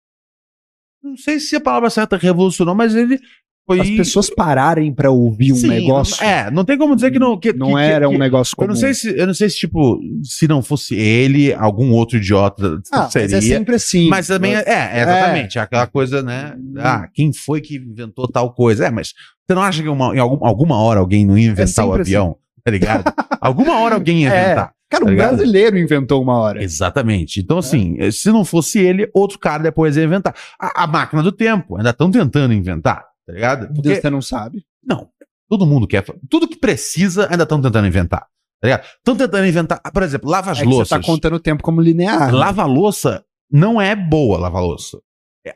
[1.06, 3.20] Não sei se a palavra certa revolucionou, mas ele
[3.68, 3.80] foi.
[3.80, 6.24] As pessoas pararem pra ouvir um Sim, negócio.
[6.24, 7.38] É, não tem como dizer que não.
[7.40, 8.66] Que, não que- que- era um que- negócio comum.
[8.70, 12.18] Eu não sei se, eu não sei se tipo, se não fosse ele, algum outro
[12.18, 13.36] idiota ah, seria.
[13.38, 14.10] Mas é sempre assim.
[14.10, 16.56] Mas também é, é, exatamente, é aquela coisa, né?
[16.78, 18.86] Ah, quem foi que inventou tal coisa?
[18.88, 19.14] É, mas
[19.48, 22.02] você não acha que uma- em algum- alguma hora alguém não ia inventar o sempre
[22.02, 22.38] avião?
[22.64, 23.04] Tá ligado?
[23.42, 24.44] alguma hora alguém ia É.
[24.46, 24.75] inventar.
[24.90, 25.36] Cara, tá um ligado?
[25.38, 26.64] brasileiro inventou uma hora.
[26.64, 27.40] Exatamente.
[27.40, 30.36] Então, assim, se não fosse ele, outro cara depois ia inventar.
[30.60, 33.74] A, a máquina do tempo, ainda estão tentando inventar, tá ligado?
[33.74, 34.64] Porque, Você não sabe.
[34.86, 35.10] não,
[35.50, 36.04] todo mundo quer.
[36.30, 38.22] Tudo que precisa, ainda estão tentando inventar.
[38.62, 38.84] Tá ligado?
[38.98, 39.82] Estão tentando inventar.
[39.84, 40.88] ah, Por exemplo, lava as É que louças.
[40.90, 42.28] você tá contando o tempo como linear.
[42.32, 42.38] né?
[42.38, 44.98] Lava-louça não é boa, lava-louça.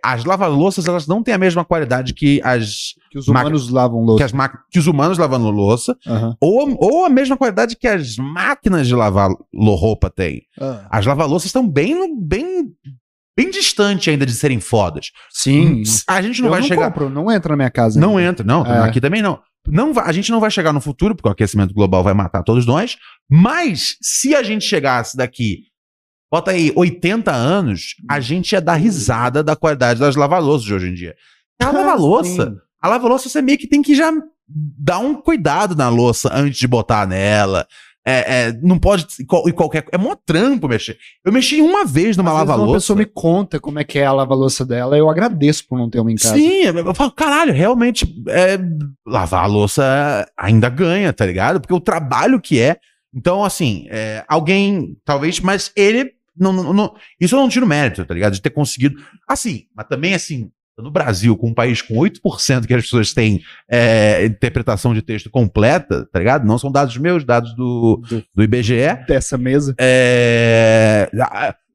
[0.03, 4.17] As lava-louças, elas não têm a mesma qualidade que as, Que os humanos lavam louça.
[4.17, 6.35] que as que os humanos lavando louça, Aham.
[6.39, 10.41] ou, ou a mesma qualidade que as máquinas de lavar roupa têm.
[10.59, 10.87] Ah.
[10.91, 12.65] As lava-louças estão bem, bem,
[13.35, 15.11] bem distante ainda de serem fodas.
[15.31, 15.81] Sim.
[16.07, 16.91] A gente não eu vai não chegar.
[16.91, 17.99] compro, não entra na minha casa.
[17.99, 18.29] Não ainda.
[18.29, 18.65] entra, não.
[18.65, 18.87] É.
[18.87, 19.39] Aqui também não.
[19.67, 22.65] não a gente não vai chegar no futuro, porque o aquecimento global vai matar todos
[22.65, 22.95] nós.
[23.29, 25.63] Mas se a gente chegasse daqui,
[26.31, 30.89] bota aí, 80 anos, a gente ia dar risada da qualidade das lava-louças de hoje
[30.89, 31.15] em dia.
[31.61, 32.57] A lava-louça, Sim.
[32.81, 34.11] a lava-louça você meio que tem que já
[34.47, 37.67] dar um cuidado na louça antes de botar nela.
[38.07, 39.05] É, é, não pode.
[39.19, 39.85] E qual- qualquer.
[39.91, 40.97] É mó trampo mexer.
[41.23, 42.73] Eu mexi uma vez numa lava-louça.
[42.73, 45.99] pessoa me conta como é que é a lava-louça dela, eu agradeço por não ter
[45.99, 46.33] uma em casa.
[46.33, 48.57] Sim, eu eu falo, caralho, realmente, é,
[49.05, 51.59] lavar a louça ainda ganha, tá ligado?
[51.59, 52.77] Porque o trabalho que é.
[53.13, 56.11] Então, assim, é, alguém, talvez, mas ele.
[56.39, 58.33] Não, não, não- isso eu não tiro mérito, tá ligado?
[58.33, 58.95] De ter conseguido.
[59.27, 63.41] Assim, mas também, assim, no Brasil, com um país com 8% que as pessoas têm
[63.69, 66.47] é, interpretação de texto completa, tá ligado?
[66.47, 68.01] Não são dados meus, dados do,
[68.33, 69.05] Do- IBGE.
[69.07, 69.75] Dessa mesa.
[69.77, 71.09] É,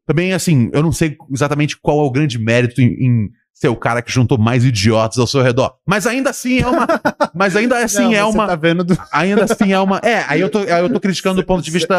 [0.06, 3.76] também, assim, eu não sei exatamente qual é o grande mérito em, em ser o
[3.76, 5.76] cara que juntou mais idiotas ao seu redor.
[5.86, 6.86] Mas ainda assim é uma.
[7.32, 8.46] mas ainda assim Não, é uma.
[8.48, 10.00] Tá vendo do Ainda assim é uma.
[10.02, 11.94] É, aí eu tô, aí eu tô criticando do ponto de vista.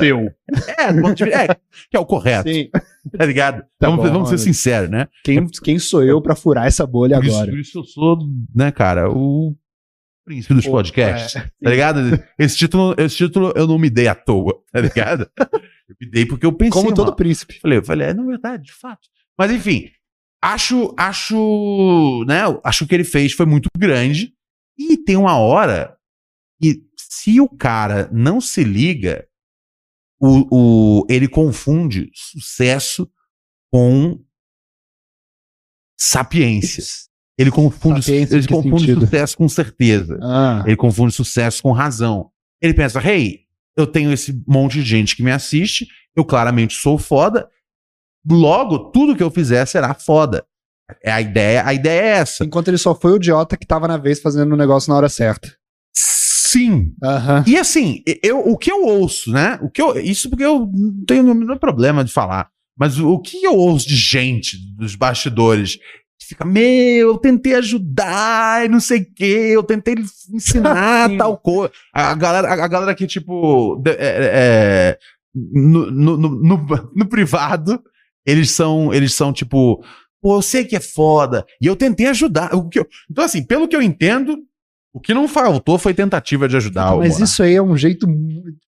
[0.00, 0.32] seu.
[0.78, 1.42] É, do ponto de vista.
[1.42, 1.46] É,
[1.90, 2.70] que é o correto, Sim.
[3.16, 3.62] tá ligado?
[3.78, 5.06] Tá vamos bom, vamos ser sinceros, né?
[5.22, 7.50] Quem, quem sou eu pra furar essa bolha Por isso, agora?
[7.50, 8.18] por isso eu sou,
[8.54, 9.54] né, cara, o.
[10.24, 12.18] príncipe dos Pô, podcasts, é, tá ligado?
[12.38, 15.28] Esse título, esse título eu não me dei à toa, tá ligado?
[15.88, 16.72] Eu me dei porque eu pensei.
[16.72, 17.16] Como todo mano.
[17.16, 17.60] príncipe.
[17.60, 19.02] Falei, eu falei, é, na verdade, de fato.
[19.38, 19.88] Mas enfim,
[20.46, 22.42] acho, acho, né?
[22.62, 24.32] Acho que o que ele fez foi muito grande.
[24.78, 25.96] E tem uma hora
[26.60, 29.26] que, se o cara não se liga,
[30.20, 33.10] o, o, ele confunde sucesso
[33.72, 34.22] com
[35.98, 36.84] sapiência.
[37.38, 39.00] Ele confunde, Sapiência, ele confunde sentido?
[39.00, 40.18] sucesso com certeza.
[40.22, 42.30] Ah, Ele confunde sucesso com razão.
[42.62, 43.40] Ele pensa, hey,
[43.76, 47.46] eu tenho esse monte de gente que me assiste, eu claramente sou foda,
[48.28, 50.44] logo tudo que eu fizer será foda.
[51.02, 52.44] É a ideia, a ideia é essa.
[52.44, 55.08] enquanto ele só foi o idiota que tava na vez fazendo o negócio na hora
[55.08, 55.52] certa.
[55.94, 56.92] Sim.
[57.02, 57.44] Aham.
[57.46, 59.58] E assim, eu, o que eu ouço, né?
[59.62, 62.48] O que eu, isso porque eu não tenho o menor problema de falar.
[62.78, 65.76] Mas o, que eu ouço de gente dos bastidores
[66.20, 69.96] que fica, meu, eu tentei ajudar e não sei o quê, eu tentei
[70.32, 71.72] ensinar tal coisa.
[71.92, 74.98] A galera, a, galera que, tipo, é, é,
[75.34, 77.82] no, no, no, no- no privado,
[78.26, 79.82] eles são, eles são tipo,
[80.20, 82.54] pô, eu sei que é foda, e eu tentei ajudar.
[82.54, 84.36] O que eu- então, assim, pelo que eu entendo,
[84.92, 88.06] o que não faltou foi tentativa de ajudar Mas isso aí é um jeito.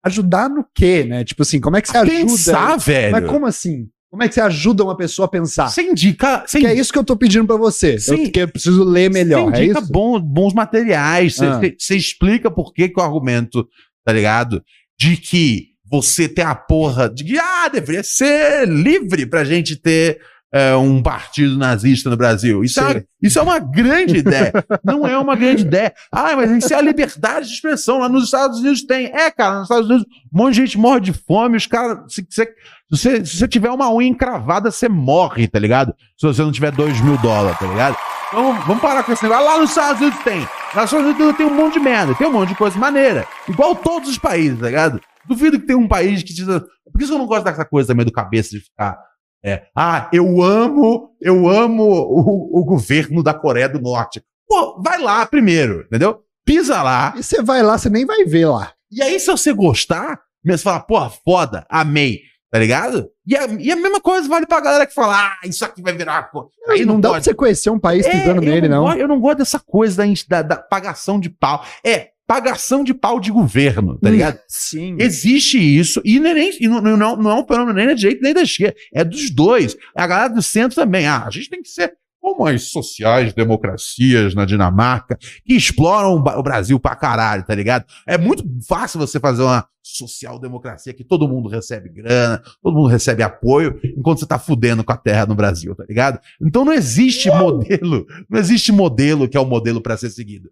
[0.04, 1.24] Ajudar no quê, né?
[1.24, 2.16] Tipo assim, como é que você ajuda?
[2.20, 3.12] Pensar, velho.
[3.14, 3.88] Mas como assim?
[4.10, 5.68] Como é que você ajuda uma pessoa a pensar?
[5.70, 6.44] Você indica.
[6.46, 8.00] Você Que é isso que eu tô pedindo pra você.
[8.00, 8.24] Sim.
[8.26, 9.52] Eu, que eu preciso ler melhor.
[9.52, 9.92] Você É isso?
[9.92, 11.36] bons, bons materiais.
[11.36, 11.96] Você, Ah.
[11.98, 13.68] explica por que, que o argumento,
[14.06, 14.64] tá ligado?
[15.00, 20.20] De que você tem a porra de que, ah, deveria ser livre pra gente ter
[20.52, 22.64] é, um partido nazista no Brasil.
[22.64, 24.54] Isso, é isso é uma grande ideia.
[24.84, 25.94] Não é uma grande ideia.
[26.12, 28.00] Ah, mas isso é a liberdade de expressão.
[28.00, 29.08] Lá nos Estados Unidos tem.
[29.08, 31.58] É, cara, nos Estados Unidos um monte de gente morre de fome.
[31.58, 32.14] Os caras.
[32.14, 32.50] Se, se, se
[32.90, 35.94] você, se você tiver uma unha encravada, você morre, tá ligado?
[36.18, 37.98] Se você não tiver dois mil dólares, tá ligado?
[38.30, 39.46] Então vamos parar com esse negócio.
[39.46, 40.40] Lá nos Estados Unidos tem.
[40.74, 43.28] Lá nos Estados Unidos tem um monte de merda, tem um monte de coisa maneira.
[43.50, 45.02] Igual todos os países, tá ligado?
[45.28, 46.46] Duvido que tem um país que diz.
[46.46, 48.98] Por isso que eu não gosto dessa coisa também do cabeça de ficar.
[49.44, 54.22] É, ah, eu amo, eu amo o, o governo da Coreia do Norte.
[54.48, 56.22] Pô, vai lá primeiro, entendeu?
[56.46, 57.14] Pisa lá.
[57.16, 58.74] E você vai lá, você nem vai ver lá.
[58.92, 63.10] E aí, se você gostar, você fala, porra, foda, amei, tá ligado?
[63.26, 65.94] E a, e a mesma coisa vale pra galera que fala, ah, isso aqui vai
[65.94, 66.24] virar.
[66.32, 66.50] Pô.
[66.70, 67.26] Aí não, não, dá pra pode.
[67.26, 68.86] você conhecer um país É, pisando nele, não.
[68.86, 71.64] gosto- eu não gosto dessa coisa da, da, da pagação de pau.
[71.86, 74.40] É, pagação de pau de governo, tá ligado?
[74.48, 74.98] Sim.
[75.00, 77.94] Existe isso, e, não é nem, e não, não, não- é um fenômeno nem da
[77.94, 79.76] direita nem da esquerda, é dos dois.
[79.96, 81.08] A galera do centro também.
[81.08, 86.44] Ah, a gente tem que ser como as sociais democracias na Dinamarca, que exploram o
[86.44, 87.86] Brasil pra caralho, tá ligado?
[88.06, 93.24] É muito fácil você fazer uma social-democracia que todo mundo recebe grana, todo mundo recebe
[93.24, 96.20] apoio, enquanto você tá fudendo com a terra no Brasil, tá ligado?
[96.42, 100.50] Então não existe modelo, não existe modelo que é o modelo pra ser seguido.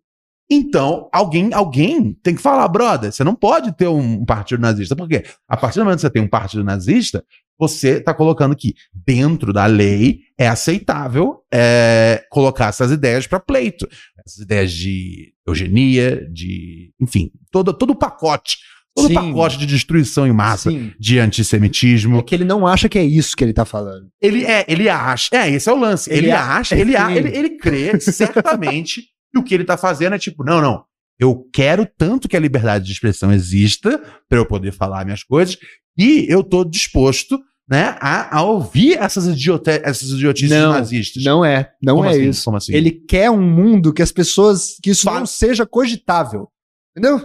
[0.50, 4.96] Então, alguém, alguém tem que falar, brother, você não pode ter um partido nazista.
[4.96, 5.24] Por quê?
[5.48, 7.24] A partir do momento que você tem um partido nazista,
[7.58, 13.88] você está colocando que dentro da lei é aceitável é, colocar essas ideias para pleito.
[14.26, 16.92] Essas ideias de eugenia, de.
[17.00, 18.58] Enfim, todo, todo o pacote.
[18.96, 19.14] Todo o Sim.
[19.16, 20.94] pacote de destruição em massa, Sim.
[20.98, 22.18] de antissemitismo.
[22.20, 24.08] É que ele não acha que é isso que ele tá falando.
[24.22, 25.30] Ele é, ele acha.
[25.36, 26.10] É, esse é o lance.
[26.10, 29.04] Ele, Ele acha, ele, a- ele, ele crê certamente
[29.36, 30.84] que o que ele tá fazendo é tipo, não, não.
[31.20, 35.58] Eu quero tanto que a liberdade de expressão exista para eu poder falar minhas coisas
[35.98, 41.24] e eu tô disposto, né, a, a ouvir essas, idiote, essas idiotices Não, nazistas.
[41.24, 41.72] Não é.
[41.82, 42.30] Não Como é assim?
[42.30, 42.56] isso.
[42.56, 42.74] Assim?
[42.74, 44.76] Ele quer um mundo que as pessoas.
[44.84, 46.50] que isso Fala- não seja cogitável.
[46.98, 47.22] Entendeu?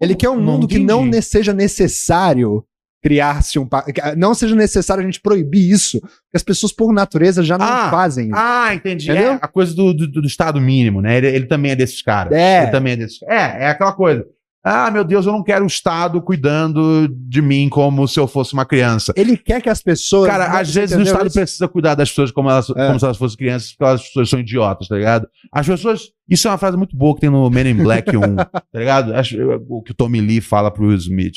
[0.00, 1.22] Ele quer um Não mundo que não entendi.
[1.22, 2.64] seja necessário
[3.06, 3.66] criar-se um.
[3.66, 6.00] que Não seja necessário a gente proibir isso.
[6.00, 8.34] Porque as pessoas, por natureza, já não Ah, fazem isso.
[8.36, 9.08] Ah, entendi.
[9.10, 9.32] Entendeu?
[9.34, 11.16] É a coisa do, do, do estado mínimo, né?
[11.18, 12.32] Ele, ele também é desses caras.
[12.32, 12.62] É.
[12.64, 14.26] Ele também é desses É, é aquela coisa.
[14.68, 18.52] Ah, meu Deus, eu não quero o Estado cuidando de mim como se eu fosse
[18.52, 19.12] uma criança.
[19.16, 20.28] Ele quer que as pessoas.
[20.28, 21.38] Cara, às vezes o Estado isso?
[21.38, 22.86] precisa cuidar das pessoas como, elas, É.
[22.88, 25.28] como se elas fossem crianças, porque as pessoas são idiotas, tá ligado?
[25.52, 26.00] As pessoas.
[26.28, 29.14] Isso é uma frase muito boa que tem no Men in Black 1, tá ligado?
[29.14, 29.36] Acho-
[29.68, 31.36] O que o Tommy Lee fala pro Will Smith.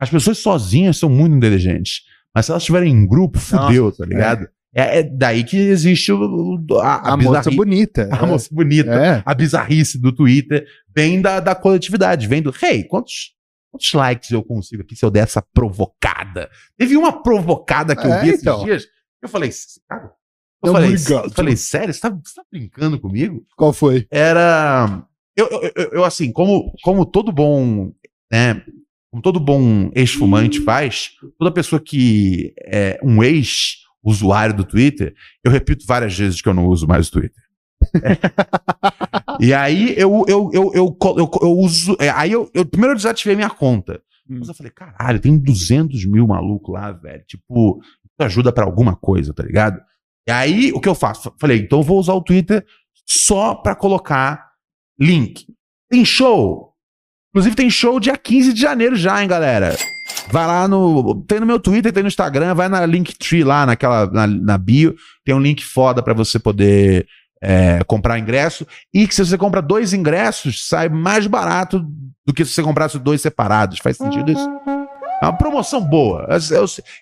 [0.00, 2.02] As pessoas sozinhas são muito inteligentes,
[2.34, 4.48] mas se elas estiverem em grupo, fudeu, tá ligado?
[4.74, 5.00] É.
[5.00, 8.08] é daí que existe o, a, A, a, moça bonita.
[8.12, 8.90] a moça bonita.
[8.90, 9.22] É.
[9.24, 12.52] A bizarrice do Twitter vem da, da coletividade, vem do.
[12.62, 13.34] Hey, quantos,
[13.70, 16.50] quantos likes eu consigo aqui se eu der essa provocada?
[16.76, 18.64] Teve uma provocada que eu É, vi esses então.
[18.64, 18.86] dias.
[19.22, 19.50] Eu falei,
[19.88, 20.10] cara.
[20.64, 23.44] Eu Não, falei, eu falei, sério, você tá, você tá brincando comigo?
[23.56, 24.06] Qual foi?
[24.10, 25.04] Era.
[25.36, 27.92] Eu, eu, eu- eu, assim, como, como todo bom.
[28.32, 28.62] Né,
[29.12, 35.84] como todo bom ex-fumante faz, toda pessoa que é um ex-usuário do Twitter, eu repito
[35.86, 37.42] várias vezes que eu não uso mais o Twitter.
[39.40, 41.96] E aí eu, eu, eu, eu, uso.
[41.98, 44.00] é, Aí eu, eu primeiro eu desativei minha conta.
[44.28, 44.36] Hum.
[44.38, 47.24] Mas eu falei, caralho, tem 200 mil maluco lá, velho.
[47.26, 49.80] Tipo, isso ajuda pra alguma coisa, tá ligado?
[50.28, 51.32] E aí o que eu faço?
[51.40, 52.64] Falei, então eu vou usar o Twitter
[53.04, 54.50] só pra colocar
[55.00, 55.46] link.
[55.90, 56.71] Tem show.
[57.32, 59.74] Inclusive tem show dia 15 de janeiro já, hein, galera.
[60.30, 61.24] Vai lá no.
[61.26, 64.94] Tem no meu Twitter, tem no Instagram, vai na Linktree lá, naquela, na, na bio.
[65.24, 67.06] Tem um link foda pra você poder
[67.42, 68.66] é, comprar ingresso.
[68.92, 71.84] E que se você compra dois ingressos, sai mais barato
[72.26, 73.78] do que se você comprasse dois separados.
[73.78, 74.48] Faz sentido isso?
[75.22, 76.26] É uma promoção boa.
[76.28, 76.58] É, sei-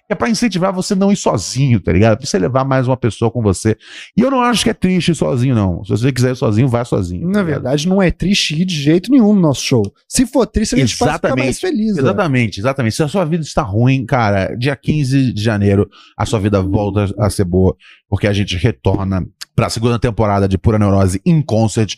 [0.08, 2.18] é pra incentivar você não ir sozinho, tá ligado?
[2.18, 3.76] Pra você levar mais uma pessoa com você.
[4.16, 5.82] E eu não acho que é triste ir sozinho, não.
[5.84, 7.26] Se você quiser ir sozinho, vai sozinho.
[7.26, 7.62] Na tá ligado?
[7.62, 9.82] verdade, não é triste ir de jeito nenhum no nosso show.
[10.06, 11.60] Se for triste, a gente pode ficar mais Exatamente.
[11.60, 11.94] feliz.
[11.96, 12.02] né?
[12.02, 12.96] Exatamente, exatamente.
[12.96, 17.06] Se a sua vida está ruim, cara, dia 15 de janeiro, a sua vida volta
[17.18, 17.74] a ser boa,
[18.08, 19.24] porque a gente retorna
[19.56, 21.94] pra segunda temporada de Pura Neurose in Concert,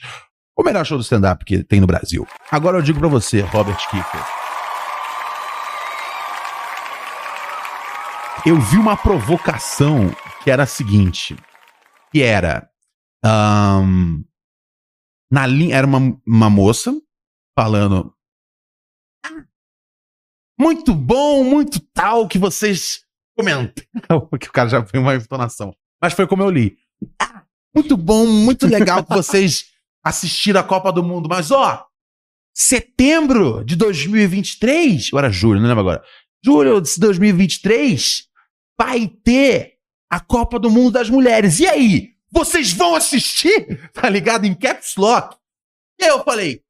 [0.56, 2.24] o melhor show do stand-up que tem no Brasil.
[2.50, 4.41] Agora eu digo pra você, Robert Kiefer.
[8.44, 10.10] Eu vi uma provocação
[10.42, 11.36] que era a seguinte,
[12.10, 12.68] que era
[13.24, 14.24] ahn,
[15.30, 16.92] na linha era uma, uma moça
[17.56, 18.12] falando
[20.58, 23.04] muito bom, muito tal que vocês
[23.36, 23.84] comentam.
[24.28, 25.72] Porque o cara já foi uma entonação.
[26.00, 26.76] Mas foi como eu li.
[27.72, 29.66] Muito bom, muito legal que vocês
[30.04, 31.28] assistiram a Copa do Mundo.
[31.28, 31.86] Mas, ó,
[32.52, 36.02] setembro de 2023, ou era julho, não lembro agora.
[36.44, 38.31] Julho de 2023
[38.78, 39.74] vai ter
[40.10, 41.60] a Copa do Mundo das Mulheres.
[41.60, 42.10] E aí?
[42.30, 43.88] Vocês vão assistir?
[43.92, 44.46] Tá ligado?
[44.46, 45.36] Em Caps Lock.
[46.00, 46.60] E aí eu falei,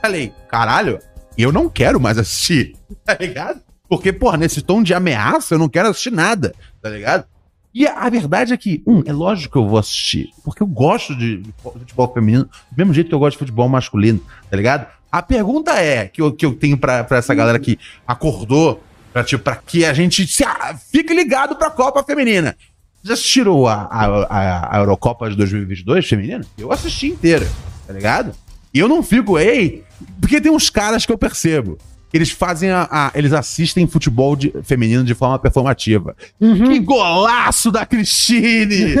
[0.00, 0.98] falei, caralho,
[1.36, 2.74] eu não quero mais assistir,
[3.04, 3.60] tá ligado?
[3.88, 7.26] Porque, porra, nesse tom de ameaça, eu não quero assistir nada, tá ligado?
[7.72, 10.66] E a, a verdade é que, um, é lógico que eu vou assistir, porque eu
[10.66, 14.20] gosto de, de futebol feminino, do mesmo jeito que eu gosto de futebol masculino,
[14.50, 14.86] tá ligado?
[15.12, 18.82] A pergunta é, que eu, que eu tenho pra, pra essa galera que acordou,
[19.16, 22.54] pra, tipo, que a gente se, ah, fique ligado pra Copa Feminina.
[23.02, 26.44] Já assistiram a, a, a, a Eurocopa de 2022 feminina?
[26.58, 27.48] Eu assisti inteira,
[27.86, 28.34] tá ligado?
[28.74, 29.84] E eu não fico, ei,
[30.20, 31.78] porque tem uns caras que eu percebo.
[32.16, 36.16] Que Eles fazem a, a- Eles assistem futebol de- feminino de forma performativa.
[36.40, 36.68] Uhum.
[36.72, 38.94] Que golaço da Cristine!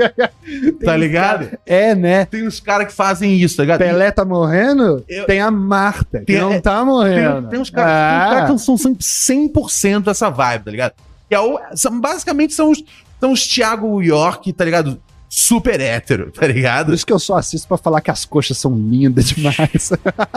[0.84, 1.58] tá ligado?
[1.66, 2.24] É, né?
[2.24, 3.78] Tem uns caras que fazem isso, tá ligado?
[3.78, 5.04] Pelé tá morrendo?
[5.08, 7.48] Eu- Tem a Marta, que Tem- não é- tá morrendo.
[7.48, 8.30] tem uns caras tem uns Ah.
[8.46, 10.92] caras que são 100% essa vibe, tá ligado?
[11.28, 12.82] Que é o- são, basicamente são os,
[13.20, 15.00] são os Thiago York, tá ligado?
[15.28, 16.92] Super hétero, tá Por ligado?
[16.92, 19.92] isso que eu só assisto pra falar que as coxas são lindas demais.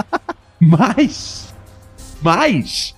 [0.60, 1.53] Mas,
[2.24, 2.96] mas,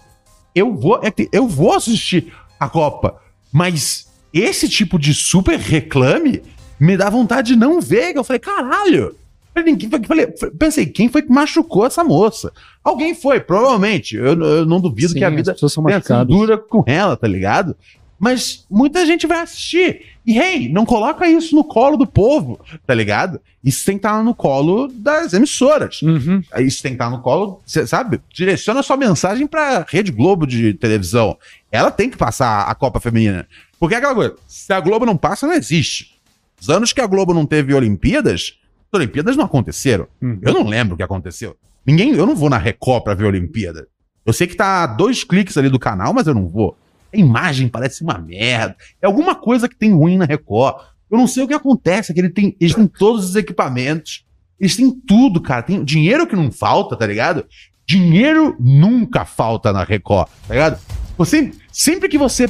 [0.53, 3.19] eu vou, é eu vou assistir a Copa,
[3.51, 6.41] mas esse tipo de super reclame
[6.79, 8.15] me dá vontade de não ver.
[8.15, 9.15] Eu falei, caralho.
[10.05, 10.27] Falei,
[10.59, 12.51] pensei, quem foi que machucou essa moça?
[12.83, 14.17] Alguém foi, provavelmente.
[14.17, 17.75] Eu, eu não duvido Sim, que a vida são dura com ela, tá ligado?
[18.19, 20.05] Mas muita gente vai assistir.
[20.25, 23.39] E, hey, não coloca isso no colo do povo, tá ligado?
[23.63, 26.01] Isso tem que estar no colo das emissoras.
[26.01, 26.41] Uhum.
[26.59, 28.21] Isso tem que estar no colo, cê sabe?
[28.33, 31.37] Direciona sua mensagem pra Rede Globo de televisão.
[31.71, 33.47] Ela tem que passar a Copa Feminina.
[33.79, 36.15] Porque é aquela coisa, se a Globo não passa, não existe.
[36.59, 38.57] Os anos que a Globo não teve Olimpíadas,
[38.91, 40.07] as Olimpíadas não aconteceram.
[40.21, 40.39] Uhum.
[40.41, 41.55] Eu não lembro o que aconteceu.
[41.85, 43.87] Ninguém, eu não vou na Record pra ver Olimpíada.
[44.25, 46.75] Eu sei que tá a dois cliques ali do canal, mas eu não vou.
[47.15, 48.75] A imagem parece uma merda.
[49.01, 50.83] É alguma coisa que tem ruim na Record.
[51.09, 54.25] Eu não sei o que acontece, é que ele tem, eles têm todos os equipamentos.
[54.59, 55.63] Eles têm tudo, cara.
[55.63, 57.45] Tem dinheiro que não falta, tá ligado?
[57.87, 60.79] Dinheiro nunca falta na Record, tá ligado?
[61.17, 62.49] Você, sempre que você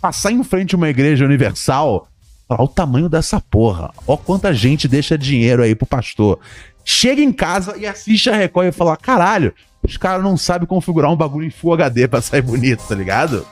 [0.00, 2.08] passar em frente a uma igreja universal,
[2.48, 3.90] olha o tamanho dessa porra.
[4.06, 6.38] Ó quanta gente deixa dinheiro aí pro pastor.
[6.84, 11.10] Chega em casa e assiste a Record e fala: caralho, os caras não sabem configurar
[11.10, 13.46] um bagulho em Full HD pra sair bonito, tá ligado?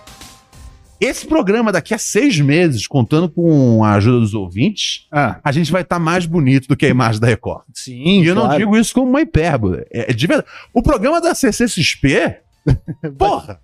[1.00, 5.70] Esse programa daqui a seis meses, contando com a ajuda dos ouvintes, Ah, a gente
[5.70, 7.64] vai estar mais bonito do que a imagem da Record.
[7.74, 8.58] sim, E eu não claro.
[8.58, 9.84] digo isso como uma hipérbole.
[9.92, 10.48] É, é de verdade.
[10.72, 12.36] O programa da CCXP,
[13.18, 13.60] porra,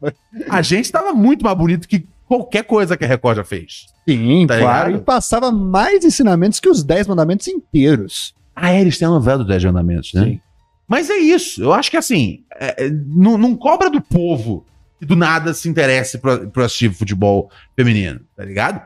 [0.49, 3.87] a gente tava muito mais bonito que qualquer coisa que a Record já fez.
[4.09, 4.87] Sim, Tá claro.
[4.89, 5.03] ligado?
[5.03, 8.35] E passava mais ensinamentos que os 10 mandamentos inteiros.
[8.55, 10.25] Ah, é, eles têm a novela do 10 Andamentos, né?
[10.25, 10.41] Sim.
[10.87, 11.63] Mas é isso.
[11.63, 14.67] Eu acho que assim, é, é, não, não cobra do povo
[15.03, 18.81] que do nada se interesse pro, pro assistir futebol feminino, tá ligado?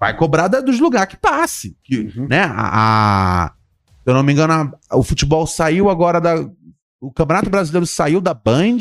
[0.00, 1.76] Vai cobrar da- dos lugares que passe.
[1.84, 2.26] Que, Uhum.
[2.28, 2.42] né?
[2.42, 3.52] A, a-
[4.02, 4.52] se eu não me engano,
[4.90, 6.34] a- o futebol saiu agora da.
[7.00, 8.78] O Campeonato Brasileiro saiu da Band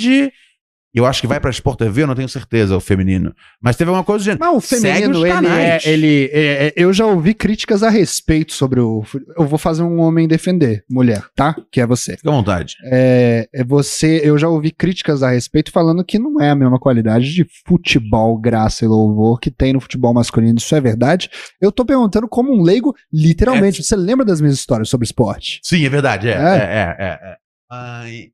[0.95, 3.33] Eu acho que vai pra Sport TV, eu não tenho certeza, o feminino.
[3.61, 4.39] Mas teve uma coisa gênero.
[4.43, 8.53] Mas o feminino, os ele é, ele é- é- Eu já ouvi críticas a respeito
[8.53, 9.03] sobre o.
[9.37, 11.55] Eu vou fazer um homem defender mulher, tá?
[11.71, 12.17] Que é você.
[12.17, 12.75] Fica à vontade.
[12.85, 14.21] É, é você.
[14.23, 18.35] Eu já ouvi críticas a respeito falando que não é a mesma qualidade de futebol,
[18.39, 20.57] graça e louvor que tem no futebol masculino.
[20.57, 21.29] Isso é verdade?
[21.61, 23.83] Eu tô perguntando como um leigo, literalmente.
[23.83, 25.59] Você lembra das minhas histórias sobre esporte?
[25.63, 26.27] Sim, é verdade.
[26.27, 26.35] É, É?
[26.35, 26.95] é, é.
[26.99, 27.35] é, é.
[27.69, 28.29] Ai,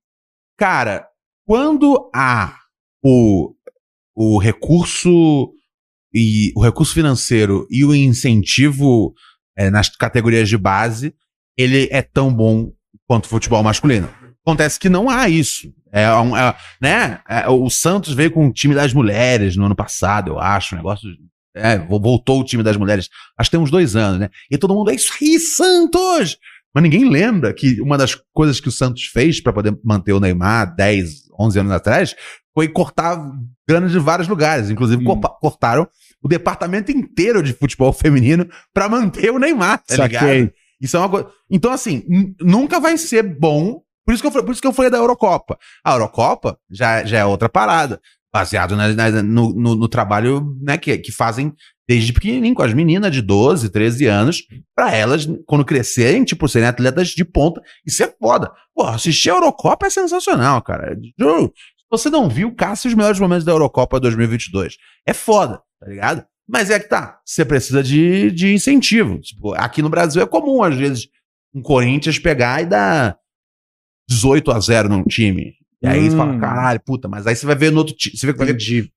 [0.58, 1.08] cara,
[1.46, 2.56] quando há
[3.04, 3.54] o,
[4.16, 5.52] o recurso
[6.14, 9.14] e o recurso financeiro e o incentivo
[9.58, 11.14] é, nas categorias de base,
[11.58, 12.72] ele é tão bom
[13.08, 14.10] quanto o futebol masculino.
[14.46, 15.74] Acontece que não há isso.
[15.92, 17.22] É, é, né?
[17.30, 20.78] É, o Santos veio com o time das mulheres no ano passado, eu acho, um
[20.78, 21.10] negócio.
[21.56, 23.10] É, vo- voltou o time das mulheres.
[23.38, 24.30] Acho que tem uns dois anos, né?
[24.50, 26.38] E todo mundo, é isso aí, Santos!
[26.74, 30.20] Mas ninguém lembra que uma das coisas que o Santos fez para poder manter o
[30.20, 32.16] Neymar 10, 11 anos atrás
[32.54, 33.18] foi cortar
[33.68, 34.70] grana de vários lugares.
[34.70, 35.22] Inclusive, Hum.
[35.42, 35.88] cortaram
[36.22, 40.26] o departamento inteiro de futebol feminino para manter o Neymar, tá ligado?
[40.82, 41.28] Isso é uma coisa.
[41.50, 42.04] Então, assim,
[42.42, 43.82] nunca vai ser bom.
[44.06, 45.58] Por isso que eu, falei- por isso que eu falei da Eurocopa.
[45.84, 48.02] A Eurocopa já, já é outra parada.
[48.34, 51.54] Baseado na- na- no, no- no trabalho né, que, que fazem
[51.88, 54.44] desde pequenininho com as meninas de 12, 13 anos,
[54.76, 57.62] pra elas, quando crescerem, tipo, serem atletas de ponta.
[57.86, 58.52] Isso é foda.
[58.74, 60.96] Pô, assistir a Eurocopa é sensacional, cara.
[60.96, 61.52] Se
[61.90, 64.78] você não viu, caça os melhores momentos da Eurocopa 2022.
[65.06, 66.26] É foda, tá ligado?
[66.48, 67.20] Mas é que tá.
[67.26, 69.20] Você precisa de, de incentivo.
[69.20, 71.08] Tipo, aqui no Brasil é comum, às vezes,
[71.54, 73.18] um Corinthians pegar e dar
[74.10, 75.54] 18 a 0 num time.
[75.82, 76.18] E aí você Hum.
[76.18, 78.18] fala, caralho, puta, mas aí você vai ver no outro time.
[78.18, 78.92] Você vê, vai ver, tipo,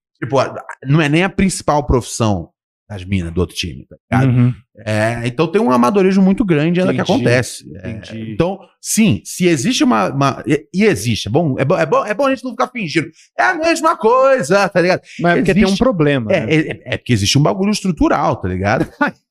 [0.84, 2.50] não é nem a principal profissão
[2.88, 4.36] das minas do outro time, tá ligado?
[4.36, 4.54] Uhum.
[4.78, 7.64] É, então tem um amadorismo muito grande ainda que Entendi, acontece.
[7.82, 8.00] É,
[8.32, 10.08] então, sim, se existe uma.
[10.10, 12.52] uma- e, e existe, é bom, é, bom, é, bom, é bom a gente não
[12.52, 13.08] ficar fingindo.
[13.36, 15.00] É a mesma coisa, tá ligado?
[15.20, 16.30] Mas é porque tem um problema.
[16.32, 16.54] É, né?
[16.54, 18.86] é, é porque existe um bagulho estrutural, tá ligado?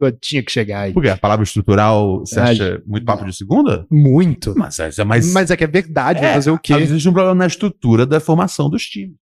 [0.00, 0.92] Eu tinha que chegar aí.
[0.92, 3.86] Porque a palavra estrutural você acha muito papo de segunda?
[3.88, 4.52] Muito.
[4.56, 5.32] Mas, é mais.
[5.32, 6.74] Mas é que é verdade, vai É, fazer o quê?
[6.74, 9.14] Existe um problema na estrutura da formação dos times.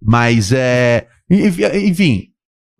[0.00, 1.08] Mas é.
[1.28, 2.28] enf- Enfim.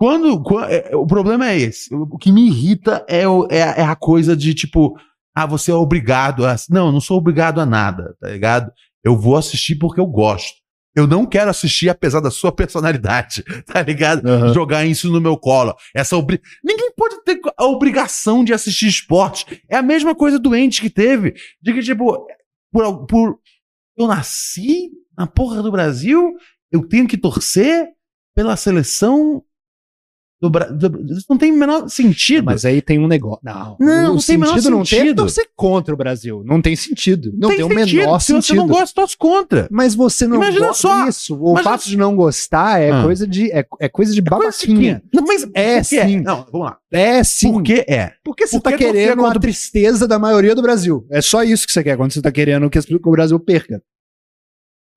[0.00, 1.94] Quando, qua- é, o problema é esse.
[1.94, 4.96] O que me irrita é, o- é a- é a coisa de tipo,
[5.36, 6.56] ah, você é obrigado a.
[6.70, 8.72] Não, eu não sou obrigado a nada, tá ligado?
[9.04, 10.58] Eu vou assistir porque eu gosto.
[10.96, 14.26] Eu não quero assistir apesar da sua personalidade, tá ligado?
[14.26, 14.54] Aham.
[14.54, 15.74] Jogar isso no meu colo.
[15.94, 16.40] Essa obri...
[16.64, 19.62] Ninguém pode ter a obrigação de assistir esporte.
[19.68, 21.34] É a mesma coisa doente que teve.
[21.60, 22.26] De que, tipo,
[22.72, 23.38] por, por-
[23.98, 26.32] eu nasci na porra do Brasil,
[26.72, 27.86] eu tenho que torcer
[28.34, 29.42] pela seleção
[30.40, 30.76] do Brasil.
[31.10, 32.44] Isso não tem o menor sentido.
[32.44, 33.40] Mas aí tem um negócio.
[33.42, 35.16] Não, Não, o não tem menor sentido não tem é sentido.
[35.16, 36.42] torcer contra o Brasil.
[36.46, 37.32] Não tem sentido.
[37.36, 37.96] Não tem, o sentido.
[37.98, 38.42] menor Se sentido.
[38.46, 39.68] você não gosta, torce contra.
[39.70, 41.04] Mas você não Imagina gosta só.
[41.04, 41.34] disso.
[41.38, 43.02] O Imagina fato de não gostar é Ah.
[43.02, 45.02] coisa de é, é coisa de Coisa babaquinha.
[45.12, 46.20] Não, mas É, sim.
[46.20, 46.78] Não, vamos lá.
[46.90, 47.52] É sim.
[47.52, 48.12] Por que é?
[48.24, 51.06] Porque você Por tá querendo a tristeza da maioria do Brasil.
[51.10, 53.82] É só isso que você quer quando você tá querendo que o Brasil perca.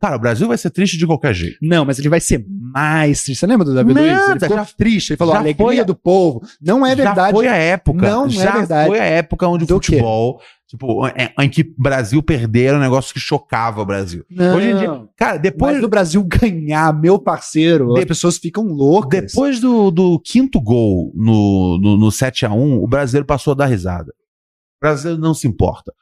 [0.04, 1.58] Cara, o Brasil vai ser triste de qualquer jeito.
[1.62, 3.40] Não, mas ele vai ser mais triste.
[3.40, 4.06] Você lembra do David Luiz?
[4.12, 5.10] Ele Nada, ficou já- triste.
[5.12, 6.42] Ele falou, já alegria foi a- do povo.
[6.62, 7.20] Não é verdade.
[7.28, 8.10] Já foi a época.
[8.10, 8.88] Não, é já verdade.
[8.90, 9.92] foi a época onde o Do quê?
[9.94, 14.26] futebol, tipo, é- em que o Brasil perder era um negócio que chocava o Brasil.
[14.30, 14.58] Não.
[14.58, 19.22] Hoje em dia, cara, depois, do Brasil ganhar, meu parceiro, De- as pessoas ficam loucas.
[19.32, 24.12] depois do, do quinto gol no, no, no 7x1, o brasileiro passou a dar risada.
[24.12, 25.94] O brasileiro não se importa.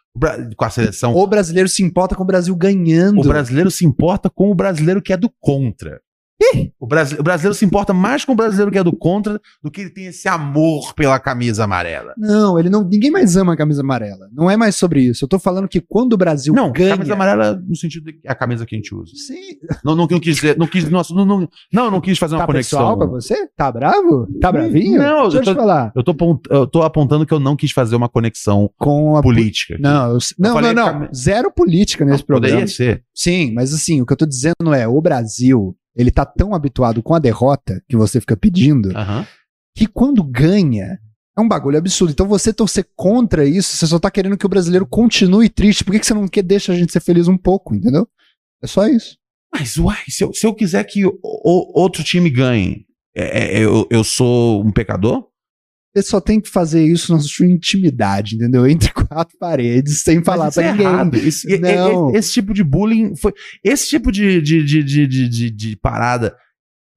[0.55, 1.15] Com a seleção.
[1.15, 3.19] O brasileiro se importa com o Brasil ganhando.
[3.19, 6.01] O brasileiro se importa com o brasileiro que é do contra.
[6.79, 9.69] O, brasi- o brasileiro se importa mais com o brasileiro que é do contra do
[9.71, 12.13] que ele tem esse amor pela camisa amarela.
[12.17, 12.83] Não, ele não.
[12.83, 14.27] Ninguém mais ama a camisa amarela.
[14.33, 15.23] Não é mais sobre isso.
[15.25, 16.91] Eu tô falando que quando o Brasil Não, ganha.
[16.97, 19.11] camisa amarela no sentido de que é a camisa que a gente usa.
[19.15, 19.57] Sim.
[19.83, 22.41] Não, não, não quis dizer, não quis, nossa, não, não, não, não quis fazer uma
[22.41, 22.79] Tá conexão.
[22.79, 23.47] pessoal pra você?
[23.55, 24.27] Tá bravo?
[24.39, 24.97] Tá bravinho?
[25.01, 25.91] Não, Deixa eu eu tô- te falar.
[25.95, 29.21] Eu tô, eu tô apontando que eu não quis fazer uma conexão Com a.
[29.21, 29.75] política.
[29.75, 29.83] aqui.
[29.83, 31.09] Não, eu- não, falei não, não.
[31.13, 32.53] Zero política nesse programa.
[32.55, 33.03] poderia ser.
[33.13, 37.01] Sim, mas assim, o que eu tô dizendo é: o Brasil, ele tá tão habituado
[37.03, 39.25] com a derrota que você fica pedindo, Aham.
[39.75, 40.99] que quando ganha.
[41.37, 42.11] É um bagulho absurdo.
[42.11, 45.83] Então você torcer contra isso, você só tá querendo que o brasileiro continue triste.
[45.83, 48.05] Por que, que você não quer deixar a gente ser feliz um pouco, entendeu?
[48.61, 49.15] É só isso.
[49.53, 52.85] Mas, uai, se eu, se eu quiser que o, o- outro time ganhe,
[53.15, 55.25] é- é- eu, eu sou um pecador?
[55.93, 58.65] Você só tem que fazer isso na sua intimidade, entendeu?
[58.67, 60.87] Entre quatro paredes, sem falar Mas isso pra é ninguém.
[60.87, 61.17] errado.
[61.17, 62.11] Isso- e- e- Não.
[62.13, 63.33] e- esse tipo de bullying foi.
[63.63, 66.35] Esse tipo de, de, de, de, de, de- parada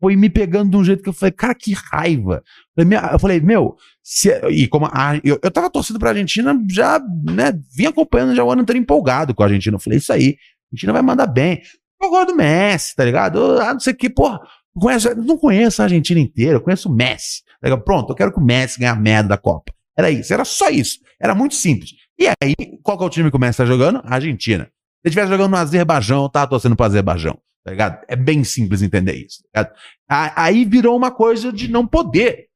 [0.00, 2.42] foi me pegando de um jeito que eu falei, cara, que raiva.
[2.76, 7.52] Eu falei, meu- se- e como a- eu, eu tava torcendo pra Argentina, já, né,
[7.74, 9.74] vim acompanhando já o ano inteiro empolgado com a Argentina.
[9.76, 11.62] Eu falei, isso aí, a Argentina vai mandar bem.
[12.02, 13.58] Eu gosto do Messi, tá ligado?
[13.60, 14.38] Ah, não sei o que, porra.
[14.76, 17.42] Conheço, não conheço a Argentina inteira, eu conheço o Messi.
[17.64, 17.82] Tá ligado?
[17.82, 19.72] Pronto, eu quero que o Messi ganhe a merda da Copa.
[19.96, 20.98] Era isso, era só isso.
[21.18, 21.92] Era muito simples.
[22.18, 24.02] E aí, qual que é o time que o Messi tá jogando?
[24.04, 24.64] A Argentina.
[24.64, 24.70] Se
[25.06, 27.38] ele estivesse jogando no Azerbaijão, eu tava torcendo pro Azerbaijão.
[27.64, 28.04] Tá ligado?
[28.06, 29.42] É bem simples entender isso.
[29.50, 29.72] Tá
[30.06, 32.48] Aí virou uma coisa de não poder.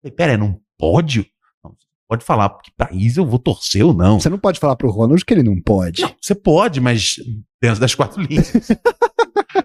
[0.00, 1.26] Falei, Pera, aí, não pode?
[1.64, 1.74] Não,
[2.06, 4.20] pode falar que país eu vou torcer ou não.
[4.20, 6.02] Você não pode falar pro Ronald que ele não pode.
[6.02, 7.16] Não, você pode, mas
[7.60, 8.52] dentro das quatro linhas.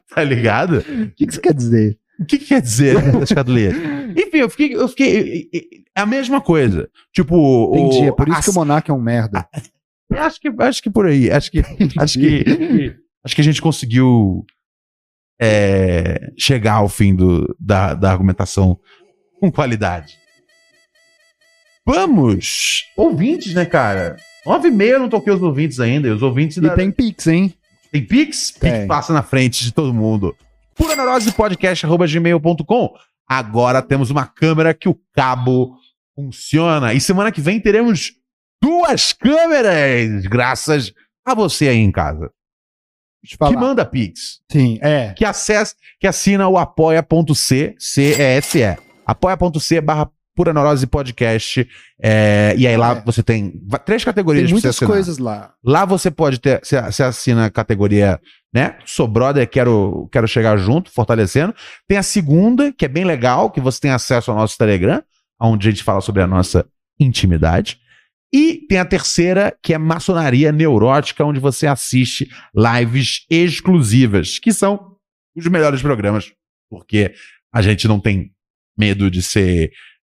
[0.10, 0.80] tá ligado?
[0.80, 2.00] O que, que você quer dizer?
[2.20, 2.96] O que, que quer dizer
[3.34, 3.76] quatro linhas?
[4.18, 4.76] Enfim, eu fiquei.
[4.76, 5.50] Eu fiquei
[5.96, 6.90] é a mesma coisa.
[7.14, 7.76] Tipo.
[7.76, 9.48] Entendi, o, é por isso a- que o Monark é um merda.
[10.12, 11.30] Acho que, acho que por aí.
[11.30, 11.60] Acho que,
[12.00, 14.46] acho que, acho que a gente conseguiu
[15.40, 18.80] é, chegar ao fim do, da, da argumentação
[19.40, 20.18] com qualidade.
[21.86, 22.84] Vamos!
[22.98, 24.18] Ouvintes, né, cara?
[24.46, 26.14] Nove e meia eu não toquei os ouvintes ainda.
[26.14, 27.54] Os ouvintes E da, tem Pix, hein?
[27.92, 28.52] tem Pix?
[28.52, 30.36] Pix passa na frente de todo mundo.
[30.78, 32.94] Pura neurose podcast.gmail.com.
[33.28, 35.76] Agora temos uma câmera que o cabo
[36.16, 36.94] funciona.
[36.94, 38.12] E semana que vem teremos
[38.62, 40.94] duas câmeras, graças
[41.26, 42.32] a você aí em casa.
[43.26, 44.40] Que manda Pix.
[44.52, 45.14] Sim, é.
[45.14, 48.78] Que acessa, que assina o apoia.c, C-E-S-E.
[49.06, 51.68] Apoia.c barra Pura Neurose Podcast.
[52.02, 53.02] É, e aí lá É.
[53.02, 53.52] você tem
[53.84, 55.52] três categorias Tem muitas coisas lá.
[55.64, 58.22] Lá você pode ter, você assina a categoria,
[58.54, 58.78] né?
[58.86, 61.54] Sou brother, quero, quero chegar junto, fortalecendo.
[61.88, 65.04] Tem a segunda, que é bem legal, que você tem acesso ao nosso Telegram,
[65.40, 66.68] onde a gente fala sobre a nossa
[67.00, 67.80] intimidade.
[68.34, 74.96] E tem a terceira, que é maçonaria neurótica, onde você assiste lives exclusivas, que são
[75.36, 76.34] os melhores programas,
[76.70, 77.14] porque
[77.54, 78.32] a gente não tem
[78.78, 79.72] medo de ser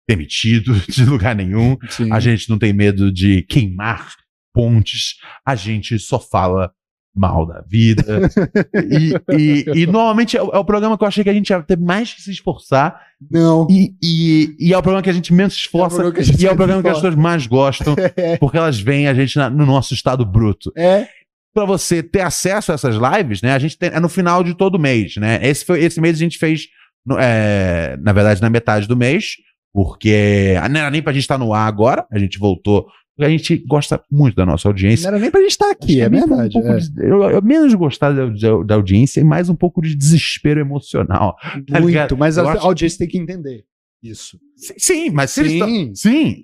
[0.08, 1.76] demitido de lugar nenhum.
[1.90, 2.12] Sim.
[2.12, 4.14] A gente não tem medo de queimar
[4.54, 6.72] pontes, a gente só fala
[7.14, 8.04] mal da vida.
[8.74, 11.50] e, e- e normalmente é o, é o programa que eu achei que a gente
[11.50, 13.66] ia ter mais que se esforçar, Não.
[13.70, 16.52] e, e- e é o programa que a gente menos se esforça, gente e é
[16.52, 17.94] o programa que as pessoas mais gostam,
[18.38, 20.72] porque elas veem a gente na- no nosso estado bruto.
[20.76, 21.08] É.
[21.54, 23.52] Pra você ter acesso a essas lives, né?
[23.52, 25.40] A gente tem, é no final de todo mês, né?
[25.42, 26.66] Esse, foi, esse mês a gente fez,
[27.04, 29.32] no- é, na verdade, na metade do mês,
[29.74, 32.86] porque não era nem pra gente estar no ar agora, a gente voltou,
[33.24, 35.08] a gente gosta muito da nossa Não audiência.
[35.08, 36.52] era nem pra gente estar aqui, é um verdade.
[36.52, 36.76] pouco é.
[36.78, 40.60] de- eu, eu menos gostar da, da- da audiência e mais um pouco de desespero
[40.60, 41.36] emocional.
[41.70, 42.10] tá ligado?
[42.10, 43.64] Muito, mas Eu a acho- audiência tem que entender
[44.02, 44.38] isso.
[44.56, 45.92] Sim, sim, mas se eles tão- Sim.
[45.94, 46.42] sim,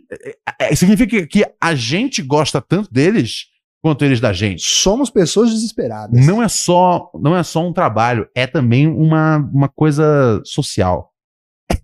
[0.58, 3.46] é- é- significa que a gente gosta tanto deles
[3.80, 4.62] quanto eles da gente.
[4.62, 6.26] Somos pessoas desesperadas.
[6.26, 11.12] Não é só, não é só um trabalho, é também uma, uma coisa social.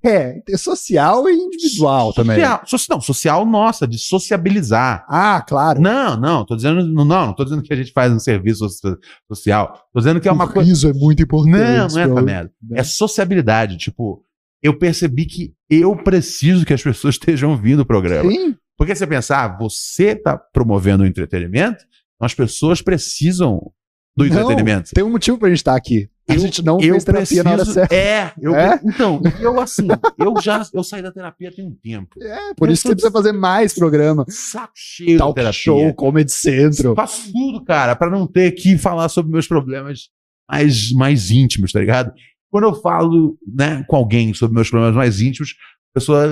[0.02, 2.36] É, social e individual também.
[2.40, 5.05] Social, so- não, social nossa, de sociabilizar.
[5.09, 5.81] Ah, claro.
[5.81, 8.98] Não, não, tô dizendo, não, não, tô dizendo que a gente faz um serviço so-
[9.28, 9.78] social.
[9.93, 10.68] Tô dizendo que é uma o coisa.
[10.68, 11.52] riso é muito importante.
[11.52, 12.52] Não, não é essa merda.
[12.72, 13.77] É sociabilidade.
[13.77, 14.24] Tipo,
[14.62, 18.31] eu percebi que eu preciso que as pessoas estejam ouvindo o programa.
[18.31, 23.70] Sim, Porque você pensar, ah, você tá promovendo o entretenimento, então as pessoas precisam
[24.16, 24.90] do Não, entretenimento.
[24.94, 26.09] tem um motivo pra gente estar aqui.
[26.31, 27.94] A Eu- gente não eu fez terapia na hora preciso- certa.
[27.94, 28.81] É, eu, É?
[28.85, 29.89] então, eu assim,
[30.19, 32.23] eu já eu saí da terapia tem um tempo.
[32.23, 34.24] É, por Eu isso que você precisa fazer mais programa.
[34.28, 35.52] Saco cheio Talk terapia.
[35.59, 36.94] show, Comedy Centro.
[36.94, 40.09] Faço tudo, cara, pra não ter que falar sobre meus problemas
[40.51, 42.12] mais, mais íntimos, tá ligado?
[42.51, 45.55] Quando eu falo, né, com alguém sobre meus problemas mais íntimos,
[45.94, 46.28] a pessoa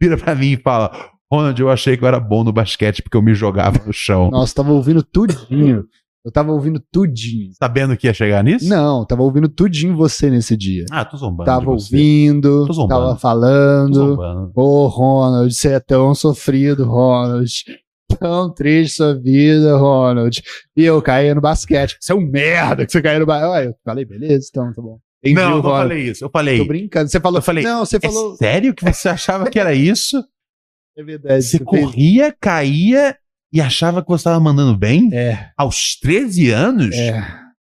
[0.00, 0.90] vira pra mim e fala:
[1.30, 4.30] Ronald, eu achei que eu era bom no basquete porque eu me jogava no chão.
[4.30, 5.84] Nossa, tava ouvindo tudinho.
[6.24, 7.50] Eu tava ouvindo tudinho.
[7.54, 8.68] Sabendo que ia chegar nisso?
[8.68, 10.84] Não, tava ouvindo tudinho você nesse dia.
[10.90, 11.46] Ah, tô zombando.
[11.46, 13.00] Tava ouvindo, Tô zombando.
[13.00, 13.94] tava Tô falando.
[13.94, 14.52] zombando.
[14.54, 17.50] Ô, Ronald, você é tão sofrido, Ronald.
[18.18, 20.42] Tão triste sua vida, Ronald.
[20.76, 21.96] E eu caí no basquete.
[22.00, 23.66] Você é um merda que você caiu no basquete.
[23.68, 24.98] Eu falei, beleza, então tá bom.
[25.22, 26.24] Entendi, Não, eu não falei isso.
[26.24, 26.58] Eu falei.
[26.58, 27.08] Tô brincando.
[27.08, 27.38] Você falou.
[27.38, 28.34] Eu falei, não, você É falou.
[28.36, 30.22] sério que você achava que era isso?
[30.98, 31.42] É verdade.
[31.42, 33.16] Você fez- corria, caía
[33.52, 35.10] e achava que você estava mandando bem?
[35.12, 36.94] É, Aos 13 anos?
[36.96, 37.20] é.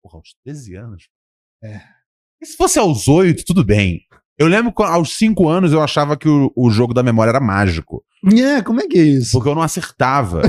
[0.03, 1.05] Porra, aos 13 anos?
[1.63, 1.81] É.
[2.43, 4.01] E se fosse aos 8, tudo bem.
[4.37, 7.39] Eu lembro que aos 5 anos eu achava que o, o jogo da memória era
[7.41, 8.03] mágico.
[8.37, 9.33] É, como é que é isso?
[9.33, 10.43] Porque eu não acertava.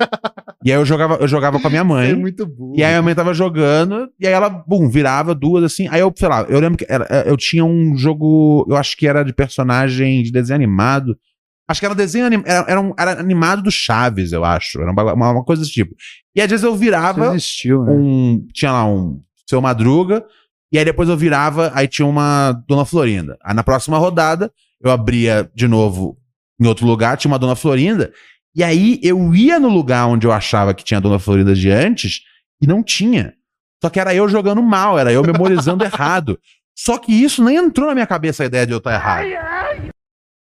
[0.64, 2.10] e aí eu jogava, eu jogava com a minha mãe.
[2.10, 2.74] é muito burro.
[2.76, 5.86] E aí a minha mãe tava jogando, e aí ela, bum, virava duas assim.
[5.90, 8.96] Aí eu, sei lá, eu lembro que era- é, eu tinha um jogo, eu acho
[8.96, 11.18] que era de personagem de desenho animado.
[11.68, 14.80] Acho que era desenho anim- era, era, um- era animado do Chaves, eu acho.
[14.80, 15.94] Era uma, uma, uma coisa desse tipo.
[16.34, 17.92] E às vezes eu virava existiu, né?
[17.92, 18.46] um.
[18.52, 20.24] Tinha lá um seu Madruga,
[20.72, 23.36] e aí depois eu virava, aí tinha uma Dona Florinda.
[23.42, 26.16] Aí na próxima rodada, eu abria de novo
[26.60, 28.12] em outro lugar, tinha uma Dona Florinda,
[28.54, 31.70] e aí eu ia no lugar onde eu achava que tinha a Dona Florinda de
[31.70, 32.20] antes,
[32.62, 33.34] e não tinha.
[33.82, 36.38] Só que era eu jogando mal, era eu memorizando errado.
[36.78, 39.26] Só que isso nem entrou na minha cabeça a ideia de eu estar errado.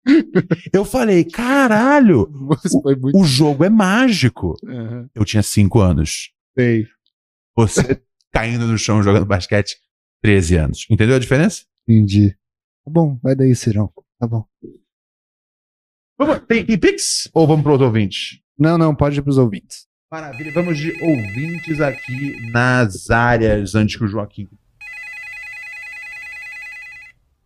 [0.74, 2.30] Eu falei, caralho,
[3.00, 3.18] muito.
[3.18, 4.56] o jogo é mágico.
[4.66, 5.10] Aham.
[5.16, 6.32] Eu tinha 5 anos.
[6.58, 6.86] Sei.
[7.56, 8.02] Você
[8.32, 9.78] caindo no chão jogando basquete,
[10.22, 10.88] 13 anos.
[10.90, 11.64] Entendeu a diferença?
[11.88, 12.32] Entendi.
[12.84, 13.92] Tá bom, vai daí, Cirão.
[14.20, 14.46] Tá bom.
[16.18, 17.30] Vamos, tem, tem Pix?
[17.34, 18.40] Ou vamos para os ouvintes?
[18.58, 19.88] Não, não, pode ir pros ouvintes.
[20.12, 24.48] Maravilha, vamos de ouvintes aqui nas áreas antes que o Joaquim.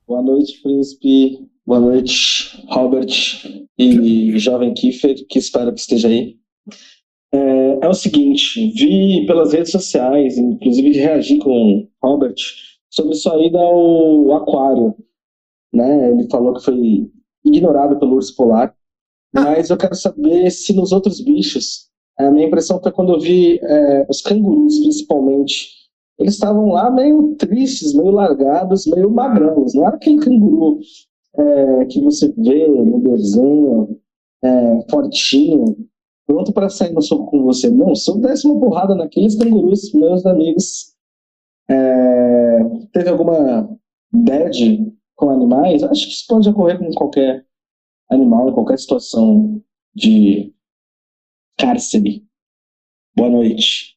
[0.07, 1.45] Boa noite, Príncipe.
[1.65, 3.11] Boa noite, Robert
[3.77, 6.37] e jovem Kiefer, que espero que esteja aí.
[7.33, 12.35] É, é o seguinte, vi pelas redes sociais, inclusive de reagir com Robert,
[12.89, 14.95] sobre sua ida ao aquário.
[15.73, 16.11] Né?
[16.11, 17.11] Ele falou que foi
[17.43, 18.73] ignorado pelo urso polar,
[19.33, 23.59] mas eu quero saber se nos outros bichos, a minha impressão foi quando eu vi
[23.61, 25.76] é, os cangurus, principalmente,
[26.19, 29.73] eles estavam lá meio tristes, meio largados, meio magrãos.
[29.73, 30.79] Não era aquele canguru
[31.37, 33.99] é, que você vê no desenho,
[34.43, 35.87] é, fortinho,
[36.25, 37.69] pronto para sair no soco com você.
[37.69, 40.95] Não, se eu desse uma porrada naqueles cangurus, meus amigos,
[41.69, 42.59] é,
[42.91, 43.69] teve alguma
[44.11, 45.83] bad com animais?
[45.83, 47.45] Acho que isso pode ocorrer com qualquer
[48.09, 49.61] animal, em qualquer situação
[49.93, 50.53] de
[51.57, 52.25] cárcere.
[53.15, 53.96] Boa noite.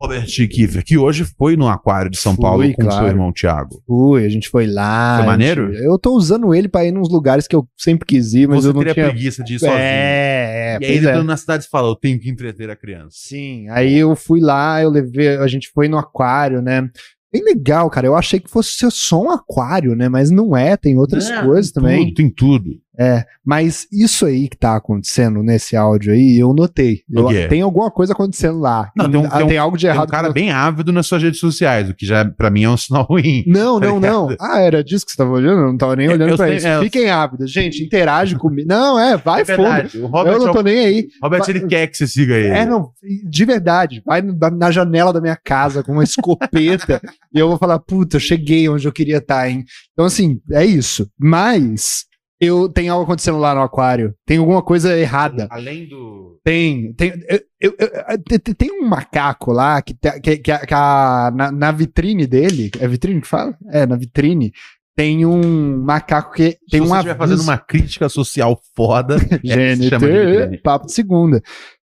[0.00, 2.98] Robert Kiefer, que hoje foi no Aquário de São Fui, Paulo com claro.
[2.98, 3.82] seu irmão Thiago.
[3.88, 5.16] Ui, a gente foi lá.
[5.18, 5.72] Foi maneiro?
[5.72, 8.62] gente- Eu tô usando ele pra ir nos lugares que eu sempre quis ir, mas
[8.62, 9.06] Você eu não teria tinha.
[9.10, 9.76] preguiça de ir sozinho.
[9.76, 11.10] É, é, e aí ele é.
[11.10, 13.10] entrando na cidade e fala, eu tenho que entreter a criança.
[13.12, 16.88] Sim, aí eu fui lá, eu levei, a gente foi no aquário, né?
[17.32, 18.06] Bem legal, cara.
[18.06, 20.08] Eu achei que fosse ser só um aquário, né?
[20.08, 22.04] Mas não é, tem outras É, coisas tem também.
[22.06, 22.70] Tudo, tem tudo.
[23.00, 27.02] É, mas isso aí que tá acontecendo nesse áudio aí, eu notei.
[27.08, 28.90] Eu- tem alguma coisa acontecendo lá.
[28.96, 30.10] Não, tem um- Ah, tem um- algo de Tem um errado.
[30.10, 33.04] cara bem ávido nas suas redes sociais, o que já pra mim é um sinal
[33.04, 33.44] ruim.
[33.46, 34.36] Não, tá não, não.
[34.40, 35.60] Ah, era disso que você tava olhando?
[35.60, 36.66] Eu não tava nem olhando eu pra sei, isso.
[36.66, 37.84] é, Fiquem ávidos, gente.
[37.84, 38.68] Interage comigo.
[38.68, 39.56] Não, é, vai é fundo.
[39.62, 39.98] verdade.
[40.00, 41.08] O Robert, Eu não tô nem aí.
[41.22, 42.48] Robert Vai- ele quer que você siga ele.
[42.48, 42.90] É, não,
[43.28, 44.02] de verdade.
[44.04, 47.00] Vai na, janela da minha casa com uma escopeta
[47.32, 49.64] e eu vou falar, puta, eu cheguei onde eu queria estar, hein?
[49.92, 51.08] Então, assim, é isso.
[51.18, 52.07] Mas
[52.40, 54.14] eu tem algo acontecendo lá no aquário.
[54.26, 55.48] Tem alguma coisa errada.
[55.50, 56.38] Além do.
[56.44, 60.64] Tem, tem, eu- eu- eu- te- te- tem um macaco lá que, que, que, a-
[60.66, 63.56] que a- na, na vitrine dele, é vitrine que fala?
[63.70, 64.52] É, na vitrine,
[64.96, 69.16] tem um macaco que tem Se um você estiver fazendo aviso- uma crítica social foda,
[69.44, 70.06] é se chama
[70.48, 71.42] de papo de segunda.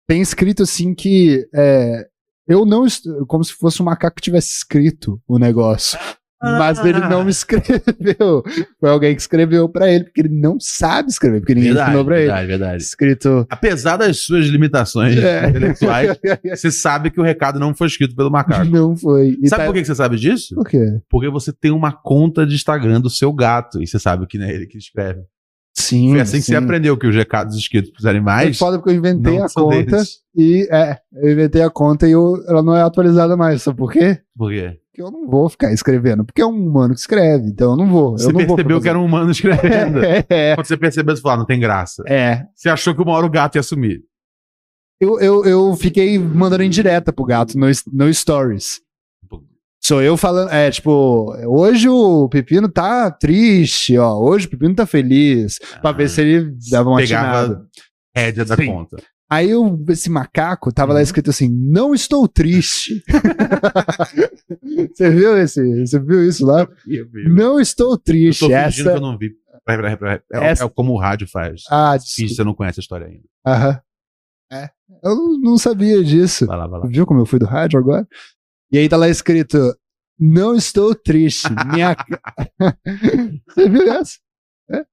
[0.08, 2.04] Tem escrito assim que é,
[2.48, 2.84] eu não
[3.28, 5.98] como se fosse um macaco que tivesse escrito o negócio.
[6.42, 8.42] Mas ele não me escreveu.
[8.78, 12.04] Foi alguém que escreveu pra ele, porque ele não sabe escrever, porque ninguém Verdade, ensinou
[12.04, 12.26] pra ele.
[12.26, 12.82] verdade, verdade.
[12.82, 13.46] Escrito.
[13.50, 15.48] Apesar das suas limitações É.
[15.48, 16.18] intelectuais,
[16.54, 18.64] você sabe que o recado não foi escrito pelo macaco.
[18.70, 19.36] Não foi.
[19.42, 20.54] E Sabe tá- por que você sabe disso?
[20.54, 21.00] Por quê?
[21.10, 24.46] Porque você tem uma conta de Instagram do seu gato e você sabe que não
[24.46, 25.20] é ele que escreve.
[25.76, 26.10] Sim.
[26.10, 26.52] Foi assim que sim.
[26.52, 29.84] você aprendeu que os recados escritos pros É animais foda porque eu inventei a conta
[29.84, 30.18] deles.
[30.36, 33.62] e é, eu inventei a conta e eu- ela não é atualizada mais.
[33.62, 34.20] Sabe por quê?
[34.36, 34.78] Por quê?
[34.90, 37.86] Porque eu não vou ficar escrevendo, porque é um humano que escreve, então eu não
[37.88, 38.12] vou.
[38.18, 40.00] Você não vou percebeu que era um humano escrevendo.
[40.04, 42.02] É, é, Quando você percebeu, você falou, ah, não tem graça.
[42.08, 42.44] é.
[42.54, 44.02] Você achou que uma hora o gato ia sumir.
[45.00, 48.80] Eu, eu, eu fiquei mandando indireta pro gato no, no Stories.
[49.82, 54.84] Sou eu falando, é tipo, hoje o Pepino tá triste, ó, hoje o Pepino tá
[54.86, 57.48] feliz, pra ver se ele dava uma atinada.
[57.48, 57.66] Pegava
[58.14, 58.66] rédea da Sim.
[58.66, 58.96] conta.
[59.32, 60.96] Aí eu, esse macaco tava Uhum.
[60.96, 63.02] lá escrito assim: não estou triste.
[64.94, 65.86] você viu esse?
[65.86, 66.66] Você viu isso lá?
[67.28, 68.40] Não estou Eu triste.
[68.40, 68.82] tô fingindo Essa.
[68.82, 69.32] que eu não vi.
[69.64, 69.96] Peraí.
[70.32, 71.62] É, Essa- é como o rádio faz.
[71.70, 72.34] Ah, desculpa.
[72.34, 73.24] você não conhece a história ainda.
[73.46, 73.80] Aham.
[74.52, 74.68] É.
[75.04, 76.46] Eu não- não sabia disso.
[76.46, 76.86] Vai lá, vai lá.
[76.86, 78.06] Viu como eu fui do rádio agora?
[78.72, 79.58] E aí tá lá escrito:
[80.18, 81.48] Não estou triste.
[81.72, 81.96] Minha.
[83.48, 84.18] Você viu essa?
[84.70, 84.84] É?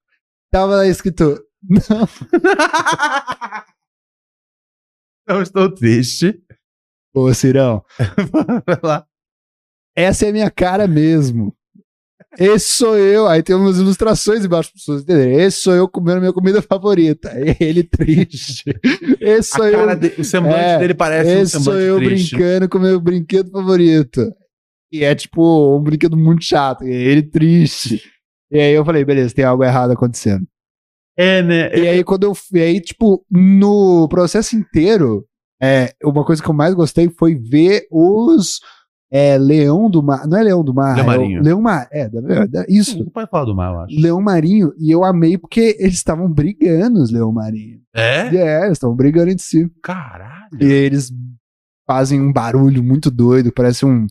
[0.51, 2.07] Tava lá escrito: Não.
[5.27, 6.41] Não estou triste.
[7.13, 7.83] Ô, Cirão,
[8.65, 9.07] Vai lá.
[9.95, 11.56] essa é a minha cara mesmo.
[12.39, 13.27] Esse sou eu.
[13.27, 15.39] Aí tem umas ilustrações embaixo para pessoas entenderem.
[15.41, 17.31] Esse sou eu comendo minha comida favorita.
[17.59, 18.63] Ele triste.
[19.19, 19.95] Esse sou eu.
[19.95, 22.35] de- o semblante É, dele parece um Esse sou semblante eu triste.
[22.35, 24.31] brincando com meu brinquedo favorito.
[24.91, 26.83] E é tipo um brinquedo muito chato.
[26.83, 28.01] Ele triste.
[28.51, 30.45] E aí eu falei, beleza, tem algo errado acontecendo.
[31.17, 31.75] É, né?
[31.75, 35.25] E aí quando eu e aí tipo no processo inteiro,
[35.61, 38.59] é, uma coisa que eu mais gostei foi ver os
[39.11, 41.41] é, leão do mar, não é leão do mar, Leão é o- marinho.
[41.43, 43.99] leão mar, é, da- isso, Não pode falar do mal, eu acho.
[44.01, 47.79] leão marinho e eu amei porque eles estavam brigando os leão marinho.
[47.95, 48.27] É?
[48.35, 49.69] É, eles estavam brigando entre si.
[49.81, 50.49] Caralho.
[50.59, 51.11] E eles
[51.87, 54.05] fazem um barulho muito doido, parece um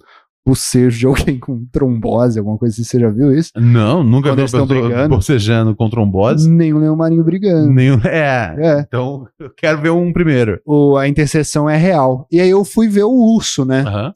[0.47, 2.85] bocejo de alguém com trombose, alguma coisa assim.
[2.85, 3.51] Você já viu isso?
[3.57, 6.49] Não, nunca Quando vi eles uma pessoa bocejando com trombose.
[6.51, 7.71] Nenhum leão marinho brigando.
[7.73, 7.99] Nenhum.
[8.05, 8.55] É.
[8.59, 8.81] É.
[8.81, 10.61] Então, eu quero ver um primeiro.
[10.65, 12.27] O, a interseção é real.
[12.31, 13.81] E aí eu fui ver o urso, né?
[13.81, 14.13] Aham.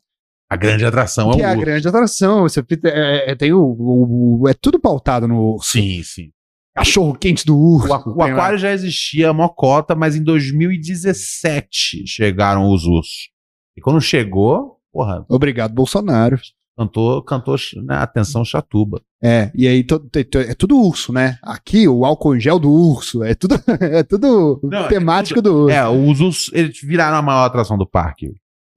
[0.51, 1.65] A grande atração que é é o a urso.
[1.65, 2.43] grande atração.
[2.43, 5.71] Você é, é- tem o, o- o- É tudo pautado no urso.
[5.73, 6.31] Sim, sim.
[6.75, 7.87] Cachorro quente do urso.
[7.93, 8.33] O, o tem lá.
[8.33, 13.29] aquário já existia a mocota, mas em 2017 chegaram os ursos.
[13.77, 16.39] E quando chegou, porra, Obrigado, Bolsonaro.
[16.77, 19.01] cantou, cantou né, atenção chatuba.
[19.23, 21.39] É, e aí to- te- é tudo urso, né?
[21.43, 25.65] Aqui o álcool em gel do urso, é tudo, é tudo Não, é temático do
[25.65, 25.71] urso.
[25.77, 28.33] É, os ursos, eles viraram a maior atração do parque.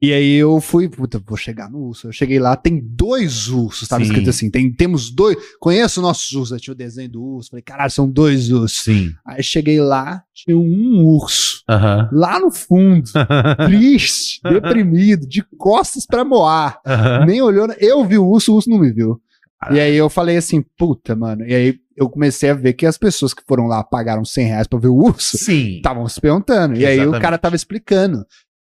[0.05, 2.07] E aí eu fui, puta, vou chegar no urso.
[2.07, 4.09] Eu cheguei lá, tem dois ursos, tava Sim.
[4.09, 7.63] escrito assim, tem, temos dois, conheço nossos ursos, aí tinha o desenho do urso, falei,
[7.63, 8.84] caralho, são dois ursos.
[8.84, 9.13] Sim.
[9.25, 12.09] Aí cheguei lá, tinha um urso, Aham.
[12.11, 13.09] lá no fundo,
[13.65, 16.81] triste, deprimido, de costas pra moar.
[16.85, 17.25] Aham.
[17.25, 19.21] Nem olhou, eu vi o urso, o urso não me viu.
[19.71, 21.47] E aí eu falei assim, puta, mano.
[21.47, 24.67] E aí eu comecei a ver que as pessoas que foram lá pagaram 100 reais
[24.67, 25.77] pra ver o urso Sim.
[25.77, 26.75] estavam se perguntando.
[26.75, 27.21] E aí o Exatamente.
[27.21, 28.25] cara tava explicando.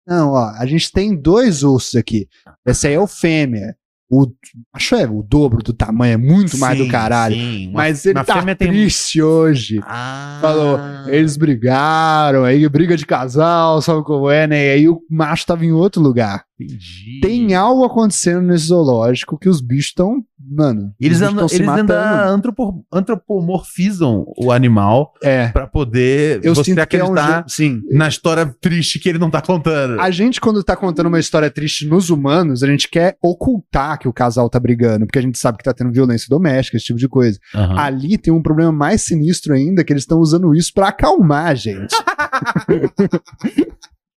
[0.06, 2.28] Não, ó, a gente tem dois ursos aqui.
[2.66, 3.74] Esse aí é o fêmea.
[4.10, 4.26] O,
[4.72, 7.35] acho é o dobro do tamanho, é muito mais do Sim, caralho.
[7.35, 7.68] sim.
[7.68, 9.81] Uma- Mas ele tá fêmea tem- triste hoje.
[9.82, 10.39] Ah.
[10.43, 10.78] Falou,
[11.09, 14.66] eles brigaram, aí briga de casal, sabe como é, né?
[14.66, 16.44] E aí o macho tava em outro lugar.
[16.64, 17.20] Entendi.
[17.22, 21.94] Tem algo acontecendo nesse zoológico que os bichos estão, mano, Eles, andam, se eles ainda
[21.94, 22.32] matando.
[22.34, 25.48] antropo- antropomorfizam o animal É.
[25.48, 27.80] pra poder Eu você que é um acreditar sim.
[27.90, 30.00] na história triste que ele não tá contando.
[30.00, 34.08] A gente, quando tá contando uma história triste nos humanos, a gente quer ocultar que
[34.08, 36.98] o casal tá brigando, porque a gente sabe que tá tendo violência doméstica, esse tipo
[36.98, 37.38] de coisa.
[37.54, 37.78] Aham.
[37.78, 41.54] Ali tem um problema mais sinistro ainda, que eles estão usando isso pra acalmar a
[41.54, 41.94] gente.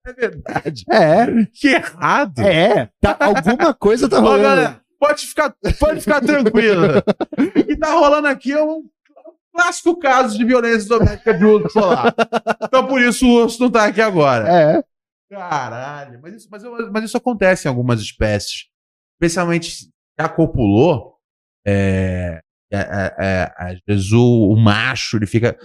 [0.07, 0.83] É verdade.
[0.91, 2.39] É, Que errado.
[2.41, 2.89] é.
[3.01, 4.43] Tá, alguma coisa tá Ó, rolando.
[4.43, 6.87] galera, pode ficar, pode ficar tranquilo.
[7.37, 8.83] o que tá rolando aqui é um
[9.53, 12.13] clássico caso de violência doméstica de urso solar.
[12.63, 14.47] Então por isso o urso não tá aqui agora.
[14.47, 14.83] É.
[15.29, 18.67] Caralho, mas isso, mas, mas isso acontece em algumas espécies.
[19.15, 19.89] Especialmente se
[20.19, 21.15] já copulou,
[21.65, 22.39] é,
[22.71, 25.57] é, é, é, às vezes o, o macho ele fica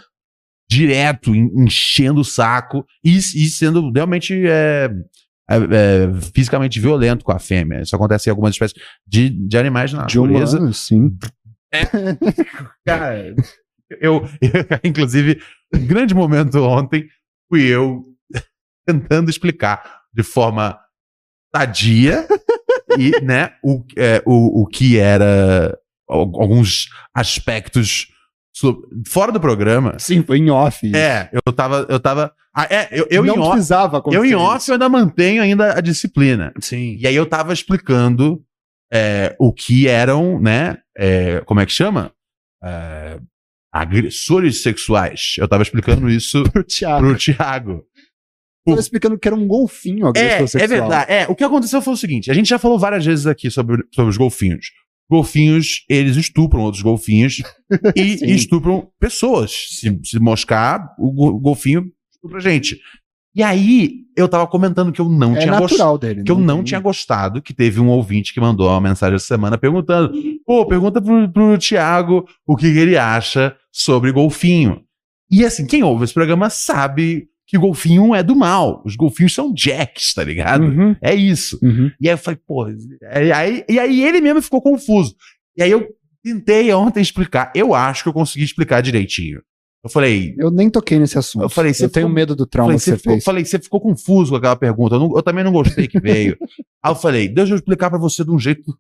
[0.73, 4.91] direto en- enchendo o saco e, e sendo realmente é,
[5.51, 7.83] é, é, fisicamente violento com a fêmea.
[7.83, 10.73] Isso acontece em algumas espécies de, de animais na De natureza.
[10.73, 11.17] sim.
[12.87, 13.35] Cara, eu,
[14.01, 14.27] eu-
[14.85, 15.41] inclusive,
[15.75, 17.07] um grande momento ontem
[17.51, 18.05] fui eu
[18.87, 20.79] tentando explicar de forma
[21.55, 22.27] sadia
[22.99, 25.79] e, né, o, é, o, o que era
[26.09, 28.09] al- alguns aspectos
[29.07, 29.97] fora do programa.
[29.99, 30.95] Sim, foi em off.
[30.95, 34.27] É, eu tava, eu tava, ah, é, eu, eu não em off, precisava eu acontecer
[34.27, 36.53] em off eu ainda mantenho ainda a disciplina.
[36.61, 36.97] Sim.
[36.99, 38.43] E aí eu tava explicando
[38.93, 40.79] é, o que eram, né?
[40.97, 42.13] é, como é que chama?
[42.63, 43.19] É,
[43.73, 45.35] agressores sexuais.
[45.39, 47.07] Eu tava explicando isso Pro Thiago.
[47.07, 47.85] pro Thiago.
[48.67, 50.69] Tava explicando que era um golfinho É, agressor é sexual.
[50.69, 51.11] verdade.
[51.13, 53.83] É, o que aconteceu foi o seguinte: a gente já falou várias vezes aqui sobre,
[53.93, 54.67] sobre os golfinhos.
[55.13, 57.43] Golfinhos, eles estupram outros golfinhos
[57.95, 58.27] e, Sim.
[58.33, 59.51] estupram pessoas.
[59.79, 62.79] Se, se moscar, o go- golfinho estupra gente.
[63.35, 65.71] E aí, eu tava comentando que eu não É tinha gostado.
[65.73, 66.23] natural dele.
[66.23, 69.27] que eu não tem- tinha gostado, que teve um ouvinte que mandou uma mensagem essa
[69.27, 70.13] semana perguntando:
[70.47, 74.83] pô, pergunta pro, pro Thiago o que, que ele acha sobre golfinho.
[75.31, 78.83] E assim, quem ouve esse programa sabe que golfinho é do mal.
[78.85, 80.65] Os golfinhos são jacks, tá ligado?
[80.65, 81.59] Uhum, É isso.
[81.63, 81.91] uhum.
[82.01, 85.15] E aí eu falei, pô, e aí, e aí ele mesmo ficou confuso.
[85.57, 85.87] E aí eu
[86.23, 87.53] tentei ontem explicar.
[87.55, 89.43] Eu acho que eu consegui explicar direitinho.
[89.85, 91.43] Eu falei, Eu nem toquei nesse assunto.
[91.43, 93.25] Eu falei, você eu tenho ficou- medo do trauma falei, que você ficou, fez.
[93.25, 94.95] falei, você ficou confuso com aquela pergunta.
[94.95, 96.39] Eu, não- eu também não gostei que veio.
[96.83, 98.73] Aí eu falei, deixa eu explicar pra você de um jeito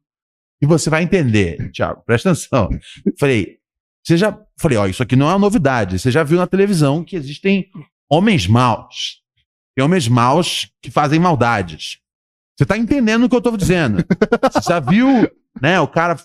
[0.60, 2.02] que você vai entender, Thiago.
[2.06, 2.68] Presta atenção.
[3.18, 3.56] Falei,
[4.06, 4.38] você já.
[4.56, 5.98] Falei, ó, isso aqui não é uma novidade.
[5.98, 7.66] Você já viu na televisão que existem
[8.12, 9.20] homens maus.
[9.74, 11.98] Tem homens maus que fazem maldades.
[12.58, 14.04] Você tá entendendo o que eu tô dizendo.
[14.52, 15.08] Você já viu,
[15.60, 15.80] né?
[15.80, 16.16] O cara.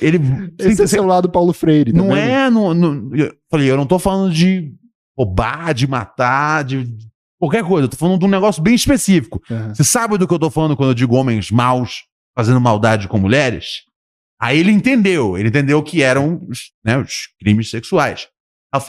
[0.00, 0.18] Ele.
[0.58, 1.92] Esse é seu lado Paulo Freire.
[1.92, 2.18] tá Não vendo?
[2.18, 2.50] é.
[2.50, 4.72] Não, não- eu falei, eu não tô falando de
[5.16, 6.96] roubar, de matar, de
[7.40, 7.84] qualquer coisa.
[7.86, 9.40] Eu tô falando de um negócio bem específico.
[9.50, 9.74] Aham.
[9.74, 12.04] Você sabe do que eu tô falando quando eu digo homens maus
[12.36, 13.82] fazendo maldade com mulheres?
[14.40, 15.38] Aí ele entendeu.
[15.38, 16.46] Ele entendeu que eram
[16.84, 18.28] né, os crimes sexuais.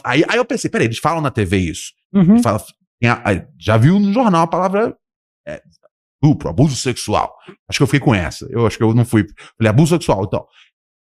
[0.04, 1.92] Aí, aí eu pensei, peraí, eles falam na TV isso.
[2.14, 2.42] Uhum.
[2.42, 2.60] Falam-
[3.58, 4.96] já viu no jornal a palavra
[5.46, 5.62] é,
[6.22, 7.34] estupro, abuso sexual.
[7.68, 8.46] Acho que eu fiquei com essa.
[8.50, 9.26] Eu acho que eu não fui.
[9.58, 10.44] Falei, abuso sexual, então.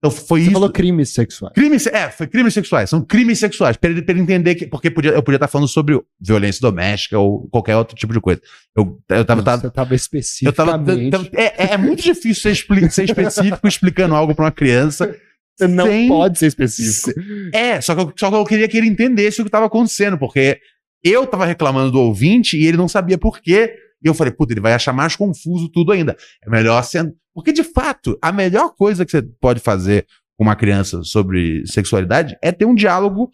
[0.04, 0.54] Então foi Você isso.
[0.54, 1.54] falou crimes sexuais.
[1.54, 2.90] Crimes, é, foi crimes sexuais.
[2.90, 3.78] São crimes sexuais.
[3.78, 4.66] Pra ele, pra ele entender que.
[4.66, 8.42] Porque podia, eu podia estar falando sobre violência doméstica ou qualquer outro tipo de coisa.
[8.76, 9.44] Eu, eu tava.
[9.44, 11.12] tava Você tava eu tava, especificamente.
[11.12, 15.16] tava- é, é muito difícil ser, expli- ser específico explicando algo pra uma criança.
[15.58, 17.12] Você não pode ser específico.
[17.54, 20.18] É, só que, eu, só que eu queria que ele entendesse o que estava acontecendo,
[20.18, 20.60] porque
[21.04, 23.76] eu tava reclamando do ouvinte e ele não sabia por quê.
[24.04, 26.18] E eu falei, puta, ele vai achar mais confuso tudo ainda.
[26.44, 27.14] É melhor sendo.
[27.34, 30.06] Porque, de fato, a melhor coisa que você pode fazer
[30.38, 33.30] com uma criança sobre sexualidade é ter um diálogo,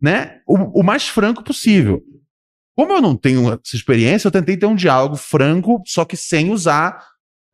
[0.00, 2.00] né, o, o mais franco possível.
[2.76, 6.50] Como eu não tenho essa experiência, eu tentei ter um diálogo franco, só que sem
[6.50, 7.04] usar,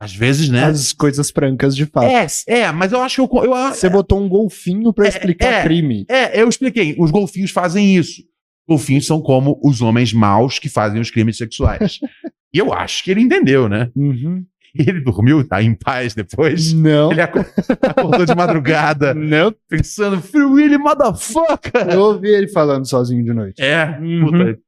[0.00, 0.64] às vezes, né?
[0.64, 2.04] As coisas francas de fato.
[2.06, 5.62] É, é, mas eu acho que eu, eu, Você botou um golfinho pra explicar é.
[5.62, 6.04] crime.
[6.08, 6.94] é, eu expliquei.
[6.98, 8.22] Os golfinhos fazem isso.
[8.68, 11.98] Golfinhos são como os homens maus que fazem os crimes sexuais.
[12.54, 13.90] e eu acho que ele entendeu, né?
[13.96, 14.44] Uhum.
[14.78, 16.72] Ele dormiu, tá em paz depois.
[16.74, 17.10] Não.
[17.10, 17.46] Ele acor-
[17.82, 19.52] acordou de madrugada Não.
[19.68, 21.88] pensando, Free Willy, motherfucker!
[21.90, 23.60] Eu ouvi ele falando sozinho de noite.
[23.62, 24.26] É, Uhum.
[24.26, 24.58] puta,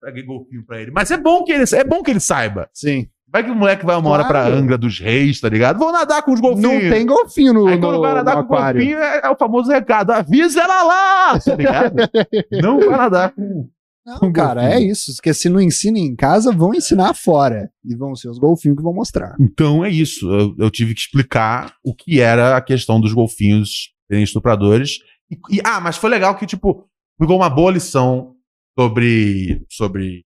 [0.00, 0.92] peguei golfinho pra ele.
[0.92, 2.70] Mas é bom que ele, é bom que ele saiba.
[2.72, 3.08] Sim.
[3.32, 4.56] Vai que o moleque vai uma hora pra Claro.
[4.56, 5.78] Angra dos Reis, tá ligado?
[5.78, 6.82] Vou nadar com os golfinhos.
[6.82, 8.80] Não tem golfinho no, Aí no, quando vai nadar no com aquário.
[8.80, 11.38] golfinho, é, é o famoso recado: avisa ela lá!
[11.38, 11.94] Tá ligado?
[12.60, 13.68] não vai nadar com.
[14.04, 15.14] Não, cara, é isso.
[15.14, 17.70] Porque se não ensina em casa, vão ensinar fora.
[17.84, 19.36] E vão ser os golfinhos que vão mostrar.
[19.38, 20.28] Então é isso.
[20.28, 24.98] Eu, eu tive que explicar o que era a questão dos golfinhos serem estupradores.
[25.30, 26.84] E, e- ah, mas foi legal que, tipo,
[27.20, 28.34] ficou uma boa lição
[28.76, 29.62] sobre.
[29.70, 30.24] sobre.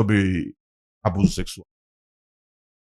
[0.00, 0.54] sobre
[1.04, 1.66] abuso sexual.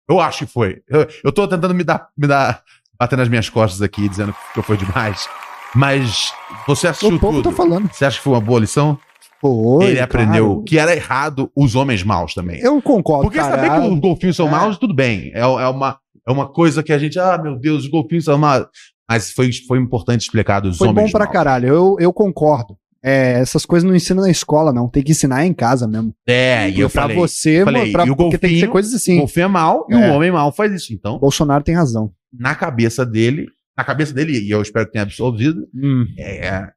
[0.09, 0.80] Eu acho que foi.
[0.89, 2.62] Eu, eu tô tentando me dar, me dar.
[2.98, 5.28] bater nas minhas costas aqui, dizendo que foi demais.
[5.74, 6.32] Mas
[6.66, 7.51] você assistiu O pouco tudo.
[7.51, 7.89] tô falando.
[7.93, 8.98] Você acha que foi uma boa lição?
[9.40, 10.64] Foi, Ele aprendeu claro.
[10.64, 12.59] que era errado os homens maus também.
[12.60, 13.55] Eu concordo, Porque cara.
[13.55, 14.51] saber que os golfinhos são É.
[14.51, 15.30] maus, tudo bem.
[15.35, 18.36] É, é uma, é uma coisa que a gente, ah, meu Deus, os golfinhos são
[18.39, 18.66] maus.
[19.09, 21.32] Mas foi, foi importante explicar dos Foi homens bom pra maus.
[21.32, 21.68] caralho.
[21.68, 22.76] Eu, eu concordo.
[23.02, 24.88] É, essas coisas não ensinam na escola, não.
[24.88, 26.12] Tem que ensinar em casa mesmo.
[26.26, 28.92] É, e eu pra falei, você, falei, pra, e o porque tem que ser coisas
[28.92, 29.18] o assim.
[29.18, 30.10] golfinho é mau e É.
[30.10, 30.92] o homem mau faz isso.
[30.92, 32.12] Então, Bolsonaro tem razão.
[32.32, 33.46] na cabeça dele,
[33.76, 36.06] na cabeça dele, e eu espero que tenha absorvido, Hum.
[36.18, 36.70] é,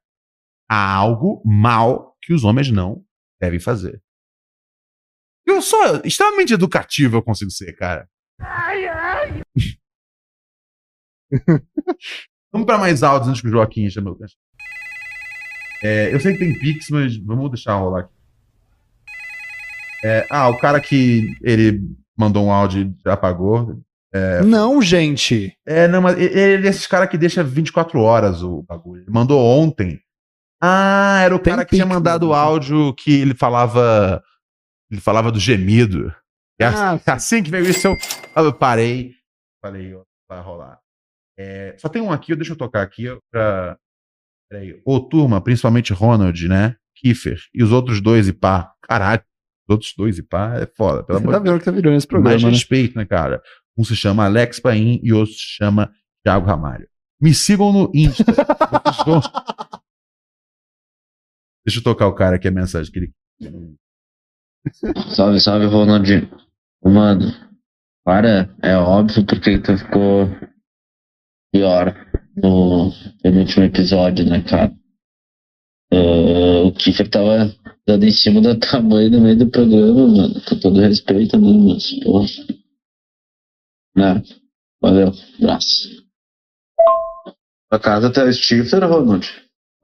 [0.70, 3.02] há algo mal que os homens não
[3.40, 4.00] devem fazer.
[5.44, 8.08] Eu sou extremamente educativo, eu consigo ser, cara.
[12.52, 14.16] Vamos para mais áudios antes que o Joaquim chame o
[15.82, 18.14] é, Eu sei que tem Pix, mas vamos deixar rolar aqui.
[20.04, 21.80] É, ah, o cara que ele
[22.16, 23.80] mandou um áudio e apagou.
[24.44, 25.56] Não, gente.
[25.66, 29.02] É, não, mas ele ele é esses cara que deixa 24 horas o bagulho.
[29.02, 29.98] Ele mandou ontem.
[30.64, 32.36] Ah, era o Tem cara que tinha mandado o né?
[32.36, 34.22] áudio que ele falava.
[34.90, 36.14] Ele falava do gemido.
[36.60, 37.96] E Ah, assim, que veio isso, eu,
[38.36, 39.12] eu parei.
[39.60, 39.92] Falei,
[40.28, 40.78] vai rolar.
[41.36, 43.76] É, só tem um aqui, deixa eu tocar aqui pra.
[44.52, 44.78] Peraí.
[44.84, 46.76] Ô, turma, principalmente Ronald, né?
[46.96, 47.40] Kiefer.
[47.54, 48.70] E os outros dois e pá.
[48.82, 49.22] Caralho,
[49.66, 51.96] os outros dois e pá é foda, pelo Você amor tá vendo que tá virando
[51.96, 52.50] esse mais programa, né?
[52.50, 53.42] respeito, né, cara?
[53.78, 55.90] Um se chama Alex Paim e outro se chama
[56.22, 56.86] Thiago Ramalho.
[57.18, 58.24] Me sigam no Insta.
[61.64, 63.14] Deixa eu tocar o cara aqui, a mensagem que ele.
[65.16, 66.30] Salve, salve, Ronaldinho.
[66.84, 67.32] Mano,
[68.04, 70.28] para, é óbvio porque tu ficou
[71.52, 72.90] pior no
[73.22, 74.72] penúltimo episódio, né, cara?
[75.92, 77.54] Ah, o Kiffer tava
[77.86, 80.34] dando em cima da tamanho no meio do programa, mano.
[80.48, 82.26] Com todo respeito, né, mas, porra.
[83.96, 84.22] Né?
[84.80, 85.88] Valeu, abraço.
[87.70, 89.26] A casa tá Stifler, Ronald?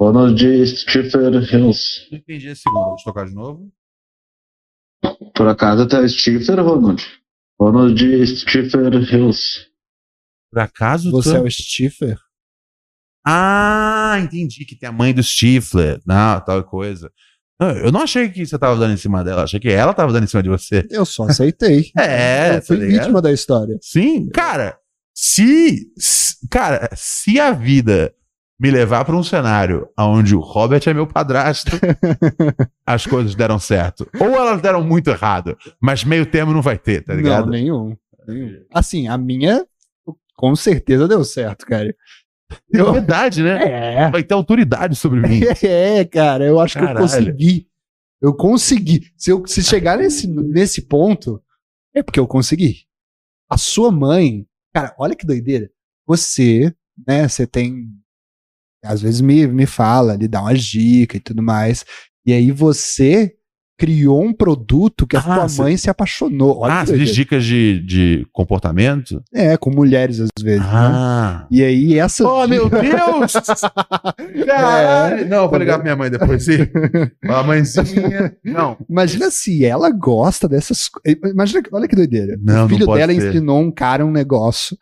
[0.01, 2.07] Ronald Stifler Hills.
[2.11, 2.91] Não entendi esse segundo.
[2.91, 3.73] Deixa eu tocar de novo.
[5.35, 7.03] Por acaso tá Stifler, Ronald?
[7.61, 9.67] Ronald Stifler Hills.
[10.51, 11.11] Por acaso.
[11.11, 12.19] Você tu- é o Stiffer?
[13.31, 16.01] Ah, entendi que tem a mãe do Stifler.
[16.07, 17.11] Não, tal coisa.
[17.61, 19.43] Não, eu não achei que você tava dando em cima dela.
[19.43, 20.87] Achei que ela tava dando em cima de você.
[20.91, 21.91] Eu só aceitei.
[21.99, 23.77] É, eu fui tá vítima da história.
[23.83, 24.79] Sim, cara,
[25.15, 28.15] se, se- cara, se a vida
[28.59, 31.73] me levar para um cenário onde o Robert é meu padrasto,
[32.87, 34.09] as coisas deram certo.
[34.19, 37.45] Ou elas deram muito errado, mas meio termo não vai ter, tá ligado?
[37.45, 37.97] Não, nenhum.
[38.27, 38.65] nenhum.
[38.73, 39.65] Assim, a minha
[40.35, 41.93] com certeza deu certo, cara.
[42.73, 44.05] É verdade, né?
[44.05, 44.11] É.
[44.11, 45.41] Vai ter autoridade sobre mim.
[45.63, 46.99] É, cara, eu acho que Caralho.
[46.99, 47.69] eu consegui.
[48.21, 49.13] Eu consegui.
[49.17, 51.43] Se, eu, se chegar nesse, nesse ponto,
[51.95, 52.85] é porque eu consegui.
[53.49, 55.71] A sua mãe, cara, olha que doideira.
[56.07, 56.75] Você,
[57.07, 57.89] né, você tem.
[58.83, 61.85] Às vezes me, me fala, lhe dá umas dicas e tudo mais.
[62.25, 63.38] E aí você
[63.79, 66.59] criou um produto que a Ah, tua cê- mãe se apaixonou.
[66.59, 69.23] Olha ah, você diz dicas de, de comportamento?
[69.33, 70.61] É, com mulheres às vezes.
[70.67, 70.69] né?
[70.75, 71.47] Ah.
[71.49, 73.33] E aí essas Oh, meu Deus!
[74.47, 75.29] Caralho!
[75.29, 76.45] Não, eu vou ligar pra minha mãe depois.
[76.45, 76.67] Sim.
[77.29, 78.35] A mãezinha.
[78.45, 78.77] Não.
[78.89, 81.01] Imagina se ela gosta dessas co-
[81.31, 82.37] Imagina, que- olha que doideira.
[82.43, 83.29] Não, o filho não dela ser.
[83.29, 84.77] ensinou um cara um negócio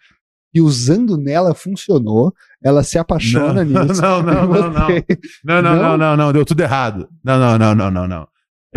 [0.55, 2.33] e usando nela funcionou.
[2.65, 4.01] Ela se apaixona Não, nisso.
[4.03, 4.89] não, não, não, não.
[5.45, 5.77] Não, não, Não?
[5.77, 6.33] não, não, não.
[6.33, 7.07] Deu tudo errado.
[7.23, 8.29] Não, não, não, não, não, não.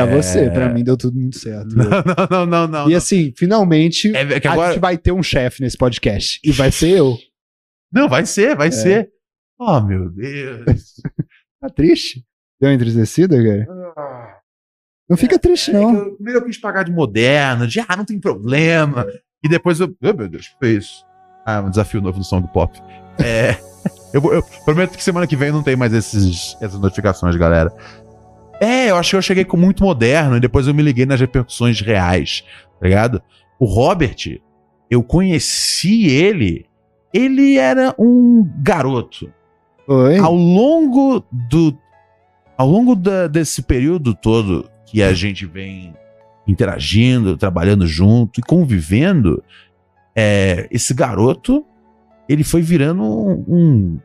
[0.06, 0.22] Pra É.
[0.22, 1.76] você, pra mim deu tudo muito certo.
[1.78, 2.90] Não, não, não, não, não.
[2.90, 4.74] e assim, finalmente É, é que a agora.
[4.74, 6.40] gente vai ter um chefe nesse podcast.
[6.44, 7.18] E vai ser eu.
[7.92, 8.56] Não, vai ser, É.
[8.56, 9.10] vai ser.
[9.60, 10.94] Oh, meu Deus.
[11.62, 12.24] Tá triste?
[12.62, 14.40] Deu uma entristecida, cara?
[15.10, 15.94] Não fica triste, É não.
[15.94, 19.06] eu- primeiro eu quis pagar de moderno, de ah, não tem problema.
[19.44, 19.94] E depois eu.
[20.02, 21.04] Oh, meu Deus, o que foi isso?
[21.46, 22.80] Ah, um desafio novo do Song Pop.
[23.22, 23.58] É.
[24.14, 27.72] Eu, eu prometo que semana que vem não tem mais esses, essas notificações, galera.
[28.60, 31.20] É, eu acho que eu cheguei com muito moderno e depois eu me liguei nas
[31.20, 32.44] repercussões reais,
[32.80, 33.22] tá ligado?
[33.60, 34.40] O Robert,
[34.90, 36.66] eu conheci ele,
[37.14, 39.32] ele era um garoto.
[39.88, 40.18] Oi?
[40.18, 41.76] Ao longo do.
[42.58, 45.94] Ao longo da- desse período todo que a gente vem
[46.48, 49.42] interagindo, trabalhando junto e convivendo,
[50.16, 51.66] é, esse garoto
[52.28, 54.00] ele foi virando um, um,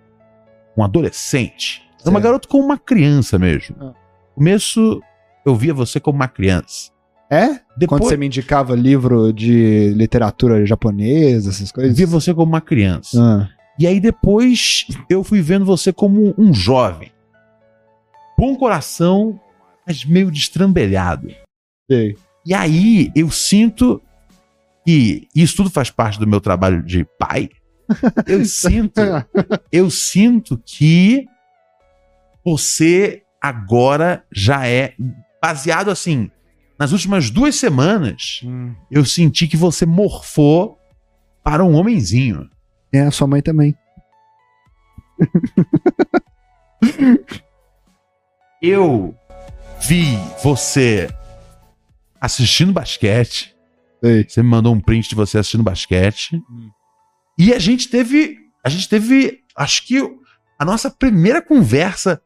[0.77, 1.83] um adolescente.
[2.01, 3.75] Era uma garoto como uma criança mesmo.
[3.81, 3.93] Ah.
[4.35, 5.01] No começo,
[5.47, 6.91] eu via você como uma criança.
[7.31, 7.61] É?
[7.77, 11.97] Depois, Quando você me indicava livro de literatura japonesa, essas eu coisas.
[11.97, 13.19] via você como uma criança.
[13.21, 13.49] Ah,
[13.79, 17.11] E aí depois eu fui vendo você como um jovem.
[18.39, 19.41] Bom coração,
[19.87, 21.29] mas meio destrambelhado.
[21.91, 22.17] sei.
[22.47, 24.03] E aí eu sinto
[24.87, 27.49] que isso tudo faz parte do meu trabalho de pai.
[28.27, 29.01] Eu sinto,
[29.73, 31.27] eu sinto que
[32.45, 34.95] você agora já é
[35.43, 36.31] baseado assim.
[36.79, 38.75] Nas últimas duas semanas, Hum.
[38.91, 40.79] eu senti que você morfou
[41.43, 42.49] para um homenzinho.
[42.93, 43.75] É, a sua mãe também.
[48.63, 49.15] Eu
[49.87, 51.09] vi você
[52.21, 53.55] assistindo basquete.
[54.03, 54.27] Sei.
[54.27, 56.37] Você me mandou um print de você assistindo basquete.
[56.51, 56.71] Hum.
[57.39, 58.39] E a gente teve.
[58.65, 59.41] A gente teve.
[59.57, 59.99] Acho que
[60.59, 62.23] a nossa primeira conversa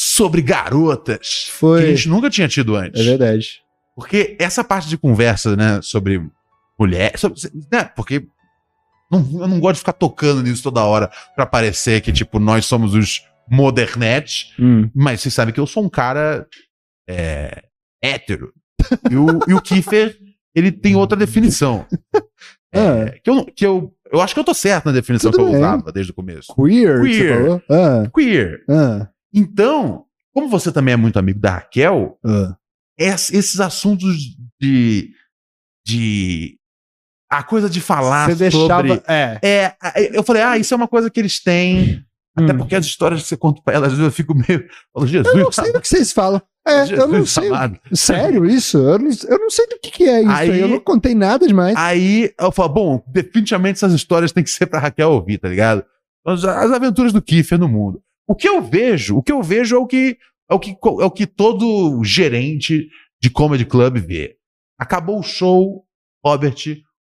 [0.00, 1.48] sobre garotas.
[1.50, 1.80] Foi.
[1.82, 3.00] Que a gente nunca tinha tido antes.
[3.00, 3.60] É verdade.
[3.96, 6.22] Porque essa parte de conversa, né, sobre
[6.78, 7.18] mulher.
[7.18, 7.40] sobre-
[7.72, 8.24] né, porque
[9.10, 12.64] não, eu não gosto de ficar tocando nisso toda hora pra parecer que, tipo, nós
[12.64, 14.52] somos os modernetes.
[14.60, 14.88] Hum.
[14.94, 16.46] Mas você sabe que eu sou um cara
[17.08, 17.64] é,
[18.00, 18.52] hétero.
[19.10, 20.16] E o, e o Kiefer,
[20.54, 21.84] ele tem outra definição.
[22.70, 23.10] É, Ah.
[23.24, 25.52] que, eu, que eu, eu acho que eu tô certo na definição Tudo que eu
[25.52, 25.56] bem.
[25.64, 26.54] usava desde o começo.
[26.54, 27.62] Queer, que Queer.
[27.70, 28.64] Ah, Queer.
[28.68, 32.18] ah, Então, como você também é muito amigo da Raquel,
[32.98, 34.16] es- esses assuntos
[34.60, 35.10] de.
[35.86, 36.58] de.
[37.30, 38.66] a coisa de falar Você deixava.
[38.88, 39.02] sobre.
[39.06, 39.38] É.
[39.42, 39.76] É,
[40.16, 42.04] eu falei, ah, isso é uma coisa que eles têm.
[42.36, 42.58] Até Hum.
[42.58, 44.60] porque as histórias que você conta pra elas, eu fico meio.
[44.62, 46.40] Eu falo, Jesus, Eu não sei do que vocês falam.
[46.66, 47.48] É, eu não Jesus sei.
[47.48, 47.80] amado.
[47.92, 48.76] Sério, isso?
[48.78, 50.50] Eu não, eu não sei do que, que é isso aí.
[50.52, 51.74] Aí- Eu não contei nada demais.
[51.76, 55.84] Aí eu falo, bom, definitivamente essas histórias têm que ser pra Raquel ouvir, tá ligado?
[56.24, 58.00] As, as aventuras do Kiefer no mundo.
[58.28, 60.18] O que eu vejo, o que eu vejo é o que
[60.50, 62.88] é o que, é o que todo gerente
[63.20, 64.36] de comedy club vê.
[64.78, 65.84] Acabou o show,
[66.24, 66.56] Robert,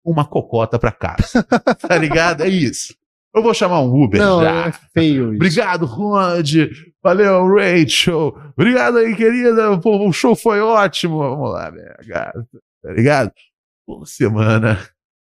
[0.04, 1.42] uma cocota pra casa.
[1.86, 2.42] tá ligado?
[2.42, 2.94] É isso.
[3.34, 4.68] Eu vou chamar um Uber não, já.
[4.68, 5.36] é feio isso.
[5.36, 6.54] Obrigado, Rod.
[7.02, 8.36] Valeu, Rachel.
[8.56, 9.78] Obrigado aí, querida.
[9.78, 11.18] Pô, o show foi ótimo.
[11.18, 12.48] Vamos lá, minha gata.
[12.82, 13.32] Tá ligado?
[13.86, 14.78] Toda semana.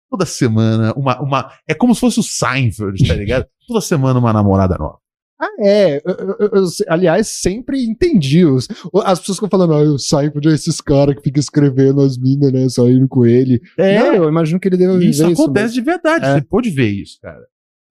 [0.10, 1.52] Toda semana, uma, uma.
[1.68, 3.48] É como se fosse o Seinfeld, tá ligado?
[3.68, 5.00] Toda semana uma namorada nova.
[5.44, 6.02] Ah, é.
[6.06, 8.46] Eu, eu- eu- eu- aliás, sempre entendi.
[8.46, 8.68] Os,
[9.04, 12.52] as pessoas ficam falando, ah, o Seinfeld é esses caras que ficam escrevendo as minas,
[12.52, 12.68] né?
[12.70, 13.62] Saindo com ele.
[13.78, 15.42] Não, eu imagino que ele deve viver isso isso.
[15.42, 15.76] acontece mesmo.
[15.76, 16.26] de verdade.
[16.26, 16.34] É.
[16.36, 17.42] Você pode ver isso, cara.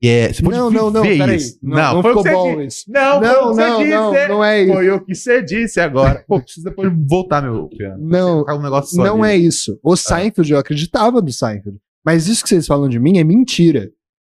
[0.05, 1.39] E é, você pode Não, não, não, peraí.
[1.63, 2.67] Não, não foi o ficou bom disse.
[2.81, 2.85] isso.
[2.93, 3.91] Não, Não, não, disse.
[3.91, 4.73] não, não é isso.
[4.73, 6.25] Foi o que você disse agora.
[6.27, 7.99] Pô, preciso depois voltar meu piano.
[8.01, 9.33] Não, um negócio só Não ali.
[9.33, 9.79] é isso.
[9.81, 11.79] O Seinfeld, eu acreditava no Seinfeld.
[12.05, 13.91] Mas isso que vocês falam de mim é mentira.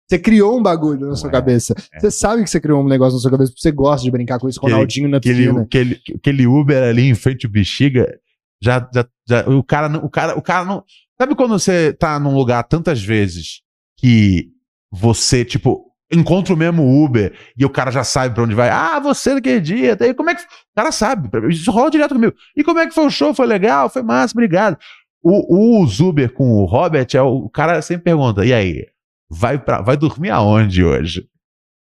[0.08, 1.74] Você criou um bagulho na sua é, cabeça.
[1.92, 2.00] é.
[2.00, 4.38] Você sabe que você criou um negócio na sua cabeça porque você gosta de brincar
[4.38, 5.60] com isso, Ronaldinho na piscina.
[5.60, 8.18] aquele, aquele Uber ali em frente ao bexiga,
[8.60, 10.82] já, já, já- o cara não, o cara, o cara não,
[11.20, 13.60] sabe quando você tá num lugar tantas vezes
[13.98, 14.48] que
[14.90, 18.98] você, tipo, encontra o mesmo Uber e o cara já sabe pra onde vai, ah,
[18.98, 22.64] você naquele dia, daí como é que, o cara sabe, isso rola direto comigo, e
[22.64, 24.78] como é que foi o show, foi legal, foi massa, obrigado.
[25.22, 28.86] O, o Uber com o Robert, é o, o cara sempre pergunta, e aí,
[29.30, 31.28] vai, pra, vai dormir aonde hoje?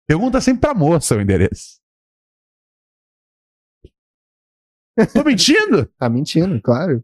[0.07, 1.79] Pergunta sempre pra moça o endereço.
[5.13, 5.85] Tô mentindo?
[5.97, 7.03] Tá mentindo, claro.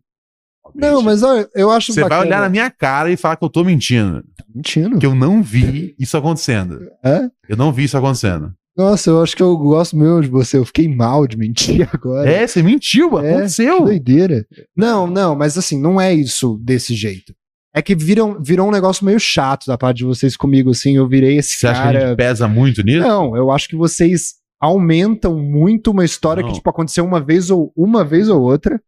[0.76, 2.28] Não, mas olha, eu acho Você vai bacana.
[2.28, 4.24] olhar na minha cara e falar que eu tô mentindo.
[4.38, 5.00] Tá mentindo.
[5.00, 6.80] Que eu não vi isso acontecendo.
[7.04, 7.30] É?
[7.50, 8.54] Eu não vi isso acontecendo.
[8.78, 10.58] Nossa, eu acho que eu gosto mesmo de você.
[10.58, 12.30] Eu fiquei mal de mentir agora.
[12.30, 13.80] É, você mentiu, É, aconteceu.
[13.80, 14.48] Que doideira.
[14.78, 17.36] Não, não, mas assim, não é isso desse jeito.
[17.74, 20.98] É que viram, virou um negócio meio chato da parte de vocês comigo, assim.
[20.98, 22.08] Eu virei esse Você acha que a cara.
[22.10, 23.00] gente pesa muito nisso?
[23.08, 26.50] Não, eu acho que vocês aumentam muito uma história Não.
[26.50, 28.80] que, tipo, aconteceu uma vez ou uma vez ou outra.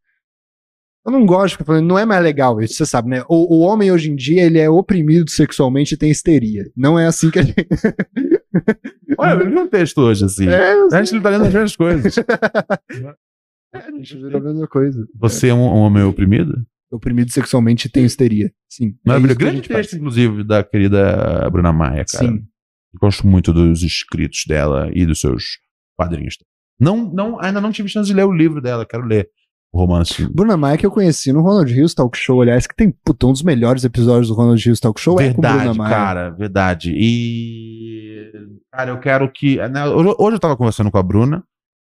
[1.05, 3.23] Eu não gosto falando, não é mais legal isso, você sabe, né?
[3.27, 6.63] O, o homem hoje em dia, ele é oprimido sexualmente e tem histeria.
[6.77, 7.55] Não é assim que a gente.
[9.17, 10.47] Olha, eu li um texto hoje, assim.
[10.47, 12.15] É, A gente tá lendo as mesmas coisas.
[13.73, 15.05] A gente virou a mesma coisa.
[15.19, 16.53] Você é um, um homem oprimido?
[16.93, 18.51] Oprimido sexualmente e tem histeria.
[18.69, 18.89] Sim.
[19.05, 19.33] é Maravilha.
[19.33, 22.27] a Grande texto, inclusive, da querida Bruna Maia, cara.
[22.27, 22.45] Sim.
[22.99, 25.57] Gosto muito dos escritos dela e dos seus
[25.97, 26.37] quadrinhos.
[26.79, 29.29] Não, não, ainda não tive chance de ler o livro dela, quero ler
[29.71, 30.27] o romance.
[30.31, 33.31] Bruna Maia que eu conheci no Ronald Hills Talk Show, aliás, que tem puta, um
[33.31, 35.89] dos melhores episódios do Ronald Hills Talk Show é com Bruna Verdade, Maia.
[35.95, 36.93] cara, verdade.
[36.95, 38.31] E,
[38.71, 39.57] cara, eu quero que.
[39.69, 41.43] né, hoje, hoje eu tava conversando com a Bruna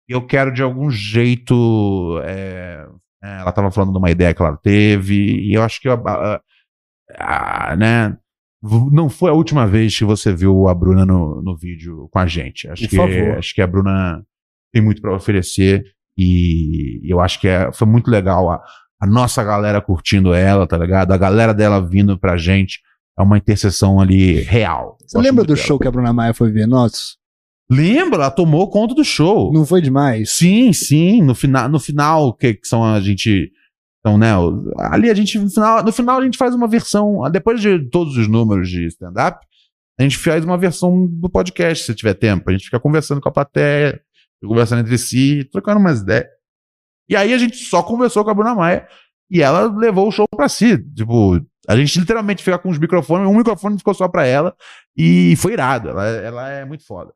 [0.10, 2.20] e eu quero de algum jeito.
[2.24, 2.88] é, é,
[3.42, 5.90] ela tava falando de uma ideia que ela teve e eu acho que.
[5.90, 6.42] a- a-
[7.18, 8.18] a- né,
[8.92, 12.26] não foi a última vez que você viu a Bruna no, no vídeo com a
[12.26, 12.68] gente.
[12.68, 13.38] Acho Por que, favor.
[13.38, 14.24] acho que a Bruna
[14.74, 15.84] tem muito pra oferecer
[16.18, 18.64] e eu acho que é- foi muito legal a,
[19.00, 21.12] a nossa galera curtindo ela, tá ligado?
[21.12, 22.80] A galera dela vindo pra gente.
[23.18, 24.98] É uma interseção ali real.
[25.08, 25.66] Você lembra do dela.
[25.66, 26.66] show que a Bruna Maia foi ver?
[26.68, 27.14] Nossa,
[27.70, 28.24] Lembra?
[28.24, 29.52] Ela tomou conta do show.
[29.52, 30.32] não foi demais?
[30.32, 31.22] Sim, sim.
[31.22, 33.52] No final, no final que, que são a gente.
[34.00, 34.32] Então, né?
[34.78, 35.38] Ali a gente.
[35.40, 37.22] No final, no final a gente faz uma versão.
[37.32, 39.46] Depois de todos os números de stand-up,
[40.00, 42.50] a gente faz uma versão do podcast, se tiver tempo.
[42.50, 44.00] A gente fica conversando com a plateia,
[44.44, 46.28] conversando entre si, trocando umas ideias.
[47.10, 48.88] E aí a gente só conversou com a Bruna Maia
[49.30, 50.78] e ela levou o show pra si.
[50.94, 54.56] Tipo, a gente literalmente fica com os microfones, um microfone ficou só pra ela
[54.96, 55.90] e foi irado.
[55.90, 57.14] Ela, ela é muito foda.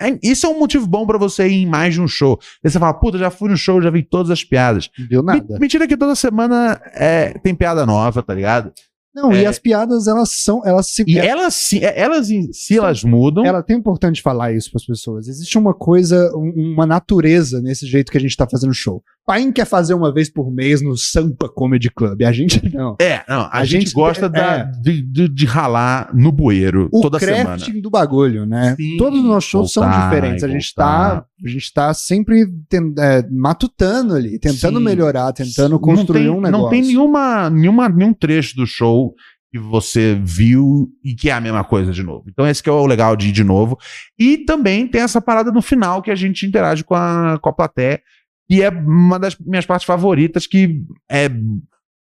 [0.00, 2.38] É- Isso é um motivo bom pra você ir em mais de um show.
[2.64, 4.88] Aí você fala, puta, já fui no show, já vi todas as piadas.
[4.98, 5.58] Não deu nada.
[5.58, 8.72] Mentira que toda semana é, tem piada nova, tá ligado?
[9.14, 9.46] Não, e É.
[9.46, 10.62] as piadas, elas são.
[10.64, 11.02] Elas se.
[11.06, 13.44] E elas, sim- elas em si, elas mudam.
[13.44, 15.26] Ela tem importante falar isso para as pessoas.
[15.26, 19.02] Existe uma coisa, um- uma natureza nesse jeito que a gente tá fazendo show.
[19.28, 22.22] Paim quer fazer uma vez por mês no Sampa Comedy Club.
[22.22, 22.96] A gente não.
[22.98, 24.28] É, não, a, A gente, gente- gosta é.
[24.30, 27.44] da- de, de- de ralar no bueiro O toda semana.
[27.44, 28.74] crafting do bagulho, né?
[28.76, 30.42] Sim, Todos os nossos shows são voltar diferentes.
[30.42, 31.20] e A gente, voltar.
[31.20, 34.84] tá, a gente tá sempre ten- é, matutando ali, tentando Sim.
[34.84, 36.50] melhorar, tentando construir tem, um negócio.
[36.64, 39.14] Não tem nenhuma, nenhuma, nenhum trecho do show
[39.52, 42.24] que você viu e que é a mesma coisa de novo.
[42.28, 43.76] Então esse que é o legal de ir de novo.
[44.18, 47.52] E também tem essa parada no final que a gente interage com a, com a
[47.52, 48.00] plateia,
[48.48, 51.30] e é uma das minhas partes favoritas que é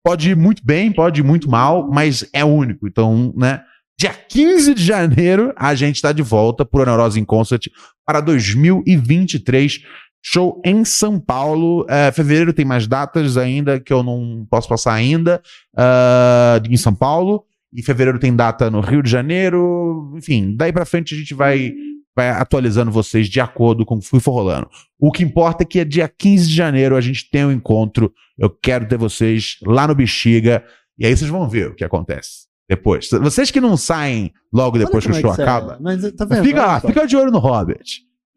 [0.03, 2.87] pode ir muito bem, pode ir muito mal, mas é único.
[2.87, 3.63] Então, né?
[3.97, 7.67] Dia 15 de janeiro, a gente está de volta por Neurose in Concert
[8.05, 9.79] para 2023.
[10.21, 11.85] Show em São Paulo.
[11.89, 15.41] É, fevereiro tem mais datas ainda que eu não posso passar ainda
[15.75, 17.45] ah, em São Paulo.
[17.73, 20.13] E fevereiro tem data no Rio de Janeiro.
[20.17, 21.73] Enfim, daí pra frente a gente vai,
[22.15, 24.69] vai atualizando vocês de acordo com o que for rolando.
[24.99, 28.13] O que importa é que é dia 15 de janeiro a gente tem um encontro.
[28.37, 30.63] Eu quero ter vocês lá no Bexiga.
[30.97, 33.09] E aí vocês vão ver o que acontece depois.
[33.09, 35.41] Vocês que não saem logo depois que o é show é.
[35.41, 36.43] acaba, Mas, tá vendo?
[36.43, 36.87] Fica lá, só.
[36.87, 37.83] fica de olho no Robert.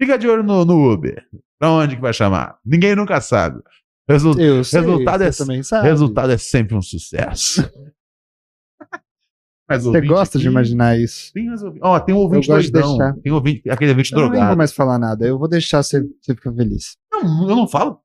[0.00, 1.24] Fica de olho no, no Uber.
[1.58, 2.56] Pra onde que vai chamar?
[2.64, 3.60] Ninguém nunca sabe.
[4.08, 4.34] Resu-
[4.64, 7.70] sei, resultado é- resultado é sempre um sucesso.
[9.68, 11.30] Mas Você gosta de aqui- imaginar isso.
[11.34, 12.96] Tem, mais ouvinte- Ó, tem um ouvinte Eu gosto de doidão.
[12.96, 13.14] deixar.
[13.20, 14.56] Tem ouvinte, aquele ouvinte Eu nem vou drogado.
[14.56, 15.26] mais falar nada.
[15.26, 16.96] Eu vou deixar você, você ficar feliz.
[17.12, 17.98] Não, eu não falo.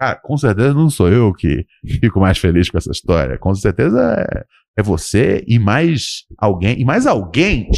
[0.00, 3.36] Cara, com certeza não sou eu que fico mais feliz com essa história.
[3.36, 3.98] Com certeza
[4.32, 4.44] é,
[4.78, 6.80] é você e mais alguém.
[6.80, 7.68] E mais alguém.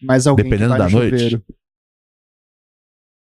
[0.00, 1.18] Mas alguém Dependendo vai da no noite.
[1.18, 1.42] chuveiro.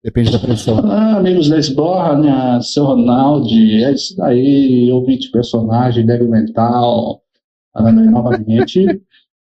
[0.03, 0.79] Depende da pressão.
[0.89, 7.21] Ah, amigos da Esborra, seu Ronaldo, é isso daí, ouvinte personagem, débil mental,
[7.75, 9.01] novamente.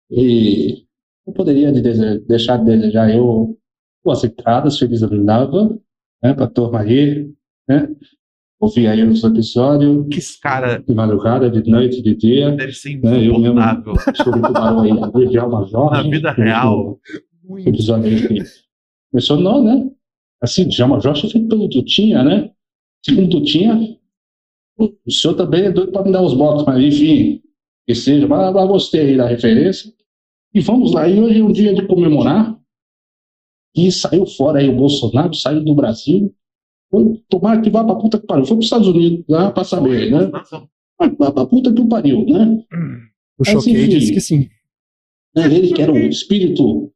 [0.10, 0.86] E
[1.26, 1.82] eu poderia de
[2.19, 3.57] deixar de desejar eu
[4.03, 5.82] boas entradas, feliz ano novo,
[6.22, 7.32] né, pra turma aí,
[7.68, 7.90] né?
[8.60, 12.52] Ouvir aí os episódios, Que cara de madrugada, de noite, de dia.
[12.52, 13.02] deve ser eu
[13.40, 13.60] mesmo.
[13.60, 13.94] insuportável.
[14.15, 16.03] Sobre o tubarão aí, alma Jorge.
[16.03, 16.99] Na vida real.
[17.44, 18.44] O episódio aí que
[19.14, 19.90] mencionou, né?
[20.41, 22.52] Assim, Djalma Jorge foi feito pelo Tutinha, né?
[23.03, 23.98] Segundo Tutinha,
[24.80, 27.41] o senhor também é doido para me dar os votos, mas enfim,
[27.88, 29.91] que seja, mas, mas gostei aí da referência.
[30.56, 32.57] E vamos lá, e hoje é um dia de comemorar.
[33.76, 36.34] E saiu fora aí o Bolsonaro, saiu do Brasil.
[36.90, 38.45] Foi, tomara que vá pra puta que pariu.
[38.45, 40.32] Foi pros Estados Unidos lá pra saber, né?
[40.98, 42.64] Vai vai pra puta que pariu, né?
[43.38, 44.48] O Mas, Choquei disse que sim.
[45.36, 45.53] né?
[45.53, 46.90] Ele que era o espírito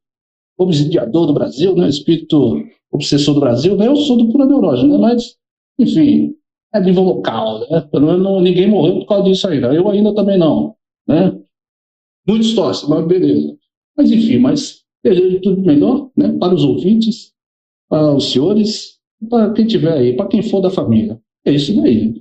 [0.56, 1.86] obsidiador do Brasil, né?
[1.86, 3.88] Espírito obsessor do Brasil, né?
[3.88, 4.96] Eu sou do pura neurose, né?
[4.96, 5.36] Mas,
[5.78, 6.34] enfim,
[6.74, 7.82] é nível local, né?
[7.92, 9.74] Pelo menos ninguém morreu por causa disso ainda.
[9.74, 10.74] Eu ainda também não,
[11.06, 11.38] né?
[12.30, 13.56] Muitos torcem, mas beleza.
[13.96, 16.32] Mas, enfim, mas desejo tudo melhor, né?
[16.38, 17.32] Para os ouvintes,
[17.88, 18.98] para os senhores,
[19.28, 21.20] para quem tiver aí, para quem for da família.
[21.44, 22.14] É isso daí.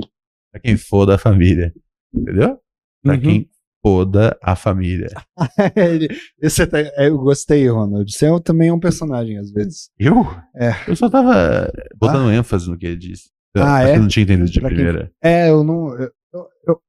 [0.51, 1.73] Pra quem for da família.
[2.13, 2.57] Entendeu?
[3.03, 3.21] Pra Uhum.
[3.21, 3.49] quem
[3.85, 5.07] foda a família.
[6.41, 8.11] Esse até- eu gostei, Ronald.
[8.11, 9.89] Você é- também é um personagem, às vezes.
[9.97, 10.15] Eu?
[10.55, 10.71] É.
[10.87, 13.29] Eu só tava botando ênfase no que ele disse.
[13.55, 13.91] Ah, é?
[13.93, 15.11] quem não tinha entendido de Pra quem- primeira.
[15.23, 15.89] É, eu não.
[15.97, 16.81] Eu, eu, eu-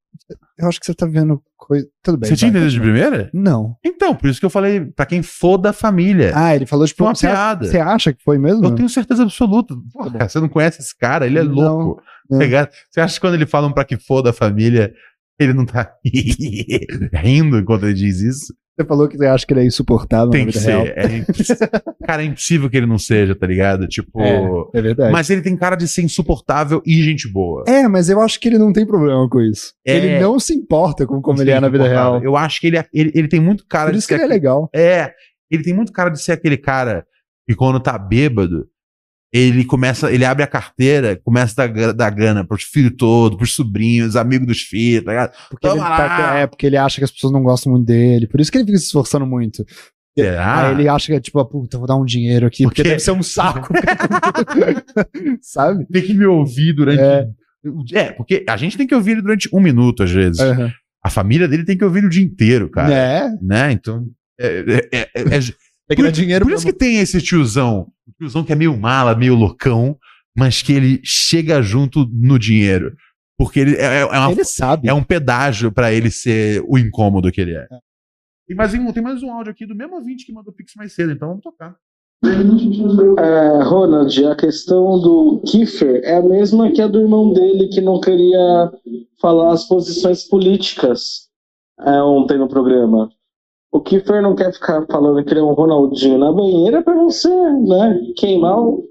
[0.59, 1.41] eu acho que você tá vendo
[1.71, 1.87] coisa.
[2.03, 2.29] Tudo bem.
[2.29, 3.29] Você tinha entendido de primeira?
[3.33, 3.75] Não.
[3.83, 6.31] Então, por isso que eu falei pra quem for da família.
[6.35, 7.65] Ah, ele falou de Foi uma você, piada.
[7.67, 8.65] você acha que foi mesmo?
[8.65, 9.73] Eu tenho certeza absoluta.
[9.93, 12.01] Porra, cara, você não conhece esse cara, ele é Não, louco.
[12.29, 12.39] não.
[12.89, 14.93] Você acha que quando ele fala um pra que for da família,
[15.39, 15.91] ele não tá
[17.13, 18.53] rindo enquanto ele diz isso?
[18.79, 20.85] Você falou que você acha que ele é insuportável Tem na que vida real.
[20.85, 20.97] ser.
[20.97, 21.59] É imposs-
[22.07, 23.85] cara, é impossível que ele não seja, tá ligado?
[23.87, 24.21] Tipo.
[24.21, 24.41] É,
[24.73, 25.11] é verdade.
[25.11, 27.63] Mas ele tem cara de ser insuportável e gente boa.
[27.67, 29.73] É, mas eu acho que ele não tem problema com isso.
[29.85, 29.97] É.
[29.97, 32.23] Ele não se importa com como ele é na vida real.
[32.23, 34.23] Eu acho que ele, é- ele, ele tem muito cara Por de isso que ele
[34.23, 34.69] é legal.
[34.73, 35.11] É,
[35.51, 37.05] ele tem muito cara de ser aquele cara
[37.47, 38.67] que quando tá bêbado,
[39.33, 43.37] ele começa, ele abre a carteira, começa a dar, gra- dar grana pros filhos todos,
[43.37, 45.31] pros sobrinhos, amigos dos filhos, tá ligado?
[45.49, 46.35] Porque ele, Toma tá- lá!
[46.39, 48.27] é, porque ele acha que as pessoas não gostam muito dele.
[48.27, 49.65] Por isso que ele fica se esforçando muito.
[50.17, 50.67] Será?
[50.67, 52.99] Aí ele acha que é tipo, puta, vou dar um dinheiro aqui, porque Porque- deve
[52.99, 53.73] ser um saco.
[55.41, 55.85] Sabe?
[55.87, 56.99] Tem que me ouvir durante.
[57.01, 57.27] É.
[57.93, 58.11] É.
[58.11, 60.39] porque a gente tem que ouvir ele durante um minuto, às vezes.
[60.39, 60.71] Aham.
[61.03, 62.93] A família dele tem que ouvir ele o dia inteiro, cara.
[62.93, 63.29] É.
[63.41, 63.71] Né?
[63.71, 64.05] Então.
[64.39, 65.09] É, é-
[65.91, 67.87] é- é- que dar dinheiro por pra isso que tem esse tiozão.
[68.07, 69.97] O tiozão que é meio mala, meio loucão,
[70.35, 72.95] mas que ele chega junto no dinheiro.
[73.37, 74.87] Porque ele é, é uma Ele sabe.
[74.87, 77.67] É um pedágio pra ele ser o incômodo que ele é.
[78.47, 80.93] Tem mais, um, tem mais um áudio aqui do mesmo ouvinte que mandou Pix mais
[80.93, 81.75] cedo, então vamos tocar.
[82.23, 87.81] É, Ronald, a questão do Kiefer é a mesma que a do irmão dele que
[87.81, 88.71] não queria
[89.19, 91.29] falar as posições políticas
[91.79, 93.09] é, ontem no programa.
[93.71, 97.29] O Kiefer não quer ficar falando que ele é um Ronaldinho na banheira pra você,
[97.29, 98.85] né, queimar o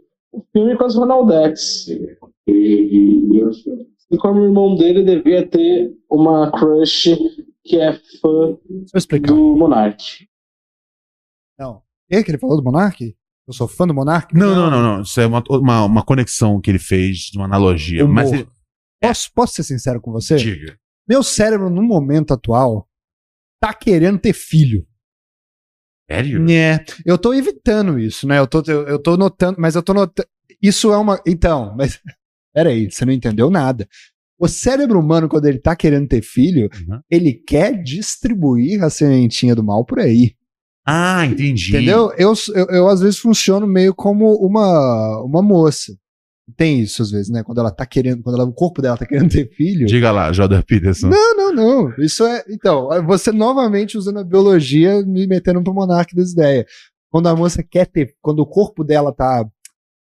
[0.53, 1.87] filme com as Ronaldettes.
[2.49, 7.17] E como o irmão dele devia ter uma crush
[7.65, 8.57] que é fã
[9.23, 10.27] do Monark.
[11.59, 11.83] Não.
[12.11, 13.15] E que ele falou do Monark?
[13.47, 14.35] Eu sou fã do Monark?
[14.35, 15.03] Não, não, não, não.
[15.03, 18.05] Isso é uma, uma, uma conexão que ele fez, uma analogia.
[18.05, 18.15] Humor.
[18.15, 18.49] Mas ele,
[19.01, 20.37] Posso, posso ser sincero com você?
[20.37, 20.79] diga.
[21.09, 22.87] Meu cérebro, no momento atual,
[23.61, 24.87] tá querendo ter filho.
[26.11, 26.51] Sério?
[26.51, 28.39] É, eu tô evitando isso, né?
[28.39, 30.27] Eu tô, eu, eu tô notando, mas eu tô notando.
[30.61, 31.21] Isso é uma.
[31.27, 32.01] Então, mas.
[32.53, 33.89] Peraí, você não entendeu nada.
[34.37, 36.99] O cérebro humano, quando ele tá querendo ter filho, Uhum.
[37.09, 40.35] ele quer distribuir a sementinha do mal por aí.
[40.85, 41.69] Ah, entendi.
[41.69, 42.13] Entendeu?
[42.19, 45.95] Eu, eu, eu, às vezes funciono meio como uma, uma moça.
[46.57, 47.43] Tem isso às vezes, né?
[47.43, 49.87] Quando ela tá querendo, quando ela- o corpo dela tá querendo ter filho.
[49.87, 51.09] Diga lá, Jordan Peterson.
[51.09, 51.95] Não, não, não.
[51.99, 52.45] Isso é.
[52.49, 56.65] Então, você novamente usando a biologia, me metendo pro monarca das ideias.
[57.11, 58.15] Quando a moça quer ter.
[58.23, 59.45] Quando o corpo dela tá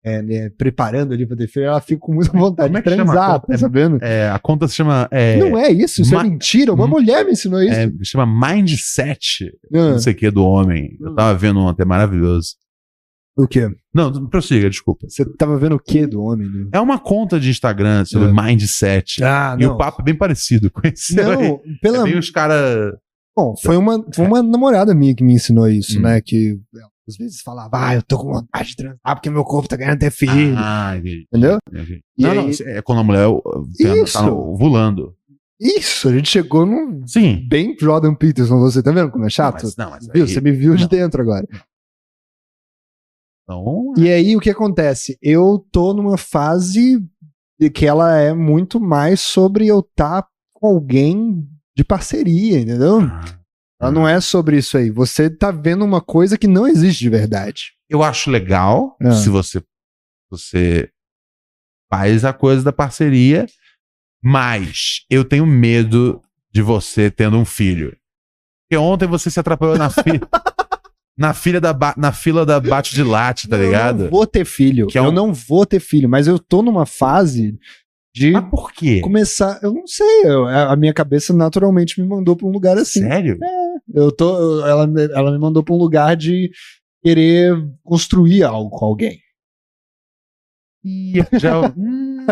[0.02, 2.96] é, né, preparando ali pra ter filho, ela fica com muita vontade Como é de
[2.96, 3.98] transar, tá É- sabendo?
[4.02, 5.10] É, a conta se chama.
[5.12, 6.74] É, não é isso, isso é mentira.
[6.74, 6.90] Uma Hum.
[6.90, 7.74] mulher me ensinou isso.
[7.74, 9.52] é, chama Mindset.
[9.74, 10.98] Ah, Não sei o que do homem.
[11.02, 12.56] Eu tava vendo ontem, é maravilhoso.
[13.44, 13.70] O quê?
[13.94, 15.07] Não, prossiga, desculpa.
[15.10, 16.48] Você tava vendo o quê do homem?
[16.49, 16.68] né?
[16.72, 18.32] É uma conta de Instagram sobre É.
[18.32, 19.24] Mindset.
[19.24, 21.16] Ah, e o papo é bem parecido com esse.
[21.16, 22.94] Não, É pela, bem os caras.
[23.36, 26.02] Bom, foi uma, foi uma namorada minha que me ensinou isso, Hum.
[26.03, 26.20] né?
[26.22, 26.60] Que
[27.07, 29.98] às vezes falava, ah, eu tô com vontade de transar porque meu corpo tá querendo
[29.98, 30.53] ter filho.
[30.57, 31.26] Ah, entendi.
[31.32, 31.57] Entendeu?
[31.72, 32.02] entendi.
[32.18, 33.28] E Não, aí- não, é quando a mulher
[33.82, 34.14] tá, Isso.
[34.14, 35.16] tá ovulando.
[35.61, 37.06] Isso, a gente chegou num.
[37.06, 37.45] Sim.
[37.49, 39.64] Bem Jordan Peterson, você tá vendo como é chato?
[39.64, 40.24] Mas, não, mas Viu?
[40.24, 40.90] aí- Você me viu de não.
[40.90, 41.45] dentro agora.
[43.50, 45.18] Então, E aí, o que acontece?
[45.22, 47.04] Eu tô numa fase
[47.60, 53.02] de que ela é muito mais sobre eu estar com alguém de parceria, entendeu?
[53.82, 54.92] Ela não é sobre isso aí.
[54.92, 57.74] Você tá vendo uma coisa que não existe de verdade.
[57.90, 59.14] eu acho legal Ah.
[59.14, 59.64] se você,
[60.30, 60.92] você
[61.92, 63.48] faz a coisa da parceria,
[64.24, 66.22] mas eu tenho medo
[66.52, 67.98] de você tendo um filho.
[68.70, 70.30] Porque ontem você se atrapalhou na fila.
[71.20, 74.04] Na, filha da na fila da bate de latte, tá Eu ligado?
[74.06, 74.88] não vou ter filho.
[74.88, 77.60] Que é Eu um- não vou ter filho, mas eu tô numa fase
[78.16, 79.02] de Mas por quê?
[79.02, 79.60] começar.
[79.62, 80.22] Eu não sei.
[80.24, 83.02] eu- a minha cabeça naturalmente me mandou pra um lugar assim.
[83.02, 83.38] Sério?
[83.94, 86.50] Eu tô, eu- ela, me- ela me mandou pra um lugar de
[87.04, 89.20] querer construir algo com alguém.
[91.40, 92.26] Já, hum,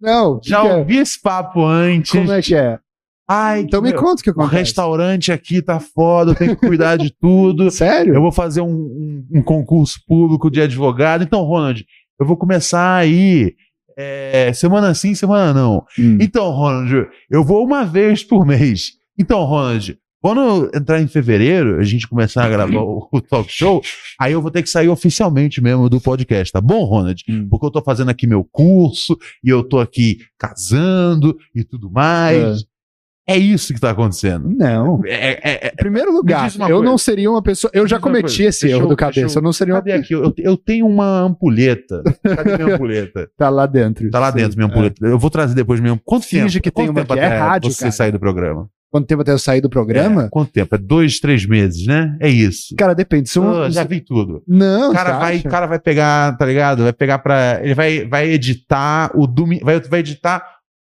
[0.00, 0.74] Não, já é?
[0.76, 2.12] ouvi esse papo antes.
[2.12, 2.78] como é que é?
[3.34, 4.54] Ai, Então me meu, conta o que o acontece.
[4.56, 7.70] restaurante aqui tá foda, eu tenho que cuidar de tudo.
[7.72, 8.14] Sério?
[8.14, 11.24] Eu vou fazer um, um- um concurso público de advogado.
[11.24, 11.84] Então, Ronald,
[12.20, 13.54] eu vou começar aí
[13.96, 15.84] é, semana sim, semana não.
[15.98, 16.18] Hum.
[16.20, 18.92] Então, Ronald, eu vou uma vez por mês.
[19.18, 23.82] Então, Ronald, quando entrar em fevereiro, a gente começar a gravar o, o talk show,
[24.20, 27.22] aí eu vou ter que sair oficialmente mesmo do podcast, tá bom, Ronald?
[27.28, 27.48] Hum.
[27.50, 32.60] Porque eu tô fazendo aqui meu curso e eu tô aqui casando e tudo mais.
[32.62, 32.71] É,
[33.36, 34.48] isso que tá acontecendo.
[34.48, 35.00] Não.
[35.06, 36.82] É, é- é- Em primeiro lugar, eu coisa.
[36.82, 37.70] não seria uma pessoa.
[37.72, 38.42] Eu já cometi coisa.
[38.44, 39.38] esse Deixa erro eu- do cabeça.
[39.38, 39.80] eu- Eu não seria uma.
[39.80, 40.12] Aqui?
[40.14, 42.02] Eu, eu tenho uma ampulheta.
[42.22, 43.28] Cadê minha ampulheta?
[43.38, 44.10] Tá lá dentro.
[44.10, 44.70] Tá lá Sim, dentro minha é.
[44.70, 45.06] ampulheta.
[45.06, 46.00] Eu vou trazer depois mesmo.
[46.04, 46.62] Quanto Finge tempo?
[46.64, 47.22] que tem Quanto uma tempo aqui.
[47.22, 47.92] É rádio, você cara.
[47.92, 48.68] sair do programa?
[48.90, 50.24] Quanto tempo até eu sair do programa?
[50.24, 50.74] É, quanto tempo?
[50.74, 52.14] É dois, três meses, né?
[52.20, 52.74] É isso.
[52.76, 53.30] Cara, depende.
[53.30, 54.42] Se um- Ah, já vi tudo.
[54.46, 55.48] Não, O cara vai, acha?
[55.48, 56.82] cara vai pegar, tá ligado?
[56.82, 57.60] Vai pegar pra.
[57.62, 59.64] Ele vai, vai editar o domingo.
[59.64, 60.44] Vai, vai editar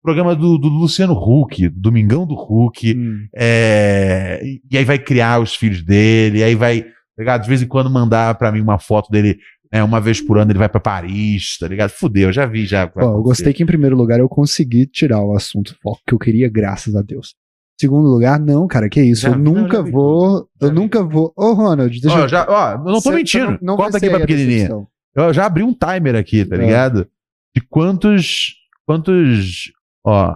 [0.03, 2.93] programa do, do Luciano Huck, do Domingão do Huck.
[2.95, 3.25] Hum.
[3.35, 6.89] É, e aí vai criar os filhos dele, aí vai, tá
[7.19, 7.41] ligado?
[7.43, 9.37] De vez em quando mandar pra mim uma foto dele,
[9.71, 11.89] né, uma vez por ano ele vai pra Paris, tá ligado?
[11.91, 12.85] Fudeu, já vi já.
[12.85, 13.23] vai Ó, eu acontecer.
[13.29, 16.95] gostei que em primeiro lugar eu consegui tirar o assunto foco que eu queria, graças
[16.95, 17.33] a Deus.
[17.79, 19.23] Segundo lugar, não, cara, que isso.
[19.23, 20.47] Já eu não, nunca vi vou.
[20.61, 20.75] Eu vi.
[20.75, 21.33] nunca vou.
[21.35, 22.27] Ô, Ronald, deixa Ó, eu.
[22.29, 23.45] já, ó, eu não tô Você- mentindo.
[23.45, 24.69] você não- não Corta aqui pra pequenininha.
[25.15, 26.59] Eu já abri um timer aqui, tá É.
[26.59, 27.07] ligado?
[27.55, 28.53] De quantos.
[28.85, 29.71] Quantos.
[30.05, 30.35] Ó,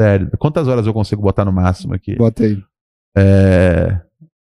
[0.00, 2.16] sério, quantas horas eu consigo botar no máximo aqui?
[2.16, 2.62] Bota aí.
[3.16, 4.00] É,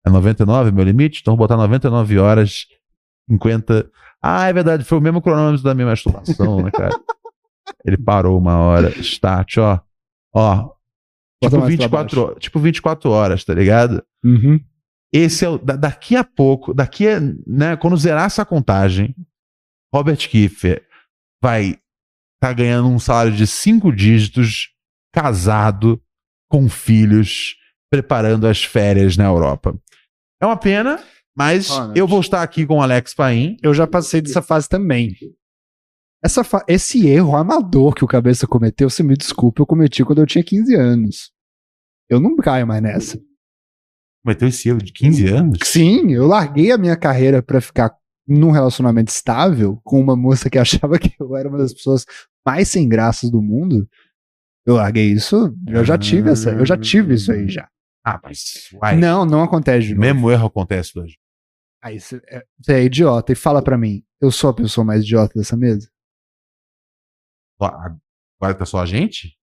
[0.05, 1.19] é 99 meu limite?
[1.21, 2.65] Então vou botar 99 horas,
[3.29, 3.89] 50.
[4.21, 6.89] Ah, é verdade, foi o mesmo cronômetro da minha masturbação, né, cara?
[7.85, 8.89] Ele parou uma hora.
[8.99, 9.79] Start, ó.
[10.33, 10.55] Ó.
[10.55, 10.75] Bota
[11.41, 12.35] Tipo mais pra 24, baixo.
[12.35, 14.03] ho- tipo 24 horas, tá ligado?
[14.23, 14.59] Uhum.
[15.13, 15.57] Esse é o.
[15.57, 17.19] da- daqui a pouco, daqui a.
[17.45, 19.13] Né, quando zerar essa contagem,
[19.93, 20.83] Robert Kiefer
[21.41, 21.77] vai
[22.39, 24.69] tá ganhando um salário de cinco dígitos,
[25.13, 26.01] casado,
[26.49, 27.55] com filhos,
[27.91, 29.77] preparando as férias na Europa.
[30.41, 31.03] É uma pena,
[31.35, 31.99] mas Ronald.
[31.99, 33.57] eu vou estar aqui com o Alex Paim.
[33.61, 35.15] Eu já passei dessa fase também.
[36.23, 40.19] Essa fa- Esse erro amador que o cabeça cometeu, você me desculpa, eu cometi quando
[40.21, 41.31] eu tinha 15 anos.
[42.09, 43.19] Eu não caio mais nessa.
[44.23, 45.59] Cometeu esse erro de 15 anos?
[45.63, 47.95] Sim, eu larguei a minha carreira pra ficar
[48.27, 52.05] num relacionamento estável com uma moça que achava que eu era uma das pessoas
[52.45, 53.87] mais sem graças do mundo.
[54.65, 57.69] Eu larguei isso, eu já tive essa, eu já tive isso aí já.
[58.05, 58.69] Ah, mas.
[58.73, 60.01] Uai, Não, não acontece de o novo.
[60.07, 61.17] mesmo erro acontece hoje.
[61.81, 65.03] Aí você é, você é idiota e fala pra mim, eu sou a pessoa mais
[65.03, 65.89] idiota dessa mesa?
[67.59, 69.37] Agora tá só a gente?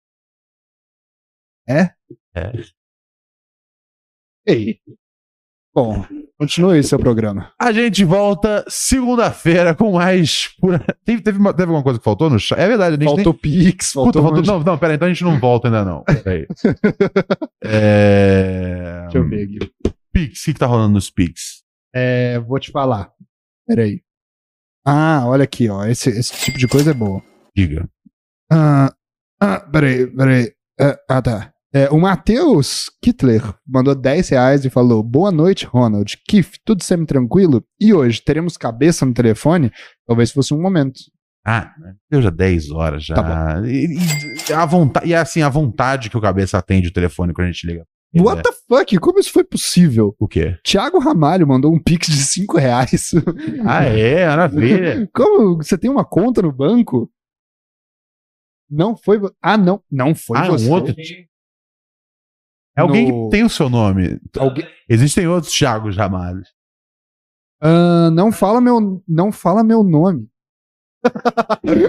[4.45, 4.79] Ei.
[5.75, 6.05] Bom,
[6.37, 7.51] continue aí seu programa.
[7.59, 10.49] A gente volta segunda-feira com mais.
[10.59, 10.79] Pura...
[11.03, 12.59] Teve, teve, uma- teve alguma coisa que faltou no chat?
[12.59, 14.05] É verdade, a gente Faltou Pix, nem.
[14.05, 14.21] Puta, faltou.
[14.21, 14.59] um faltou...
[14.59, 16.03] Não, não, pera então a gente não volta ainda não.
[16.03, 16.45] Peraí.
[17.63, 19.01] é...
[19.03, 19.71] Deixa eu ver aqui.
[20.13, 21.63] Pix, o que, que tá rolando nos Pix?
[21.93, 23.11] É, vou te falar.
[23.67, 24.01] Peraí.
[24.85, 25.85] Ah, olha aqui, ó.
[25.85, 27.23] Esse, esse tipo de coisa é boa.
[27.55, 27.89] Diga.
[28.51, 28.93] Ah,
[29.41, 30.53] ah peraí, peraí.
[30.79, 31.52] É, ah, tá.
[31.75, 36.17] É, o Matheus Kittler mandou 10 reais e falou: Boa noite, Ronald.
[36.27, 37.63] Kiff, tudo semi-tranquilo?
[37.79, 39.71] E hoje, teremos cabeça no telefone?
[40.05, 40.99] Talvez fosse um momento.
[41.45, 41.73] Ah,
[42.09, 43.15] deu já 10 horas já.
[43.15, 43.97] Tá E,
[44.49, 47.51] e, a vontade, e assim, a vontade que o cabeça atende o telefone quando a
[47.51, 47.85] gente liga.
[48.15, 48.95] What the fuck?
[48.99, 50.15] Como isso foi possível?
[50.19, 50.55] O quê?
[50.63, 53.11] Thiago Ramalho mandou um pix de 5 reais.
[53.65, 55.09] Ah, é, maravilha.
[55.11, 55.55] Como?
[55.57, 57.09] Você tem uma conta no banco?
[58.69, 59.19] Não foi.
[59.41, 59.81] Ah, não.
[59.91, 60.67] Não foi Ah, você.
[60.69, 60.95] um outro.
[62.75, 64.19] É alguém No- que tem o seu nome.
[64.37, 66.49] Alguém- Existem outros Thiagos chamados.
[67.61, 70.27] Ah, não fala meu, não fala meu nome.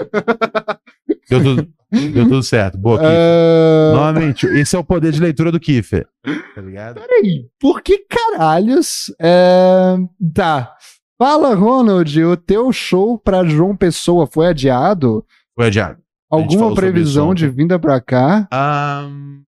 [1.31, 2.77] Deu tudo, deu tudo certo.
[2.79, 3.13] Boa, Kiffer.
[3.15, 6.07] Ah, Novamente, esse é o poder de leitura do Kiffer.
[6.55, 7.01] Tá ligado?
[7.01, 9.13] Peraí, por que caralhos?
[9.21, 9.97] É...
[10.35, 10.75] Tá.
[11.19, 15.25] Fala, Ronald, o teu show pra João Pessoa foi adiado?
[15.57, 15.99] Foi adiado.
[16.31, 18.49] Alguma previsão de vinda pra cá?
[18.53, 19.43] Ahn,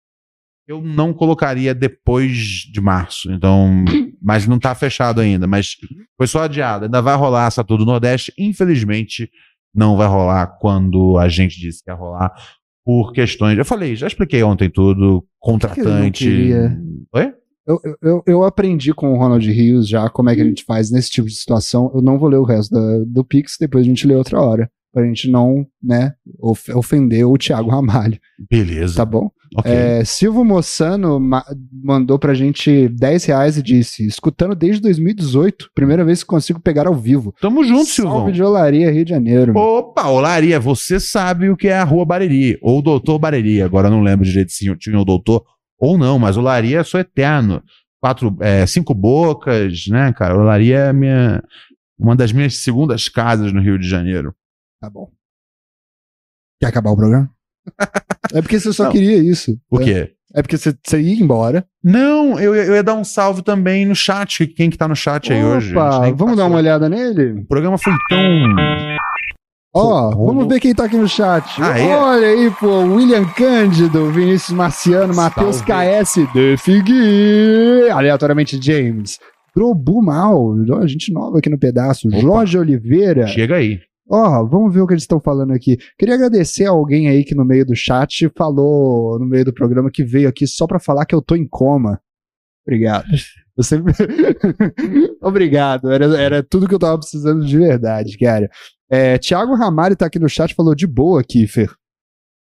[0.68, 2.38] eu não colocaria depois
[2.72, 3.84] de março, então.
[4.22, 5.46] Mas não tá fechado ainda.
[5.46, 5.76] Mas
[6.18, 6.86] foi só adiado.
[6.86, 8.34] Ainda vai rolar essa tour do Nordeste.
[8.40, 9.30] Infelizmente,
[9.74, 12.32] não vai rolar quando a gente disse que ia rolar.
[12.84, 13.58] Por questões.
[13.58, 15.24] Eu falei, já expliquei ontem tudo.
[15.40, 16.24] Contratante.
[16.24, 16.76] queria?
[17.14, 17.34] Oi?
[17.68, 20.92] Eu, eu, eu aprendi com o Ronald Rios já como é que a gente faz
[20.92, 21.92] nesse tipo de situação.
[21.94, 24.70] Eu não vou ler o resto da- do Pix, depois a gente lê outra hora.
[24.94, 28.18] pra gente não, né, of- ofender o Thiago Ramalho,
[28.50, 28.96] Beleza.
[28.96, 29.30] tá bom?
[29.58, 29.72] Ok.
[29.72, 36.04] É, Silvio Moçano ma- mandou pra gente 10 reais e disse: escutando desde 2018, primeira
[36.06, 37.34] vez que consigo pegar ao vivo.
[37.42, 38.18] Tamo junto, Silvão.
[38.18, 39.58] Salve de Olaria, Rio de Janeiro.
[39.58, 44.02] Opa, Olaria, você sabe o que é a Rua Bariri, ou Doutor Bariri, agora não
[44.02, 45.44] lembro direito se tinha o doutor
[45.80, 47.62] ou não, mas Olaria é só eterno.
[48.02, 50.38] Quatro, é, cinco bocas, né, cara?
[50.38, 51.44] Olaria é minha,
[51.98, 54.34] uma das minhas segundas casas no Rio de Janeiro.
[54.80, 55.10] Tá bom.
[56.62, 57.30] Quer acabar o programa?
[58.34, 58.92] É porque você só Não.
[58.92, 59.58] queria isso.
[59.70, 60.10] Por É, quê?
[60.34, 61.66] é porque você, você ia embora.
[61.84, 65.32] Não, eu, eu ia dar um salve também no chat, quem que tá no chat
[65.32, 65.72] aí hoje.
[65.76, 67.42] Opa, vamos dar uma olhada nele?
[67.42, 68.20] O programa foi tão...
[69.78, 70.28] Ó, Romulo.
[70.28, 71.62] vamos ver quem tá aqui no chat.
[71.62, 71.94] Ah, é?
[71.98, 75.62] Olha aí, pô, William Cândido, Vinícius Marciano, Matheus.
[75.62, 79.20] KS, Defigui, aleatoriamente James,
[79.54, 80.56] Grobu Mal,
[80.88, 82.18] gente nova aqui no pedaço, Opa.
[82.20, 83.28] Jorge Oliveira.
[83.28, 83.80] Chega aí.
[84.08, 85.78] Ó, vamos ver o que eles estão falando aqui.
[85.98, 89.90] Queria agradecer a alguém aí que no meio do chat falou no meio do programa
[89.92, 92.00] que veio aqui só pra falar que eu tô em coma.
[92.66, 93.06] Obrigado.
[93.58, 93.82] Você...
[95.22, 95.92] Obrigado.
[95.92, 98.50] Era, era tudo que eu tava precisando de verdade, cara.
[98.90, 101.74] É, Tiago Ramalho tá aqui no chat falou de boa, Kiefer.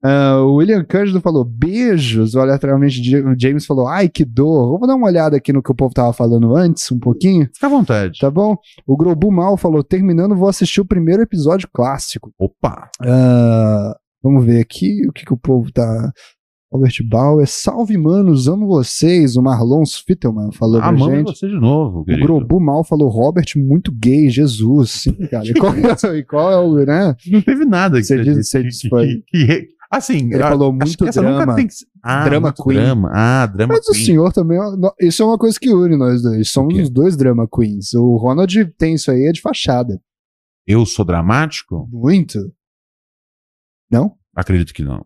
[0.04, 2.34] Ah, o William Cândido falou beijos.
[2.34, 4.72] Olha, aleatoriamente o James falou ai que dor.
[4.72, 7.48] Vamos dar uma olhada aqui no que o povo tava falando antes, um pouquinho.
[7.54, 8.18] Fica à vontade.
[8.18, 8.56] Tá bom?
[8.86, 12.32] O Grobu Mal falou: terminando, vou assistir o primeiro episódio clássico.
[12.38, 12.88] Opa.
[13.00, 16.12] Ah, vamos ver aqui o que, que o povo tá.
[16.72, 19.36] Robert Bauer, salve manos, amo vocês.
[19.36, 21.26] O Marlon Fittelman falou pra Amamos gente.
[21.38, 22.26] você de novo, O querido.
[22.26, 24.90] Grobu Mal falou: Robert, muito gay, Jesus.
[24.90, 25.44] Sim, cara.
[25.46, 27.14] E qual, é- e qual é o, né?
[27.30, 28.22] Não teve nada que Você
[28.64, 31.54] disse que- que- que- Assim, Ele a- falou acho muito que essa nunca drama.
[31.54, 32.76] tem que ser- Ah, Drama muito queen.
[32.78, 33.10] Drama.
[33.12, 34.04] Ah, drama Mas o queen.
[34.06, 34.58] senhor também.
[34.58, 36.48] é- Isso é uma coisa que une nós dois.
[36.50, 37.92] Somos O os dois drama queens.
[37.92, 40.00] O Ronald tem isso aí, é de fachada.
[40.66, 41.86] Eu sou dramático?
[41.92, 42.38] Muito.
[43.90, 44.16] Não?
[44.34, 45.04] Acredito que não.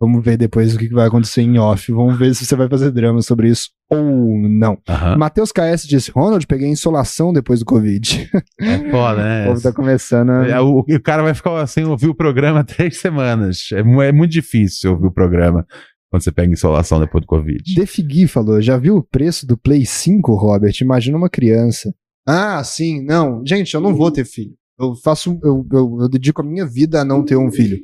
[0.00, 1.92] Vamos ver depois o que vai acontecer em off.
[1.92, 4.78] Vamos ver se você vai fazer drama sobre isso ou não.
[4.88, 5.18] Aham.
[5.18, 8.30] Matheus KS disse: Ronald, peguei insolação depois do Covid.
[8.60, 9.46] É foda, o né?
[9.46, 10.30] povo tá começando.
[10.30, 13.68] a- É, o, o cara vai ficar sem ouvir o programa três semanas.
[13.74, 15.66] É, é muito difícil ouvir o programa
[16.10, 17.62] quando você pega insolação depois do Covid.
[17.74, 20.72] Defigui falou: já viu o preço do Play 5, Robert?
[20.80, 21.92] Imagina uma criança.
[22.26, 23.42] Ah, sim, não.
[23.46, 24.52] Gente, eu não vou ter filho.
[24.78, 25.38] Eu faço.
[25.44, 27.78] Eu, eu, eu dedico a minha vida a não ter um filho.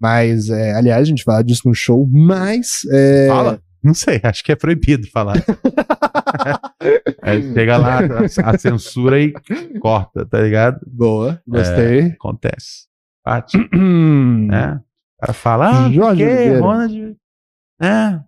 [0.00, 2.80] Mas, é, aliás, a gente fala disso no show, mas.
[2.92, 3.60] é, Fala?
[3.82, 5.36] Não sei, acho que é proibido falar.
[7.22, 9.32] Aí chega lá a, a censura e
[9.80, 10.80] corta, tá ligado?
[10.86, 12.06] Boa, gostei.
[12.08, 12.86] Acontece.
[13.24, 14.46] Bate, Hum.
[14.48, 14.80] né?
[15.16, 16.24] O cara fala, ah, Jorge por quê?
[16.24, 16.60] Oliveira.
[16.60, 17.16] Ronald,
[17.80, 18.24] né?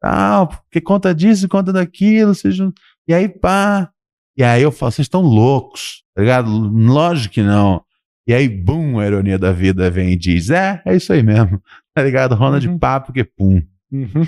[0.00, 2.72] Tal, porque conta disso, conta daquilo, não...
[3.06, 3.90] E aí, pá.
[4.36, 6.48] E aí eu falo, vocês estão loucos, tá ligado?
[6.50, 7.82] Lógico que não.
[8.28, 11.60] E aí, bum, a ironia da vida vem e diz, é, é isso aí mesmo,
[11.94, 12.34] tá ligado?
[12.34, 12.78] Ronald Uhum.
[12.78, 13.62] papo que pum.
[13.90, 14.26] Uhum.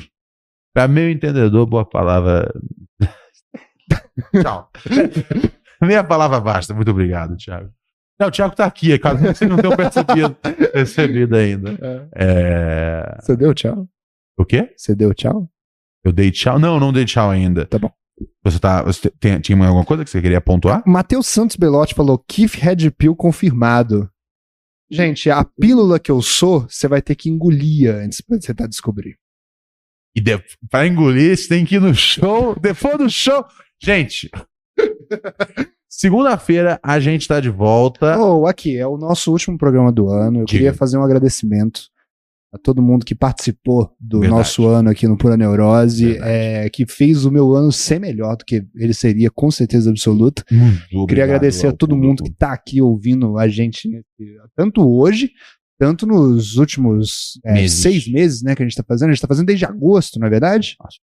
[0.75, 2.51] Pra meu entendedor, boa palavra.
[4.41, 4.71] Tchau.
[5.83, 6.73] Meia palavra basta.
[6.73, 7.71] Muito obrigado, Thiago.
[8.19, 10.35] Não, o Thiago tá aqui, caso vocês não tenham percebido,
[10.73, 12.09] percebido ainda.
[12.15, 13.17] É...
[13.21, 13.89] Você deu tchau?
[14.39, 14.73] O quê?
[14.77, 15.51] Você deu tchau?
[16.05, 16.59] Eu dei tchau?
[16.59, 17.67] Não, não dei tchau ainda.
[17.67, 17.91] Tá bom.
[18.45, 20.83] Você, tá, você tem- tinha mais alguma coisa que você queria pontuar?
[20.87, 24.09] Matheus Santos Belotti falou: Keith Red Pill confirmado.
[24.91, 28.67] Gente, a pílula que eu sou, você vai ter que engolir antes pra você tentar
[28.67, 29.17] descobrir.
[30.15, 30.39] E de,
[30.71, 32.55] pra engolir, você tem que ir no show.
[32.61, 33.43] Depois do show.
[33.83, 34.31] Gente,
[35.89, 38.19] segunda-feira a gente tá de volta.
[38.19, 40.41] Oh, aqui, é o nosso último programa do ano.
[40.41, 40.59] Eu Diga.
[40.59, 41.85] queria fazer um agradecimento
[42.53, 44.39] a todo mundo que participou do Verdade.
[44.39, 48.45] nosso ano aqui no Pura Neurose, é, que fez o meu ano ser melhor do
[48.45, 50.45] que ele seria, com certeza absoluta.
[50.51, 54.87] Muito Queria obrigado agradecer a todo mundo que tá aqui ouvindo a gente, nesse- tanto
[54.87, 55.31] hoje,
[55.79, 57.79] tanto nos últimos é, Meses.
[57.79, 59.09] seis meses, né, que a gente tá fazendo.
[59.09, 60.77] A gente tá fazendo desde agosto, não é verdade?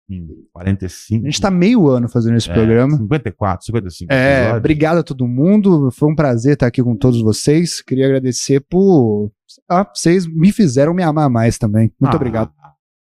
[0.09, 1.27] Hum, 45.
[1.27, 2.97] A gente tá meio ano fazendo esse é, programa.
[2.97, 4.13] 54, 55.
[4.13, 4.59] É, episódios.
[4.59, 5.91] obrigado a todo mundo.
[5.91, 7.83] Foi um prazer estar aqui com todos vocês.
[7.83, 9.31] Queria agradecer por.
[9.71, 11.93] Ah, vocês me fizeram me amar mais também.
[12.01, 12.53] Muito Ah, obrigado.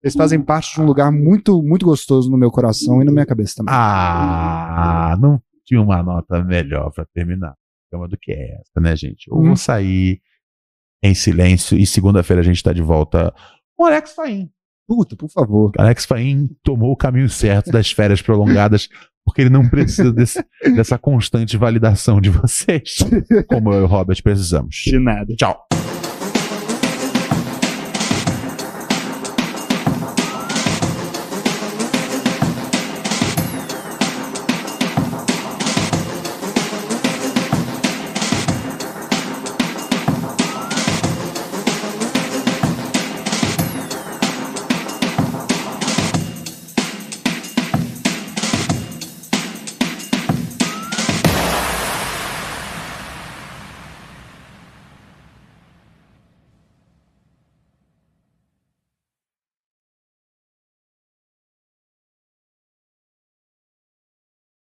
[0.01, 3.25] Vocês fazem parte de um lugar muito, muito gostoso no meu coração e na minha
[3.25, 3.73] cabeça também.
[3.73, 7.53] Ah, não tinha uma nota melhor pra terminar
[8.09, 9.27] do que essa, né, gente?
[9.29, 9.47] Eu Hum.
[9.47, 10.21] vou sair
[11.03, 13.33] em silêncio e segunda-feira a gente tá de volta
[13.75, 14.49] com o Alex Faim.
[14.87, 15.71] Puta, por favor.
[15.77, 18.87] Alex Faim tomou o caminho certo das férias prolongadas
[19.25, 20.45] porque ele não precisa desse-
[20.75, 22.97] dessa constante validação de vocês,
[23.49, 24.75] como eu e o Robert precisamos.
[24.85, 25.35] De nada.
[25.35, 25.65] Tchau.